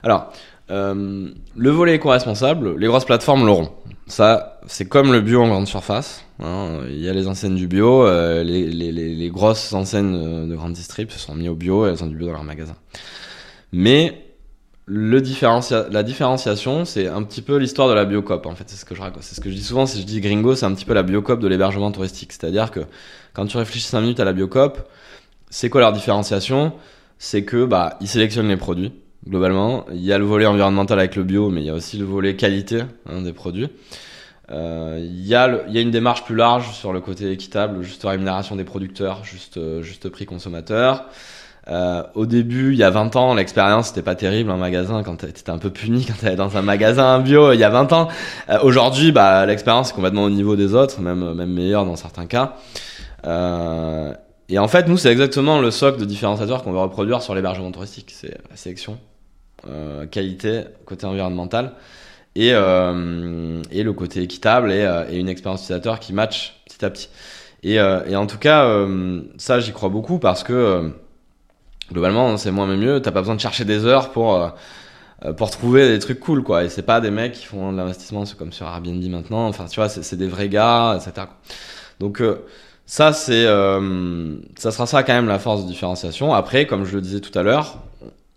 Alors, 0.03 0.31
le 0.69 1.69
volet 1.69 1.95
éco-responsable, 1.95 2.77
les 2.77 2.87
grosses 2.87 3.05
plateformes 3.05 3.45
l'auront. 3.45 3.71
Ça, 4.05 4.61
c'est 4.67 4.85
comme 4.85 5.11
le 5.11 5.21
bio 5.21 5.41
en 5.41 5.47
grande 5.47 5.67
surface. 5.67 6.23
hein. 6.39 6.81
Il 6.89 6.99
y 6.99 7.09
a 7.09 7.13
les 7.13 7.27
enseignes 7.27 7.55
du 7.55 7.67
bio, 7.67 8.05
les, 8.43 9.29
grosses 9.33 9.73
enseignes 9.73 10.47
de 10.47 10.55
grande 10.55 10.73
distrib 10.73 11.09
se 11.09 11.19
sont 11.19 11.33
mis 11.33 11.49
au 11.49 11.55
bio 11.55 11.87
et 11.87 11.89
elles 11.89 12.03
ont 12.03 12.07
du 12.07 12.15
bio 12.15 12.27
dans 12.27 12.33
leur 12.33 12.43
magasin. 12.43 12.75
Mais 13.71 14.26
le 14.89 15.19
différencia- 15.21 15.87
la 15.91 16.01
différenciation, 16.01 16.85
c'est 16.85 17.07
un 17.07 17.21
petit 17.23 17.41
peu 17.41 17.57
l'histoire 17.57 17.89
de 17.89 17.93
la 17.93 18.05
biocop. 18.05 18.45
En 18.45 18.55
fait, 18.55 18.63
c'est 18.67 18.77
ce 18.77 18.85
que 18.85 18.95
je 18.95 19.01
raconte. 19.01 19.23
C'est 19.23 19.35
ce 19.35 19.41
que 19.41 19.49
je 19.49 19.55
dis 19.55 19.63
souvent. 19.63 19.85
Si 19.85 19.99
je 20.01 20.05
dis 20.05 20.21
gringo, 20.21 20.55
c'est 20.55 20.65
un 20.65 20.73
petit 20.73 20.85
peu 20.85 20.93
la 20.93 21.03
biocop 21.03 21.39
de 21.41 21.47
l'hébergement 21.47 21.91
touristique. 21.91 22.31
C'est-à-dire 22.31 22.71
que 22.71 22.79
quand 23.33 23.45
tu 23.45 23.57
réfléchis 23.57 23.85
5 23.87 23.99
minutes 24.01 24.19
à 24.21 24.25
la 24.25 24.31
biocop, 24.33 24.87
c'est 25.49 25.69
quoi 25.69 25.81
leur 25.81 25.91
différenciation? 25.91 26.73
C'est 27.19 27.43
que 27.43 27.65
bah 27.65 27.97
ils 27.99 28.07
sélectionnent 28.07 28.47
les 28.47 28.57
produits 28.57 28.93
globalement. 29.27 29.85
Il 29.91 30.03
y 30.05 30.13
a 30.13 30.17
le 30.17 30.23
volet 30.25 30.45
environnemental 30.45 30.99
avec 30.99 31.15
le 31.17 31.23
bio, 31.23 31.49
mais 31.49 31.61
il 31.61 31.65
y 31.65 31.69
a 31.69 31.73
aussi 31.73 31.97
le 31.97 32.05
volet 32.05 32.35
qualité 32.37 32.83
hein, 33.09 33.21
des 33.23 33.33
produits. 33.33 33.67
Euh, 34.51 34.99
il, 35.03 35.25
y 35.27 35.35
a 35.35 35.47
le- 35.47 35.63
il 35.67 35.73
y 35.73 35.77
a 35.77 35.81
une 35.81 35.91
démarche 35.91 36.23
plus 36.23 36.35
large 36.35 36.71
sur 36.73 36.93
le 36.93 37.01
côté 37.01 37.29
équitable, 37.31 37.81
juste 37.83 38.03
rémunération 38.03 38.55
des 38.55 38.63
producteurs, 38.63 39.25
juste, 39.25 39.57
euh, 39.57 39.81
juste 39.81 40.07
prix 40.07 40.25
consommateur. 40.25 41.05
Euh, 41.69 42.03
au 42.15 42.25
début, 42.25 42.71
il 42.71 42.77
y 42.77 42.83
a 42.83 42.89
20 42.89 43.15
ans, 43.17 43.33
l'expérience 43.33 43.89
c'était 43.89 44.01
pas 44.01 44.15
terrible 44.15 44.51
en 44.51 44.57
magasin 44.57 45.03
quand 45.03 45.17
t'étais 45.17 45.49
un 45.49 45.57
peu 45.57 45.69
puni 45.69 46.05
quand 46.07 46.13
t'allais 46.21 46.37
dans 46.37 46.55
un 46.55 46.61
magasin 46.61 47.19
bio 47.19 47.51
il 47.51 47.59
y 47.59 47.63
a 47.63 47.69
20 47.69 47.91
ans. 47.93 48.07
Euh, 48.49 48.59
Aujourd'hui, 48.63 49.11
bah, 49.11 49.45
l'expérience 49.45 49.91
est 49.91 49.93
complètement 49.93 50.23
au 50.23 50.29
niveau 50.29 50.55
des 50.55 50.73
autres, 50.73 51.01
même 51.01 51.33
même 51.33 51.51
meilleure 51.51 51.85
dans 51.85 51.97
certains 51.97 52.25
cas. 52.25 52.55
Euh, 53.25 54.13
et 54.49 54.59
en 54.59 54.67
fait, 54.67 54.87
nous, 54.87 54.97
c'est 54.97 55.11
exactement 55.11 55.59
le 55.59 55.71
socle 55.71 55.99
de 55.99 56.05
différenciateur 56.05 56.63
qu'on 56.63 56.71
veut 56.71 56.79
reproduire 56.79 57.21
sur 57.21 57.35
l'hébergement 57.35 57.71
touristique. 57.71 58.11
C'est 58.13 58.37
la 58.49 58.55
sélection, 58.55 58.97
euh, 59.67 60.05
qualité, 60.05 60.63
côté 60.85 61.05
environnemental 61.05 61.73
et, 62.35 62.51
euh, 62.53 63.61
et 63.71 63.83
le 63.83 63.93
côté 63.93 64.21
équitable 64.21 64.71
et, 64.71 64.85
euh, 64.85 65.03
et 65.09 65.17
une 65.17 65.27
expérience 65.27 65.61
utilisateur 65.63 65.99
qui 65.99 66.13
match 66.13 66.61
petit 66.65 66.85
à 66.85 66.89
petit. 66.89 67.09
Et, 67.63 67.73
et 67.73 68.15
en 68.15 68.27
tout 68.27 68.37
cas, 68.37 68.85
ça, 69.37 69.59
j'y 69.59 69.73
crois 69.73 69.89
beaucoup 69.89 70.19
parce 70.19 70.43
que 70.43 70.91
globalement, 71.91 72.37
c'est 72.37 72.51
moins 72.51 72.67
mais 72.67 72.77
mieux. 72.77 73.01
T'as 73.01 73.11
pas 73.11 73.21
besoin 73.21 73.35
de 73.35 73.41
chercher 73.41 73.65
des 73.65 73.85
heures 73.85 74.11
pour 74.11 74.35
euh, 74.35 74.49
euh, 75.25 75.33
pour 75.33 75.49
trouver 75.49 75.87
des 75.87 75.99
trucs 75.99 76.19
cool, 76.19 76.43
quoi. 76.43 76.63
Et 76.63 76.69
c'est 76.69 76.83
pas 76.83 77.01
des 77.01 77.09
mecs 77.09 77.33
qui 77.33 77.45
font 77.45 77.71
de 77.71 77.77
l'investissement, 77.77 78.25
c'est 78.25 78.37
comme 78.37 78.53
sur 78.53 78.67
Airbnb 78.67 79.03
maintenant. 79.09 79.47
Enfin, 79.47 79.65
tu 79.65 79.79
vois, 79.79 79.89
c'est 79.89 80.15
des 80.15 80.27
vrais 80.27 80.49
gars, 80.49 80.95
etc. 80.95 81.27
Donc 81.99 82.21
euh, 82.21 82.45
ça, 82.85 83.13
c'est 83.13 83.45
euh, 83.45 84.37
ça 84.57 84.71
sera 84.71 84.85
ça 84.85 85.03
quand 85.03 85.13
même 85.13 85.27
la 85.27 85.39
force 85.39 85.63
de 85.63 85.67
différenciation. 85.67 86.33
Après, 86.33 86.67
comme 86.67 86.85
je 86.85 86.95
le 86.95 87.01
disais 87.01 87.19
tout 87.19 87.37
à 87.37 87.43
l'heure, 87.43 87.79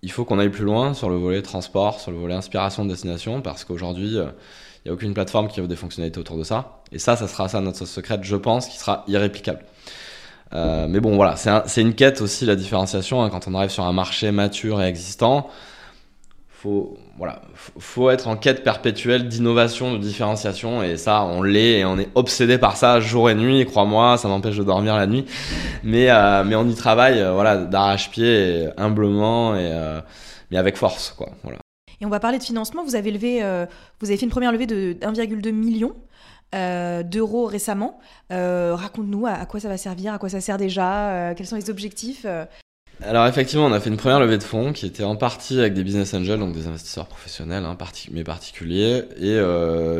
il 0.03 0.11
faut 0.11 0.25
qu'on 0.25 0.39
aille 0.39 0.49
plus 0.51 0.65
loin 0.65 0.95
sur 0.95 1.11
le 1.11 1.17
volet 1.17 1.43
transport, 1.43 2.01
sur 2.01 2.11
le 2.13 2.19
volet 2.19 2.35
inspiration 2.35 2.85
de 2.85 2.91
destination, 2.91 3.43
parce 3.43 3.65
qu'aujourd'hui, 3.65 4.17
euh, 4.19 4.27
il 4.85 4.89
n'y 4.89 4.91
a 4.91 4.95
aucune 4.95 5.13
plateforme 5.13 5.49
qui 5.49 5.61
offre 5.61 5.69
des 5.69 5.77
fonctionnalités 5.77 6.19
autour 6.19 6.39
de 6.39 6.45
ça. 6.45 6.81
Et 6.93 6.99
ça, 6.99 7.15
ça 7.17 7.29
sera 7.29 7.49
ça 7.49 7.61
notre 7.61 7.85
secrète, 7.85 8.25
je 8.25 8.37
pense, 8.37 8.67
qui 8.67 8.79
sera 8.79 9.05
irréplicable. 9.07 9.61
Euh, 10.53 10.87
mais 10.89 11.01
bon, 11.01 11.15
voilà, 11.17 11.37
c'est 11.37 11.51
un- 11.51 11.63
c'est 11.67 11.81
une 11.81 11.95
quête 11.95 12.21
aussi 12.21 12.45
la 12.45 12.57
différenciation. 12.57 13.23
hein, 13.23 13.31
quand 13.31 13.47
on 13.47 13.55
arrive 13.55 13.71
sur 13.71 13.85
un 13.85 13.93
marché 13.93 14.33
mature 14.33 14.83
et 14.83 14.87
existant, 14.87 15.49
faut 16.49 16.97
voilà, 17.17 17.43
faut, 17.57 18.09
être 18.11 18.29
en 18.29 18.37
quête 18.37 18.65
perpétuelle 18.65 19.29
d'innovation, 19.29 19.93
de 19.93 19.99
différenciation. 19.99 20.83
Et 20.83 20.97
ça, 20.97 21.23
on 21.25 21.43
l'est 21.43 21.81
et 21.81 21.85
on 21.85 21.99
est 21.99 22.09
obsédé 22.15 22.57
par 22.59 22.77
ça 22.77 22.99
jour 23.01 23.29
et 23.31 23.35
nuit. 23.35 23.67
Crois-moi, 23.67 24.17
ça 24.17 24.27
m'empêche 24.29 24.57
de 24.57 24.65
dormir 24.65 24.97
la 24.97 25.07
nuit. 25.07 25.27
Mais 25.85 26.11
euh, 26.11 26.43
on 26.59 26.69
y 26.69 26.75
travaille, 26.75 27.21
euh, 27.21 27.33
voilà, 27.33 27.59
d'arrache-pied, 27.59 28.69
humblement 28.79 29.55
et 29.55 29.71
mais 30.51 30.57
avec 30.59 30.77
force, 30.77 31.15
quoi. 31.17 31.29
Et 32.01 32.07
on 32.07 32.09
va 32.09 32.19
parler 32.21 32.39
de 32.39 32.43
financement. 32.43 32.83
Vous 32.85 32.97
avez 32.97 33.11
levé, 33.11 33.41
vous 34.01 34.09
avez 34.09 34.17
fait 34.17 34.25
une 34.25 34.31
première 34.31 34.51
levée 34.53 34.67
de 34.67 34.97
1,2 35.03 35.51
million 35.53 35.93
euh, 36.55 37.03
d'euros 37.03 37.47
récemment. 37.47 37.99
Euh, 38.33 38.75
Raconte-nous 38.75 39.27
à, 39.27 39.47
quoi 39.47 39.61
ça 39.61 39.69
va 39.69 39.77
servir, 39.77 40.15
à 40.15 40.19
quoi 40.19 40.29
ça 40.29 40.41
sert 40.41 40.57
déjà, 40.59 41.11
euh, 41.11 41.35
quels 41.35 41.47
sont 41.47 41.57
les 41.57 41.71
objectifs. 41.71 42.23
euh. 42.25 42.45
Alors 43.03 43.27
effectivement, 43.27 43.65
on 43.65 43.73
a 43.73 43.81
fait 43.81 43.89
une 43.89 43.97
première 43.97 44.21
levée 44.21 44.37
de 44.37 44.43
fonds 44.43 44.75
qui 44.75 44.85
était 44.85 45.05
en 45.05 45.17
partie 45.17 45.59
avec 45.59 45.73
des 45.73 45.83
business 45.85 46.13
angels, 46.13 46.39
donc 46.39 46.53
des 46.53 46.67
investisseurs 46.67 47.07
professionnels, 47.07 47.65
hein, 47.65 47.75
mais 48.13 48.25
particuliers, 48.25 49.05
et 49.19 49.37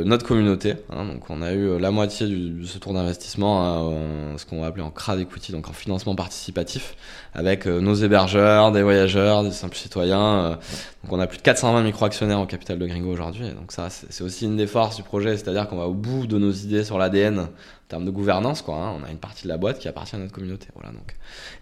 notre 0.05 0.27
communauté. 0.27 0.75
hein. 0.91 1.07
donc 1.07 1.23
on 1.31 1.41
a 1.41 1.55
eu 1.55 1.79
la 1.79 1.91
moitié 1.91 2.27
de 2.29 2.63
ce 2.67 2.77
tour 2.77 2.93
d'investissement, 2.93 3.63
hein, 3.89 4.37
ce 4.37 4.45
qu'on 4.45 4.61
va 4.61 4.67
appeler 4.67 4.83
en 4.83 4.91
crowd 4.91 5.19
equity, 5.19 5.51
donc 5.53 5.71
en 5.71 5.73
financement 5.73 6.15
participatif, 6.15 6.95
avec 7.33 7.65
nos 7.65 7.95
hébergeurs, 7.95 8.71
des 8.71 8.83
voyageurs, 8.83 9.45
des 9.45 9.53
simples 9.53 9.77
citoyens. 9.77 10.51
euh. 10.51 10.57
Donc 11.03 11.13
on 11.15 11.21
a 11.21 11.27
plus 11.27 11.39
de 11.39 11.43
420 11.43 11.83
micro-actionnaires 11.83 12.41
au 12.41 12.47
capital 12.47 12.79
de 12.79 12.87
Gringo 12.87 13.11
aujourd'hui. 13.11 13.47
Et 13.47 13.53
donc 13.53 13.73
ça, 13.73 13.89
c'est 13.89 14.23
aussi 14.23 14.45
une 14.45 14.57
des 14.57 14.67
forces 14.67 14.97
du 14.97 15.03
projet, 15.03 15.37
c'est-à-dire 15.37 15.67
qu'on 15.67 15.77
va 15.79 15.87
au 15.87 15.95
bout 15.95 16.27
de 16.27 16.37
nos 16.37 16.51
idées 16.53 16.85
sur 16.85 16.99
l'ADN 16.99 17.39
en 17.39 17.49
termes 17.89 18.05
de 18.05 18.11
gouvernance, 18.11 18.61
quoi. 18.61 18.75
hein. 18.77 18.97
on 19.01 19.05
a 19.07 19.11
une 19.11 19.19
partie 19.19 19.45
de 19.45 19.49
la 19.49 19.57
boîte 19.57 19.79
qui 19.79 19.89
appartient 19.89 20.15
à 20.15 20.19
notre 20.19 20.33
communauté. 20.33 20.69
Voilà. 20.75 20.91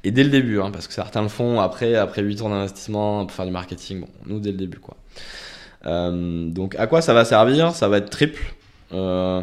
Et 0.03 0.11
dès 0.11 0.24
le 0.24 0.31
début, 0.31 0.61
hein, 0.61 0.70
parce 0.72 0.88
que 0.88 0.92
certains 0.92 1.22
le 1.22 1.29
font 1.29 1.61
après, 1.61 1.94
après 1.94 2.22
8 2.22 2.37
tours 2.37 2.48
d'investissement 2.48 3.27
pour 3.27 3.35
faire 3.37 3.46
du 3.46 3.53
marketing. 3.53 4.01
Bon, 4.01 4.09
nous 4.27 4.40
dès 4.40 4.51
le 4.51 4.59
début, 4.59 4.79
quoi. 4.81 4.96
Euh, 5.87 6.51
donc, 6.51 6.74
à 6.74 6.88
quoi 6.88 7.01
ça 7.01 7.14
va 7.14 7.24
servir? 7.24 7.74
Ça 7.74 7.88
va 7.88 7.98
être 7.98 8.11
triple. 8.11 8.42
Euh, 8.92 9.42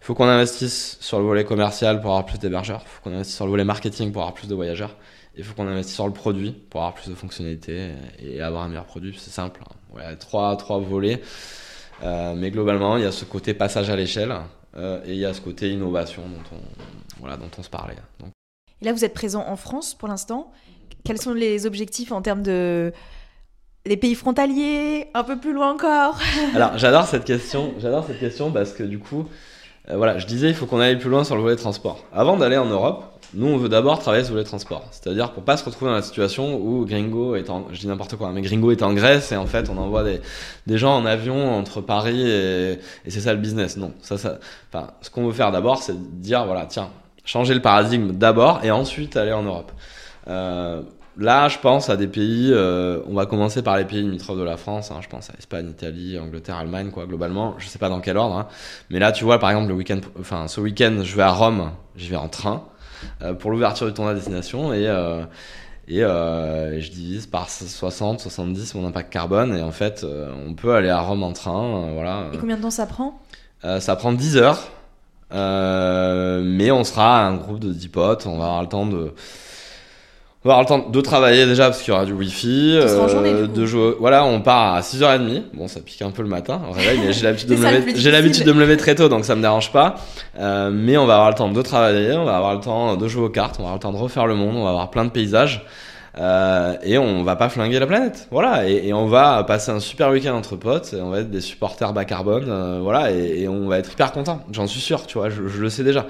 il 0.00 0.04
faut 0.04 0.14
qu'on 0.14 0.28
investisse 0.28 0.96
sur 1.00 1.18
le 1.18 1.24
volet 1.24 1.44
commercial 1.44 2.00
pour 2.00 2.10
avoir 2.10 2.24
plus 2.24 2.38
d'hébergeurs. 2.38 2.82
Il 2.84 2.88
faut 2.88 3.00
qu'on 3.02 3.14
investisse 3.14 3.36
sur 3.36 3.46
le 3.46 3.50
volet 3.50 3.64
marketing 3.64 4.12
pour 4.12 4.22
avoir 4.22 4.34
plus 4.34 4.46
de 4.46 4.54
voyageurs. 4.54 4.96
Il 5.36 5.44
faut 5.44 5.54
qu'on 5.54 5.66
investisse 5.66 5.94
sur 5.96 6.06
le 6.06 6.12
produit 6.12 6.52
pour 6.70 6.80
avoir 6.82 6.94
plus 6.94 7.08
de 7.08 7.14
fonctionnalités 7.14 7.90
et 8.20 8.40
avoir 8.40 8.62
un 8.62 8.68
meilleur 8.68 8.84
produit. 8.86 9.16
C'est 9.18 9.30
simple. 9.32 9.60
hein. 9.68 9.74
Voilà, 9.92 10.14
trois, 10.16 10.56
trois 10.56 10.78
volets. 10.78 11.20
Euh, 12.02 12.34
mais 12.36 12.50
globalement, 12.50 12.96
il 12.96 13.02
y 13.02 13.06
a 13.06 13.12
ce 13.12 13.24
côté 13.24 13.54
passage 13.54 13.90
à 13.90 13.96
l'échelle 13.96 14.34
euh, 14.76 15.00
et 15.06 15.12
il 15.12 15.18
y 15.18 15.24
a 15.24 15.32
ce 15.34 15.40
côté 15.40 15.70
innovation 15.70 16.22
dont 16.22 16.56
on, 16.56 16.60
voilà, 17.20 17.36
dont 17.36 17.50
on 17.58 17.62
se 17.62 17.70
parlait. 17.70 17.96
Donc, 18.20 18.30
Et 18.80 18.84
là, 18.84 18.92
vous 18.92 19.04
êtes 19.04 19.14
présent 19.14 19.44
en 19.46 19.56
France 19.56 19.94
pour 19.94 20.08
l'instant. 20.08 20.52
Quels 21.04 21.20
sont 21.20 21.34
les 21.34 21.66
objectifs 21.66 22.12
en 22.12 22.22
termes 22.22 22.42
de 22.42 22.92
les 23.86 23.96
pays 23.96 24.14
frontaliers, 24.14 25.08
un 25.14 25.24
peu 25.24 25.38
plus 25.38 25.52
loin 25.52 25.72
encore? 25.74 26.18
Alors, 26.54 26.78
j'adore 26.78 27.06
cette 27.06 27.24
question. 27.24 27.74
J'adore 27.78 28.06
cette 28.06 28.18
question 28.20 28.50
parce 28.50 28.72
que 28.72 28.82
du 28.82 28.98
coup, 28.98 29.28
euh, 29.90 29.96
voilà, 29.96 30.18
je 30.18 30.26
disais, 30.26 30.48
il 30.48 30.54
faut 30.54 30.66
qu'on 30.66 30.80
aille 30.80 30.98
plus 30.98 31.10
loin 31.10 31.22
sur 31.24 31.36
le 31.36 31.42
volet 31.42 31.56
transport. 31.56 32.04
Avant 32.12 32.36
d'aller 32.38 32.56
en 32.56 32.64
Europe, 32.66 33.13
nous, 33.32 33.46
on 33.46 33.56
veut 33.56 33.68
d'abord 33.68 33.98
travailler 33.98 34.24
sur 34.24 34.34
le 34.34 34.40
volet 34.40 34.48
transport. 34.48 34.86
C'est-à-dire 34.90 35.32
pour 35.32 35.42
pas 35.42 35.56
se 35.56 35.64
retrouver 35.64 35.90
dans 35.90 35.96
la 35.96 36.02
situation 36.02 36.56
où 36.56 36.84
Gringo 36.84 37.34
est 37.36 37.48
en, 37.50 37.66
je 37.72 37.80
dis 37.80 37.86
n'importe 37.86 38.16
quoi, 38.16 38.28
hein, 38.28 38.32
mais 38.34 38.42
Gringo 38.42 38.70
est 38.70 38.82
en 38.82 38.92
Grèce 38.92 39.32
et 39.32 39.36
en 39.36 39.46
fait, 39.46 39.70
on 39.70 39.78
envoie 39.78 40.04
des, 40.04 40.78
gens 40.78 40.96
en 40.96 41.06
avion 41.06 41.54
entre 41.56 41.80
Paris 41.80 42.28
et, 42.28 42.72
et 43.04 43.10
c'est 43.10 43.20
ça 43.20 43.32
le 43.32 43.38
business. 43.40 43.76
Non, 43.76 43.92
ça, 44.02 44.16
ce 44.18 45.10
qu'on 45.10 45.26
veut 45.26 45.32
faire 45.32 45.52
d'abord, 45.52 45.82
c'est 45.82 45.96
dire, 46.20 46.44
voilà, 46.44 46.66
tiens, 46.66 46.90
changer 47.24 47.54
le 47.54 47.62
paradigme 47.62 48.12
d'abord 48.12 48.60
et 48.62 48.70
ensuite 48.70 49.16
aller 49.16 49.32
en 49.32 49.42
Europe. 49.42 49.72
Euh, 50.28 50.82
Là, 51.16 51.48
je 51.48 51.58
pense 51.58 51.90
à 51.90 51.96
des 51.96 52.08
pays. 52.08 52.50
euh, 52.52 53.00
on 53.06 53.14
va 53.14 53.26
commencer 53.26 53.62
par 53.62 53.76
les 53.76 53.84
pays 53.84 54.02
limitrophes 54.02 54.38
de 54.38 54.42
la 54.42 54.56
France. 54.56 54.90
hein, 54.90 54.96
je 55.00 55.08
pense 55.08 55.30
à 55.30 55.34
Espagne, 55.38 55.68
Italie, 55.70 56.18
Angleterre, 56.18 56.56
Allemagne, 56.56 56.90
quoi. 56.90 57.06
Globalement, 57.06 57.54
je 57.58 57.68
sais 57.68 57.78
pas 57.78 57.88
dans 57.88 58.00
quel 58.00 58.16
ordre. 58.16 58.36
hein. 58.36 58.48
Mais 58.90 58.98
là, 58.98 59.12
tu 59.12 59.22
vois, 59.24 59.38
par 59.38 59.50
exemple, 59.50 59.68
le 59.68 59.74
week-end, 59.74 60.00
enfin, 60.18 60.48
ce 60.48 60.60
week-end, 60.60 61.00
je 61.04 61.16
vais 61.16 61.22
à 61.22 61.30
Rome. 61.30 61.70
J'y 61.96 62.08
vais 62.08 62.16
en 62.16 62.28
train 62.28 62.64
pour 63.38 63.50
l'ouverture 63.50 63.86
du 63.86 63.92
tournoi 63.92 64.12
à 64.12 64.14
destination 64.14 64.72
et 64.72 64.86
euh, 64.88 65.24
et 65.86 66.02
euh, 66.02 66.80
je 66.80 66.90
divise 66.90 67.26
par 67.26 67.50
60, 67.50 68.18
70 68.20 68.74
mon 68.74 68.86
impact 68.86 69.12
carbone 69.12 69.54
et 69.56 69.60
en 69.62 69.70
fait, 69.70 70.02
euh, 70.02 70.32
on 70.48 70.54
peut 70.54 70.74
aller 70.74 70.88
à 70.88 71.00
Rome 71.00 71.22
en 71.22 71.32
train. 71.32 71.62
euh, 71.62 71.90
voilà. 71.92 72.28
Et 72.32 72.38
combien 72.38 72.56
de 72.56 72.62
temps 72.62 72.70
ça 72.70 72.86
prend? 72.86 73.20
Euh, 73.64 73.80
ça 73.80 73.94
prend 73.94 74.12
10 74.12 74.38
heures. 74.38 74.70
Euh, 75.32 76.42
mais 76.44 76.70
on 76.70 76.84
sera 76.84 77.26
un 77.26 77.34
groupe 77.36 77.58
de 77.58 77.72
10 77.72 77.88
potes. 77.88 78.26
On 78.26 78.38
va 78.38 78.44
avoir 78.44 78.62
le 78.62 78.68
temps 78.68 78.86
de. 78.86 79.12
On 80.44 80.50
va 80.50 80.58
avoir 80.58 80.78
le 80.78 80.84
temps 80.84 80.90
de 80.90 81.00
travailler 81.00 81.46
déjà 81.46 81.64
parce 81.66 81.80
qu'il 81.80 81.92
y 81.92 81.96
aura 81.96 82.04
du 82.04 82.12
wifi. 82.12 82.78
En 83.00 83.08
journée, 83.08 83.32
du 83.32 83.48
de 83.48 83.66
jouer. 83.66 83.94
Voilà, 83.98 84.26
on 84.26 84.42
part 84.42 84.74
à 84.74 84.80
6h30. 84.82 85.44
Bon, 85.54 85.68
ça 85.68 85.80
pique 85.80 86.02
un 86.02 86.10
peu 86.10 86.22
le 86.22 86.28
matin 86.28 86.60
j'ai 86.78 87.22
l'habitude 87.22 87.48
de, 88.44 88.52
me 88.52 88.52
me 88.52 88.60
lever 88.60 88.76
très 88.76 88.94
tôt, 88.94 89.08
donc 89.08 89.24
ça 89.24 89.34
me 89.36 89.40
dérange 89.40 89.72
pas. 89.72 89.96
Euh, 90.38 90.70
mais 90.70 90.96
on 90.98 91.06
va 91.06 91.14
avoir 91.14 91.30
le 91.30 91.34
temps 91.34 91.50
de 91.50 91.62
travailler, 91.62 92.12
on 92.12 92.24
va 92.24 92.36
avoir 92.36 92.54
le 92.54 92.60
temps 92.60 92.96
de 92.96 93.08
jouer 93.08 93.24
aux 93.24 93.30
cartes, 93.30 93.56
on 93.58 93.62
va 93.62 93.68
avoir 93.70 93.76
le 93.76 93.80
temps 93.80 93.92
de 93.92 93.96
refaire 93.96 94.26
le 94.26 94.34
monde, 94.34 94.56
on 94.56 94.64
va 94.64 94.70
avoir 94.70 94.90
plein 94.90 95.04
de 95.04 95.10
paysages. 95.10 95.64
Euh, 96.16 96.76
et 96.84 96.96
on 96.96 97.24
va 97.24 97.34
pas 97.34 97.48
flinguer 97.48 97.80
la 97.80 97.86
planète, 97.86 98.28
voilà. 98.30 98.68
Et, 98.68 98.88
et 98.88 98.92
on 98.92 99.06
va 99.06 99.42
passer 99.44 99.72
un 99.72 99.80
super 99.80 100.10
week-end 100.10 100.34
entre 100.34 100.56
potes. 100.56 100.92
Et 100.92 101.00
on 101.00 101.10
va 101.10 101.20
être 101.20 101.30
des 101.30 101.40
supporters 101.40 101.92
bas 101.92 102.04
carbone, 102.04 102.46
euh, 102.48 102.80
voilà. 102.82 103.10
Et, 103.12 103.42
et 103.42 103.48
on 103.48 103.66
va 103.66 103.78
être 103.78 103.92
hyper 103.92 104.12
content. 104.12 104.42
J'en 104.52 104.66
suis 104.66 104.80
sûr, 104.80 105.06
tu 105.06 105.18
vois. 105.18 105.30
Je, 105.30 105.48
je 105.48 105.60
le 105.60 105.70
sais 105.70 105.82
déjà. 105.84 106.06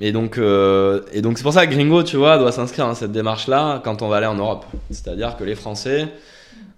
Et 0.00 0.12
donc, 0.12 0.38
euh, 0.38 1.02
et 1.12 1.22
donc 1.22 1.38
c'est 1.38 1.44
pour 1.44 1.52
ça 1.52 1.66
que 1.66 1.72
Gringo, 1.72 2.02
tu 2.02 2.16
vois, 2.16 2.38
doit 2.38 2.52
s'inscrire 2.52 2.86
dans 2.86 2.94
cette 2.94 3.12
démarche-là 3.12 3.80
quand 3.84 4.02
on 4.02 4.08
va 4.08 4.16
aller 4.16 4.26
en 4.26 4.34
Europe. 4.34 4.66
C'est-à-dire 4.90 5.36
que 5.36 5.44
les 5.44 5.54
Français, 5.54 6.08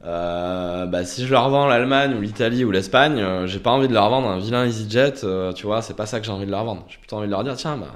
euh, 0.04 0.86
bah, 0.86 1.04
si 1.04 1.26
je 1.26 1.32
leur 1.32 1.48
vends 1.48 1.66
l'Allemagne 1.66 2.14
ou 2.14 2.20
l'Italie 2.20 2.64
ou 2.64 2.70
l'Espagne, 2.70 3.18
euh, 3.18 3.46
j'ai 3.46 3.58
pas 3.58 3.70
envie 3.70 3.88
de 3.88 3.94
leur 3.94 4.08
vendre 4.10 4.28
un 4.28 4.38
vilain 4.38 4.64
EasyJet. 4.66 5.24
euh, 5.24 5.52
tu 5.52 5.66
vois, 5.66 5.82
c'est 5.82 5.94
pas 5.94 6.06
ça 6.06 6.20
que 6.20 6.26
j'ai 6.26 6.32
envie 6.32 6.46
de 6.46 6.50
leur 6.50 6.64
vendre. 6.64 6.84
J'ai 6.88 6.98
plutôt 6.98 7.16
envie 7.16 7.26
de 7.26 7.32
leur 7.32 7.42
dire, 7.42 7.56
tiens, 7.56 7.76
bah 7.76 7.86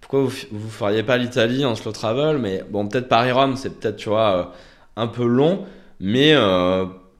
pourquoi 0.00 0.20
vous, 0.20 0.32
vous 0.52 0.70
feriez 0.70 1.02
pas 1.02 1.16
l'Italie 1.16 1.64
en 1.64 1.74
slow 1.74 1.92
travel? 1.92 2.38
Mais 2.38 2.64
bon, 2.70 2.86
peut-être 2.86 3.08
Paris-Rome, 3.08 3.56
c'est 3.56 3.78
peut-être, 3.80 3.96
tu 3.96 4.08
vois, 4.08 4.36
euh, 4.36 4.44
un 4.96 5.06
peu 5.08 5.24
long, 5.26 5.64
mais 6.00 6.34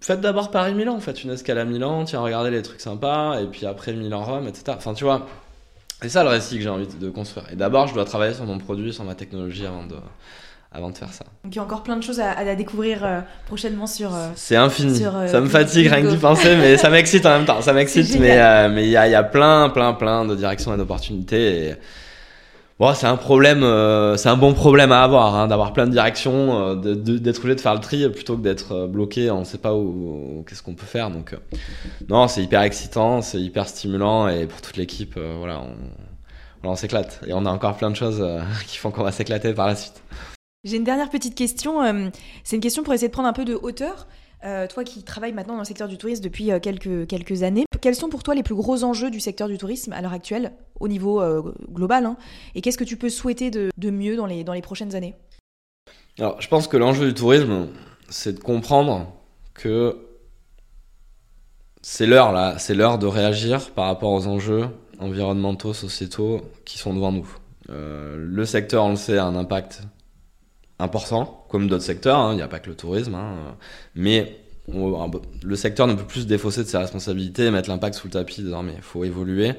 faites 0.00 0.20
d'abord 0.20 0.50
Paris-Milan, 0.50 1.00
faites 1.00 1.24
une 1.24 1.30
escale 1.30 1.58
à 1.58 1.64
Milan, 1.64 2.04
tiens, 2.04 2.20
regardez 2.20 2.50
les 2.50 2.62
trucs 2.62 2.80
sympas, 2.80 3.40
et 3.40 3.46
puis 3.46 3.66
après 3.66 3.94
Milan-Rome, 3.94 4.46
etc. 4.46 4.64
Enfin, 4.76 4.94
tu 4.94 5.04
vois, 5.04 5.26
c'est 6.04 6.10
ça 6.10 6.22
le 6.22 6.28
récit 6.28 6.56
que 6.56 6.62
j'ai 6.62 6.68
envie 6.68 6.86
de 6.86 7.08
construire. 7.08 7.46
Et 7.50 7.56
d'abord, 7.56 7.86
je 7.86 7.94
dois 7.94 8.04
travailler 8.04 8.34
sur 8.34 8.44
mon 8.44 8.58
produit, 8.58 8.92
sur 8.92 9.04
ma 9.04 9.14
technologie 9.14 9.64
avant 9.64 9.84
de, 9.86 9.94
avant 10.70 10.90
de 10.90 10.98
faire 10.98 11.10
ça. 11.10 11.24
Donc 11.44 11.54
il 11.54 11.56
y 11.56 11.58
a 11.58 11.62
encore 11.62 11.82
plein 11.82 11.96
de 11.96 12.02
choses 12.02 12.20
à, 12.20 12.32
à 12.32 12.54
découvrir 12.54 13.02
euh, 13.02 13.20
prochainement 13.46 13.86
sur. 13.86 14.14
euh, 14.14 14.28
C'est 14.34 14.56
infini. 14.56 14.98
Sur, 14.98 15.16
euh, 15.16 15.26
ça 15.28 15.40
me 15.40 15.48
fatigue 15.48 15.86
rien 15.86 16.02
que 16.02 16.08
d'y 16.08 16.18
penser, 16.18 16.56
mais 16.56 16.76
ça 16.76 16.90
m'excite 16.90 17.24
en 17.24 17.30
même 17.38 17.46
temps. 17.46 17.62
Ça 17.62 17.72
m'excite, 17.78 18.18
mais 18.20 18.68
mais 18.68 18.84
il 18.84 18.90
y 18.90 18.96
a, 18.98 19.08
y 19.08 19.14
a 19.14 19.22
plein, 19.22 19.70
plein, 19.70 19.94
plein 19.94 20.26
de 20.26 20.34
directions 20.34 20.74
et 20.74 20.76
d'opportunités. 20.76 21.68
Et... 21.70 21.74
Bon, 22.80 22.92
c'est 22.92 23.06
un 23.06 23.16
problème, 23.16 23.62
euh, 23.62 24.16
c'est 24.16 24.28
un 24.28 24.36
bon 24.36 24.52
problème 24.52 24.90
à 24.90 25.04
avoir, 25.04 25.36
hein, 25.36 25.46
d'avoir 25.46 25.72
plein 25.72 25.86
de 25.86 25.92
directions, 25.92 26.70
euh, 26.70 26.74
d'être 26.74 27.38
obligé 27.38 27.54
de 27.54 27.60
faire 27.60 27.74
le 27.74 27.80
tri 27.80 28.08
plutôt 28.10 28.36
que 28.36 28.42
d'être 28.42 28.72
euh, 28.72 28.86
bloqué, 28.88 29.30
on 29.30 29.40
ne 29.40 29.44
sait 29.44 29.58
pas 29.58 29.76
où, 29.76 30.44
qu'est-ce 30.48 30.60
qu'on 30.60 30.74
peut 30.74 30.84
faire. 30.84 31.08
Donc, 31.10 31.36
non, 32.08 32.26
c'est 32.26 32.42
hyper 32.42 32.62
excitant, 32.62 33.22
c'est 33.22 33.40
hyper 33.40 33.68
stimulant, 33.68 34.26
et 34.26 34.48
pour 34.48 34.60
toute 34.60 34.76
l'équipe, 34.76 35.16
voilà, 35.16 35.62
on, 36.64 36.74
s'éclate. 36.74 37.20
Et 37.28 37.32
on 37.32 37.46
a 37.46 37.50
encore 37.50 37.76
plein 37.76 37.90
de 37.90 37.96
choses 37.96 38.26
qui 38.66 38.76
font 38.78 38.90
qu'on 38.90 39.04
va 39.04 39.12
s'éclater 39.12 39.54
par 39.54 39.68
la 39.68 39.76
suite. 39.76 40.02
J'ai 40.64 40.76
une 40.76 40.84
dernière 40.84 41.10
petite 41.10 41.36
question. 41.36 41.80
c'est 42.42 42.56
une 42.56 42.62
question 42.62 42.82
pour 42.82 42.92
essayer 42.92 43.08
de 43.08 43.12
prendre 43.12 43.28
un 43.28 43.34
peu 43.34 43.44
de 43.44 43.54
hauteur. 43.54 44.08
Toi 44.42 44.82
qui 44.84 45.04
travailles 45.04 45.32
maintenant 45.32 45.54
dans 45.54 45.60
le 45.60 45.66
secteur 45.66 45.88
du 45.88 45.96
tourisme 45.96 46.24
depuis 46.24 46.50
quelques, 46.60 47.06
quelques 47.06 47.44
années, 47.44 47.66
quels 47.84 47.94
sont 47.94 48.08
pour 48.08 48.22
toi 48.22 48.34
les 48.34 48.42
plus 48.42 48.54
gros 48.54 48.82
enjeux 48.82 49.10
du 49.10 49.20
secteur 49.20 49.46
du 49.46 49.58
tourisme 49.58 49.92
à 49.92 50.00
l'heure 50.00 50.14
actuelle, 50.14 50.52
au 50.80 50.88
niveau 50.88 51.20
euh, 51.20 51.52
global 51.70 52.06
hein 52.06 52.16
Et 52.54 52.62
qu'est-ce 52.62 52.78
que 52.78 52.84
tu 52.84 52.96
peux 52.96 53.10
souhaiter 53.10 53.50
de, 53.50 53.90
mieux 53.90 54.16
dans 54.16 54.24
les, 54.24 54.42
dans 54.42 54.54
les 54.54 54.62
prochaines 54.62 54.94
années? 54.94 55.14
Alors, 56.18 56.40
je 56.40 56.48
pense 56.48 56.66
que 56.66 56.78
l'enjeu 56.78 57.08
du 57.08 57.12
tourisme, 57.12 57.68
c'est 58.08 58.32
de 58.32 58.40
comprendre 58.40 59.12
que 59.52 59.98
c'est 61.82 62.06
l'heure 62.06 62.32
là, 62.32 62.58
c'est 62.58 62.74
l'heure 62.74 62.98
de 62.98 63.06
réagir 63.06 63.70
par 63.72 63.84
rapport 63.84 64.12
aux 64.12 64.28
enjeux 64.28 64.66
environnementaux, 64.98 65.74
sociétaux 65.74 66.40
qui 66.64 66.78
sont 66.78 66.94
devant 66.94 67.12
nous. 67.12 67.28
Euh, 67.68 68.16
le 68.16 68.46
secteur, 68.46 68.84
on 68.84 68.90
le 68.90 68.96
sait, 68.96 69.18
a 69.18 69.26
un 69.26 69.36
impact 69.36 69.82
important, 70.78 71.44
comme 71.50 71.68
d'autres 71.68 71.84
secteurs, 71.84 72.18
hein, 72.18 72.32
il 72.32 72.36
n'y 72.36 72.42
a 72.42 72.48
pas 72.48 72.60
que 72.60 72.70
le 72.70 72.76
tourisme, 72.76 73.14
hein, 73.14 73.56
mais 73.94 74.43
le 74.68 75.56
secteur 75.56 75.86
ne 75.86 75.94
peut 75.94 76.04
plus 76.04 76.22
se 76.22 76.26
défausser 76.26 76.62
de 76.62 76.68
ses 76.68 76.78
responsabilités 76.78 77.46
et 77.46 77.50
mettre 77.50 77.68
l'impact 77.68 77.96
sous 77.96 78.06
le 78.06 78.12
tapis 78.12 78.42
désormais. 78.42 78.74
Il 78.76 78.82
faut 78.82 79.04
évoluer. 79.04 79.52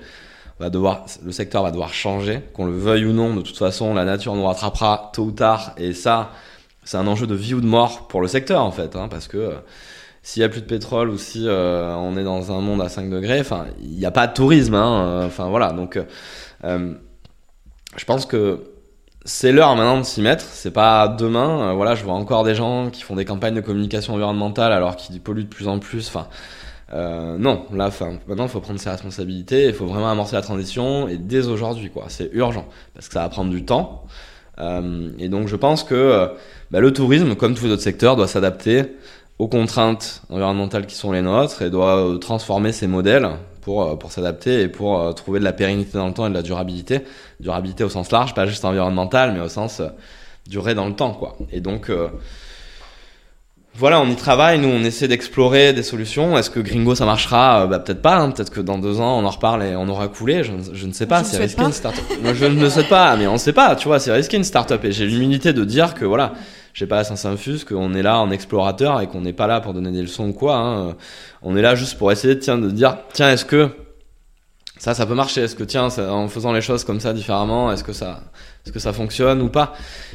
Va 0.60 0.70
devoir, 0.70 1.06
le 1.24 1.34
secteur 1.34 1.64
va 1.64 1.72
devoir 1.72 1.94
changer, 1.94 2.40
qu'on 2.54 2.66
le 2.66 2.72
veuille 2.72 3.06
ou 3.06 3.12
non. 3.12 3.36
De 3.36 3.42
toute 3.42 3.58
façon, 3.58 3.94
la 3.94 4.06
nature 4.06 4.36
nous 4.36 4.46
rattrapera 4.46 5.12
tôt 5.14 5.24
ou 5.24 5.32
tard, 5.32 5.74
et 5.76 5.94
ça, 5.94 6.32
c'est 6.86 6.96
un 6.96 7.08
enjeu 7.08 7.28
de 7.28 7.36
vie 7.36 7.54
ou 7.54 7.60
de 7.60 7.66
mort 7.66 8.08
pour 8.08 8.22
le 8.22 8.30
secteur 8.30 8.62
en 8.62 8.72
fait, 8.72 8.96
hein, 8.96 9.10
parce 9.10 9.28
que 9.28 9.38
euh, 9.38 9.56
s'il 10.24 10.42
y 10.42 10.46
a 10.46 10.50
plus 10.50 10.62
de 10.62 10.66
pétrole 10.66 11.10
ou 11.10 11.18
si 11.18 11.46
euh, 11.46 11.94
on 11.96 12.16
est 12.16 12.24
dans 12.24 12.54
un 12.54 12.62
monde 12.62 12.82
à 12.82 12.88
5 12.88 13.10
degrés, 13.10 13.44
il 13.82 13.98
n'y 13.98 14.06
a 14.06 14.12
pas 14.12 14.28
de 14.28 14.34
tourisme, 14.34 14.76
hein, 14.76 15.06
euh, 15.06 15.28
enfin 15.28 15.50
voilà. 15.50 15.74
Donc, 15.74 16.00
je 16.64 18.06
pense 18.06 18.26
que 18.26 18.75
c'est 19.26 19.52
l'heure 19.52 19.76
maintenant 19.76 20.00
de 20.00 20.06
s'y 20.06 20.22
mettre. 20.22 20.46
C'est 20.46 20.72
pas 20.72 21.08
demain. 21.08 21.72
Euh, 21.72 21.74
voilà, 21.74 21.96
je 21.96 22.04
vois 22.04 22.14
encore 22.14 22.44
des 22.44 22.56
gens 22.56 22.90
qui 22.92 23.02
font 23.02 23.16
des 23.16 23.26
campagnes 23.26 23.56
de 23.56 23.62
communication 23.62 24.14
environnementale 24.14 24.72
alors 24.72 24.96
qu'ils 24.96 25.20
polluent 25.20 25.44
de 25.44 25.50
plus 25.50 25.68
en 25.68 25.80
plus. 25.80 26.08
Enfin, 26.08 26.28
euh, 26.94 27.36
non, 27.38 27.66
là, 27.74 27.88
enfin, 27.88 28.20
maintenant, 28.28 28.46
il 28.46 28.50
faut 28.50 28.60
prendre 28.60 28.80
ses 28.80 28.90
responsabilités. 28.92 29.66
Il 29.66 29.74
faut 29.74 29.88
vraiment 29.88 30.10
amorcer 30.10 30.36
la 30.36 30.44
transition 30.44 31.08
et 31.08 31.18
dès 31.18 31.48
aujourd'hui, 31.48 31.90
quoi. 31.90 32.06
C'est 32.08 32.30
urgent 32.34 32.68
parce 32.94 33.08
que 33.08 33.14
ça 33.16 33.22
va 33.22 33.30
prendre 33.30 33.50
du 33.50 33.66
temps. 33.66 34.06
Euh, 34.60 35.10
et 35.18 35.28
donc, 35.28 35.48
je 35.48 35.56
pense 35.56 35.84
que 35.84 36.30
bah, 36.70 36.80
le 36.80 36.94
tourisme, 36.94 37.36
comme 37.36 37.56
tous 37.56 37.66
les 37.66 37.72
autres 37.72 37.82
secteurs, 37.82 38.16
doit 38.16 38.28
s'adapter 38.28 38.84
aux 39.40 39.48
contraintes 39.48 40.22
environnementales 40.30 40.86
qui 40.86 40.96
sont 40.96 41.12
les 41.12 41.22
nôtres 41.22 41.64
et 41.64 41.70
doit 41.72 42.18
transformer 42.22 42.72
ses 42.72 42.88
modèles 42.88 43.28
pour, 43.66 43.82
euh, 43.84 43.96
pour 43.96 44.12
s'adapter 44.12 44.62
et 44.62 44.68
pour 44.68 45.02
euh, 45.02 45.12
trouver 45.12 45.40
de 45.40 45.44
la 45.44 45.52
pérennité 45.52 45.98
dans 45.98 46.08
le 46.08 46.14
temps 46.14 46.28
et 46.28 46.30
de 46.30 46.36
la 46.36 46.44
durabilité. 46.44 47.02
Durabilité 47.40 47.84
au 47.84 47.90
sens 47.90 48.12
large, 48.12 48.34
pas 48.36 48.46
juste 48.46 48.64
environnemental, 48.64 49.34
mais 49.34 49.40
au 49.42 49.50
sens 49.50 49.80
euh, 49.80 49.88
durée 50.48 50.76
dans 50.76 50.88
le 50.88 50.94
temps, 50.94 51.14
quoi. 51.14 51.36
Et 51.52 51.60
donc, 51.62 51.90
euh, 51.90 52.08
voilà, 53.78 54.00
on 54.00 54.08
y 54.08 54.16
travaille, 54.16 54.60
nous 54.60 54.70
on 54.70 54.84
essaie 54.86 55.08
d'explorer 55.10 55.74
des 55.74 55.84
solutions. 55.84 56.38
Est-ce 56.38 56.50
que 56.50 56.60
Gringo 56.62 56.96
ça 56.96 57.06
marchera? 57.06 57.68
Bah, 57.68 57.80
Peut-être 57.80 58.02
pas, 58.02 58.18
hein. 58.18 58.32
peut-être 58.32 58.52
que 58.52 58.62
dans 58.62 58.78
deux 58.78 59.02
ans 59.02 59.20
on 59.20 59.26
en 59.26 59.30
reparle 59.30 59.64
et 59.64 59.76
on 59.76 59.90
aura 59.90 60.08
coulé, 60.08 60.44
je, 60.46 60.52
ne- 60.54 60.74
je 60.74 60.86
ne 60.88 60.94
sais 60.94 61.08
pas, 61.08 61.24
c'est 61.26 61.38
risqué 61.38 61.58
pas. 61.62 61.66
une 61.68 61.74
start-up. 61.74 62.06
Moi 62.22 62.34
je 62.34 62.46
ne 62.46 62.62
le 62.62 62.70
souhaite 62.70 62.88
pas, 62.88 63.18
mais 63.18 63.28
on 63.28 63.34
ne 63.34 63.38
sait 63.38 63.52
pas, 63.52 63.76
tu 63.76 63.88
vois, 63.90 64.00
c'est 64.00 64.14
risqué 64.14 64.38
une 64.38 64.46
start-up 64.46 64.86
et 64.86 64.92
j'ai 64.94 65.06
l'humilité 65.08 65.52
de 65.52 65.66
dire 65.66 65.94
que 65.94 66.06
voilà, 66.06 66.34
j'ai 66.76 66.88
pas 66.88 66.98
la 66.98 67.04
sens 67.06 67.26
infuse, 67.26 67.64
qu'on 67.64 67.94
est 67.94 68.04
là 68.04 68.20
en 68.20 68.30
explorateur 68.32 69.00
et 69.00 69.08
qu'on 69.08 69.22
n'est 69.22 69.34
pas 69.34 69.48
là 69.48 69.62
pour 69.62 69.74
donner 69.74 69.92
des 69.92 70.02
leçons 70.02 70.28
ou 70.28 70.34
quoi. 70.34 70.58
hein. 70.58 70.96
On 71.42 71.56
est 71.56 71.62
là 71.62 71.74
juste 71.74 71.98
pour 71.98 72.12
essayer 72.12 72.38
tiens, 72.38 72.58
de 72.58 72.70
dire, 72.70 72.98
tiens, 73.14 73.32
est-ce 73.32 73.46
que 73.46 73.70
ça, 74.78 74.94
ça 74.94 75.06
peut 75.06 75.16
marcher? 75.16 75.42
Est-ce 75.42 75.56
que 75.56 75.64
tiens, 75.64 75.88
en 75.88 76.28
faisant 76.28 76.52
les 76.52 76.60
choses 76.60 76.84
comme 76.84 77.00
ça 77.00 77.14
différemment, 77.14 77.72
est-ce 77.72 77.86
que 77.86 77.94
ça, 77.94 78.20
est-ce 78.66 78.74
que 78.74 78.80
ça 78.80 78.94
fonctionne 78.94 79.42
ou 79.44 79.50
pas? 79.50 79.74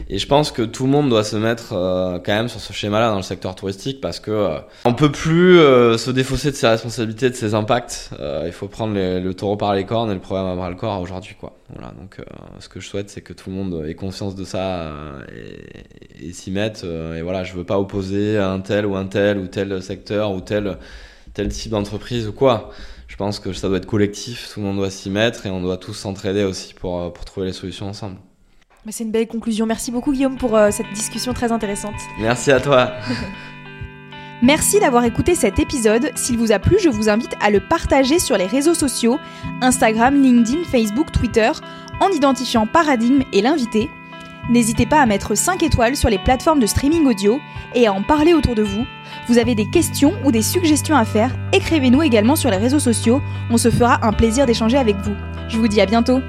Et 0.09 0.19
je 0.19 0.27
pense 0.27 0.51
que 0.51 0.63
tout 0.63 0.85
le 0.85 0.91
monde 0.91 1.09
doit 1.09 1.23
se 1.23 1.37
mettre 1.37 1.73
euh, 1.73 2.19
quand 2.19 2.33
même 2.35 2.49
sur 2.49 2.61
ce 2.61 2.73
schéma-là 2.73 3.11
dans 3.11 3.17
le 3.17 3.23
secteur 3.23 3.55
touristique 3.55 4.01
parce 4.01 4.19
que 4.19 4.33
euh, 4.33 4.59
on 4.85 4.93
peut 4.93 5.13
plus 5.13 5.57
euh, 5.59 5.97
se 5.97 6.11
défausser 6.11 6.51
de 6.51 6.57
ses 6.57 6.67
responsabilités, 6.67 7.31
de 7.31 7.35
ses 7.37 7.55
impacts. 7.55 8.11
Euh, 8.19 8.43
il 8.47 8.53
faut 8.53 8.67
prendre 8.67 8.95
les- 8.95 9.21
le 9.21 9.35
taureau 9.35 9.57
par 9.57 9.75
les 9.75 9.85
cornes 9.87 10.11
et 10.11 10.15
le 10.15 10.21
problème 10.21 10.47
à 10.47 10.57
bras 10.57 10.69
le 10.69 10.75
corps 10.75 11.01
aujourd'hui, 11.01 11.37
quoi. 11.39 11.57
Voilà. 11.73 11.93
Donc, 11.93 12.19
euh, 12.19 12.25
ce 12.59 12.69
que 12.69 12.81
je 12.81 12.89
souhaite, 12.89 13.09
c'est 13.09 13.21
que 13.21 13.33
tout 13.33 13.51
le 13.51 13.55
monde 13.57 13.85
ait 13.87 13.95
conscience 13.95 14.35
de 14.35 14.43
ça 14.45 14.59
euh, 14.89 15.23
et, 16.21 16.29
et 16.29 16.33
s'y 16.33 16.51
mette. 16.51 16.83
et 16.85 17.23
voilà, 17.23 17.45
je 17.45 17.55
veux 17.55 17.63
pas 17.65 17.79
opposer 17.79 18.37
un 18.37 18.59
tel 18.59 18.85
ou 18.85 18.97
un 18.97 19.07
tel 19.07 19.39
ou 19.39 19.47
tel 19.47 19.81
secteur 19.81 20.33
ou 20.33 20.41
tel 20.41 20.77
tel 21.35 21.49
type 21.51 21.71
d'entreprise 21.71 22.27
ou 22.27 22.33
quoi. 22.33 22.71
Je 23.07 23.15
pense 23.17 23.39
que 23.39 23.53
ça 23.53 23.69
doit 23.69 23.77
être 23.79 23.87
collectif, 23.87 24.51
tout 24.53 24.59
le 24.61 24.67
monde 24.67 24.77
doit 24.79 24.91
s'y 24.91 25.11
mettre 25.11 25.47
et 25.47 25.51
on 25.51 25.61
doit 25.61 25.77
tous 25.77 25.95
s'entraider 25.95 26.43
aussi 26.43 26.75
pour, 26.75 27.13
pour 27.13 27.25
trouver 27.25 27.47
les 27.47 27.53
solutions 27.53 27.87
ensemble. 27.89 28.17
C'est 28.89 29.05
une 29.05 29.11
belle 29.11 29.29
conclusion. 29.29 29.67
Merci 29.67 29.91
beaucoup 29.91 30.13
Guillaume 30.13 30.37
pour 30.37 30.57
euh, 30.57 30.71
cette 30.71 30.91
discussion 30.93 31.33
très 31.35 31.53
intéressante. 31.53 31.95
Merci 32.19 32.51
à 32.51 32.61
toi. 32.61 32.93
Merci 34.43 34.81
d'avoir 34.81 35.05
écouté 35.05 35.35
cet 35.35 35.59
épisode. 35.59 36.11
S'il 36.15 36.39
vous 36.39 36.51
a 36.51 36.59
plu, 36.59 36.79
je 36.81 36.89
vous 36.89 37.11
invite 37.11 37.35
à 37.43 37.51
le 37.51 37.61
partager 37.61 38.19
sur 38.19 38.39
les 38.39 38.47
réseaux 38.47 38.75
sociaux, 38.75 39.19
Instagram, 39.61 40.21
LinkedIn, 40.21 40.65
Facebook, 40.65 41.13
Twitter, 41.13 41.51
en 42.01 42.09
identifiant 42.09 42.67
Paradigme 42.67 43.23
et 43.35 43.43
l'invité. 43.43 43.91
N'hésitez 44.49 44.87
pas 44.87 45.03
à 45.03 45.07
mettre 45.07 45.35
5 45.35 45.63
étoiles 45.63 45.95
sur 45.95 46.09
les 46.09 46.19
plateformes 46.19 46.59
de 46.59 46.67
streaming 46.67 47.05
audio 47.05 47.39
et 47.75 47.87
à 47.87 47.93
en 47.93 48.03
parler 48.03 48.33
autour 48.33 48.55
de 48.55 48.63
vous. 48.63 48.87
Vous 49.29 49.37
avez 49.37 49.55
des 49.55 49.69
questions 49.69 50.15
ou 50.25 50.33
des 50.33 50.43
suggestions 50.43 50.97
à 50.97 51.05
faire, 51.05 51.31
écrivez-nous 51.53 52.03
également 52.03 52.35
sur 52.35 52.51
les 52.51 52.57
réseaux 52.57 52.79
sociaux, 52.79 53.21
on 53.51 53.59
se 53.59 53.71
fera 53.71 54.05
un 54.07 54.15
plaisir 54.15 54.47
d'échanger 54.47 54.79
avec 54.79 54.97
vous. 54.97 55.15
Je 55.49 55.59
vous 55.59 55.69
dis 55.69 55.83
à 55.83 55.87
bientôt 55.87 56.21